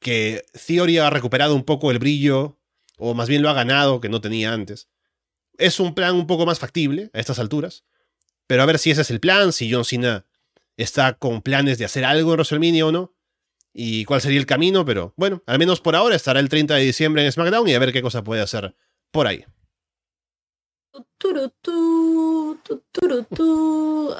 [0.00, 2.59] que Theory ha recuperado un poco el brillo,
[3.00, 4.88] o más bien lo ha ganado, que no tenía antes.
[5.58, 7.84] es un plan un poco más factible a estas alturas.
[8.46, 10.26] Pero a ver si ese es el plan, si John Cena
[10.76, 13.14] está con planes de hacer algo en WrestleMania o no.
[13.72, 16.82] Y cuál sería el camino, pero bueno, al menos por ahora estará el 30 de
[16.82, 18.74] diciembre en SmackDown y a ver qué cosa puede hacer
[19.12, 19.44] por ahí.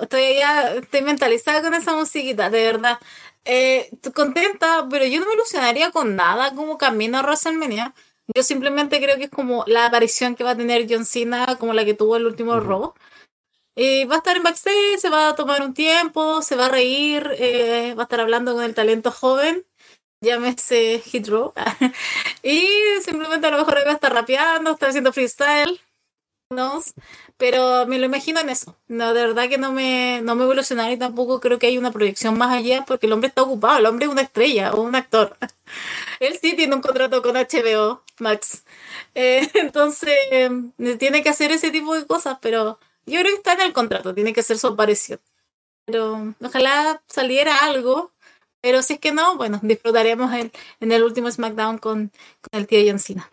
[0.03, 2.99] Estoy ya, estoy mentalizada con esa musiquita, de verdad.
[3.45, 7.95] Eh, contenta, pero yo no me ilusionaría con nada como camino a WrestleMania.
[8.35, 11.73] Yo simplemente creo que es como la aparición que va a tener John Cena, como
[11.73, 12.95] la que tuvo el último robo.
[13.77, 16.69] Y va a estar en backstage, se va a tomar un tiempo, se va a
[16.69, 19.65] reír, eh, va a estar hablando con el talento joven,
[20.21, 21.53] llámese Hit Row.
[22.43, 22.69] y
[23.03, 25.81] simplemente a lo mejor va a estar rapeando, estar haciendo freestyle.
[26.51, 26.83] ¿no?
[27.37, 28.77] Pero me lo imagino en eso.
[28.89, 31.93] No, de verdad que no me, no me evolucionaría y tampoco creo que hay una
[31.93, 34.97] proyección más allá porque el hombre está ocupado, el hombre es una estrella o un
[34.97, 35.37] actor.
[36.21, 38.65] Él sí tiene un contrato con HBO Max.
[39.15, 40.15] Eh, entonces,
[40.99, 44.15] tiene que hacer ese tipo de cosas, pero yo creo que está en el contrato,
[44.15, 45.21] tiene que ser su aparición.
[45.85, 48.13] Pero ojalá saliera algo.
[48.63, 52.13] Pero si es que no, bueno, disfrutaremos en, en el último SmackDown con,
[52.53, 53.25] el tío John.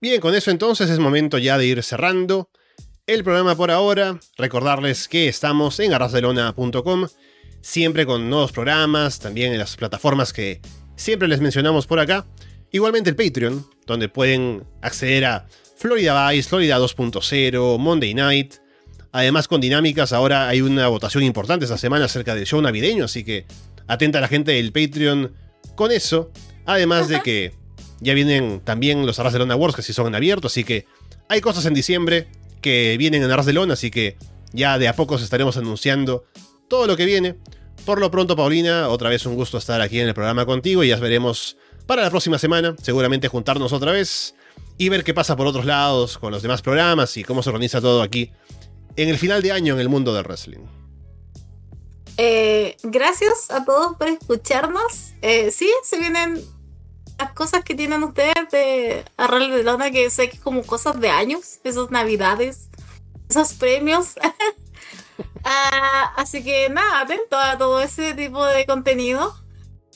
[0.00, 2.48] Bien, con eso entonces es momento ya de ir cerrando
[3.08, 4.20] el programa por ahora.
[4.36, 7.08] Recordarles que estamos en arrasdelona.com,
[7.62, 10.60] siempre con nuevos programas, también en las plataformas que
[10.98, 12.26] siempre les mencionamos por acá.
[12.70, 15.46] Igualmente el Patreon, donde pueden acceder a
[15.76, 18.56] Florida Vice, Florida 2.0, Monday Night.
[19.12, 23.24] Además, con dinámicas, ahora hay una votación importante esta semana acerca del show navideño, así
[23.24, 23.46] que
[23.86, 25.32] atenta a la gente del Patreon
[25.76, 26.30] con eso.
[26.66, 27.54] Además de que
[28.00, 30.84] ya vienen también los Arras de Lona Wars que sí son abiertos, así que
[31.28, 32.28] hay cosas en diciembre
[32.60, 34.16] que vienen en Arras de Lona, así que
[34.52, 36.24] ya de a poco estaremos anunciando
[36.68, 37.36] todo lo que viene.
[37.88, 40.88] Por lo pronto, Paulina, otra vez un gusto estar aquí en el programa contigo y
[40.88, 41.56] ya veremos
[41.86, 44.34] para la próxima semana, seguramente juntarnos otra vez
[44.76, 47.80] y ver qué pasa por otros lados con los demás programas y cómo se organiza
[47.80, 48.30] todo aquí
[48.96, 50.66] en el final de año en el mundo del wrestling.
[52.18, 55.14] Eh, gracias a todos por escucharnos.
[55.22, 56.44] Eh, sí, se vienen
[57.18, 61.00] las cosas que tienen ustedes de Arral de Lona, que sé que es como cosas
[61.00, 62.68] de años, esas navidades,
[63.30, 64.16] esos premios.
[65.44, 69.34] Ah, así que nada, atento a todo ese tipo de contenido.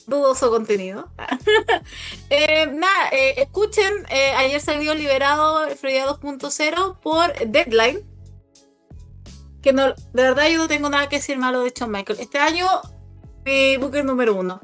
[0.07, 1.09] Dudoso contenido.
[2.29, 8.01] eh, nada, eh, escuchen, eh, ayer salió liberado Freya 2.0 por Deadline.
[9.61, 12.19] Que no, de verdad yo no tengo nada que decir malo de Shawn Michael.
[12.19, 12.67] Este año,
[13.45, 14.59] mi booker número uno.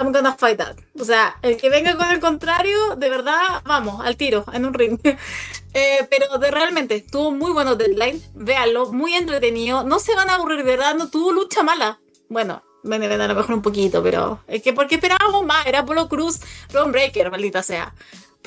[0.00, 0.76] I'm gonna fight that.
[0.98, 4.74] O sea, el que venga con el contrario, de verdad, vamos, al tiro, en un
[4.74, 5.00] ring.
[5.78, 8.30] eh, pero de realmente, tuvo muy buenos deadlines.
[8.34, 9.84] Véanlo, muy entretenido.
[9.84, 12.00] No se van a aburrir, verdad, no tuvo lucha mala.
[12.28, 15.84] Bueno, me deben a lo mejor un poquito, pero es que porque esperábamos más, era
[15.84, 16.40] Polo Cruz,
[16.72, 17.94] Ron Breaker, maldita sea.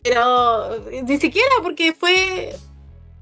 [0.04, 2.56] Pero ni siquiera porque fue.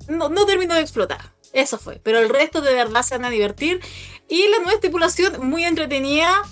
[0.07, 1.19] No, no terminó de explotar.
[1.53, 1.99] Eso fue.
[2.03, 3.81] Pero el resto de verdad se van a divertir.
[4.27, 6.43] Y la nueva estipulación, muy entretenida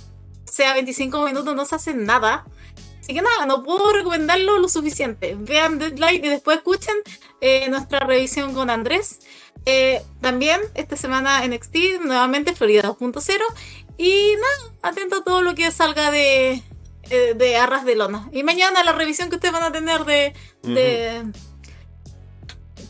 [0.45, 2.45] sea 25 minutos, no se hace nada.
[3.07, 5.37] Así que nada, no puedo recomendarlo lo suficiente.
[5.39, 6.93] Vean Deadline y después escuchen
[7.39, 9.19] eh, nuestra revisión con Andrés.
[9.65, 13.39] Eh, también esta semana en XT, nuevamente Florida 2.0.
[13.97, 16.61] Y nada, atento a todo lo que salga de,
[17.09, 18.27] eh, de Arras de Lona.
[18.33, 21.31] Y mañana la revisión que ustedes van a tener de, de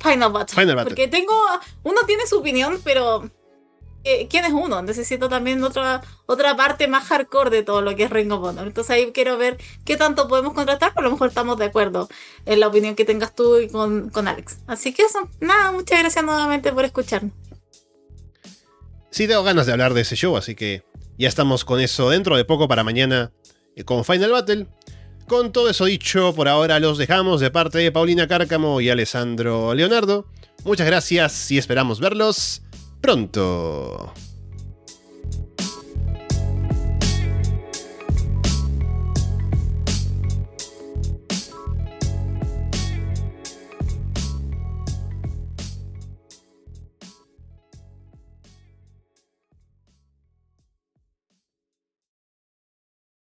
[0.02, 0.60] Final Battle.
[0.60, 0.96] Final Battle.
[0.96, 1.36] Porque tengo.
[1.84, 3.30] Uno tiene su opinión, pero
[4.30, 4.82] quién es uno.
[4.82, 8.68] Necesito también otra, otra parte más hardcore de todo lo que es Ring of Honor.
[8.68, 10.94] Entonces ahí quiero ver qué tanto podemos contratar.
[10.96, 12.10] A lo mejor estamos de acuerdo
[12.46, 14.58] en la opinión que tengas tú y con, con Alex.
[14.68, 17.34] Así que eso, nada, muchas gracias nuevamente por escucharnos.
[19.10, 20.84] Sí, tengo ganas de hablar de ese show, así que
[21.18, 23.32] ya estamos con eso dentro de poco para mañana
[23.76, 24.68] eh, con Final Battle.
[25.28, 29.74] Con todo eso dicho, por ahora los dejamos de parte de Paulina Cárcamo y Alessandro
[29.74, 30.26] Leonardo.
[30.64, 32.62] Muchas gracias y esperamos verlos
[33.08, 34.27] pronto.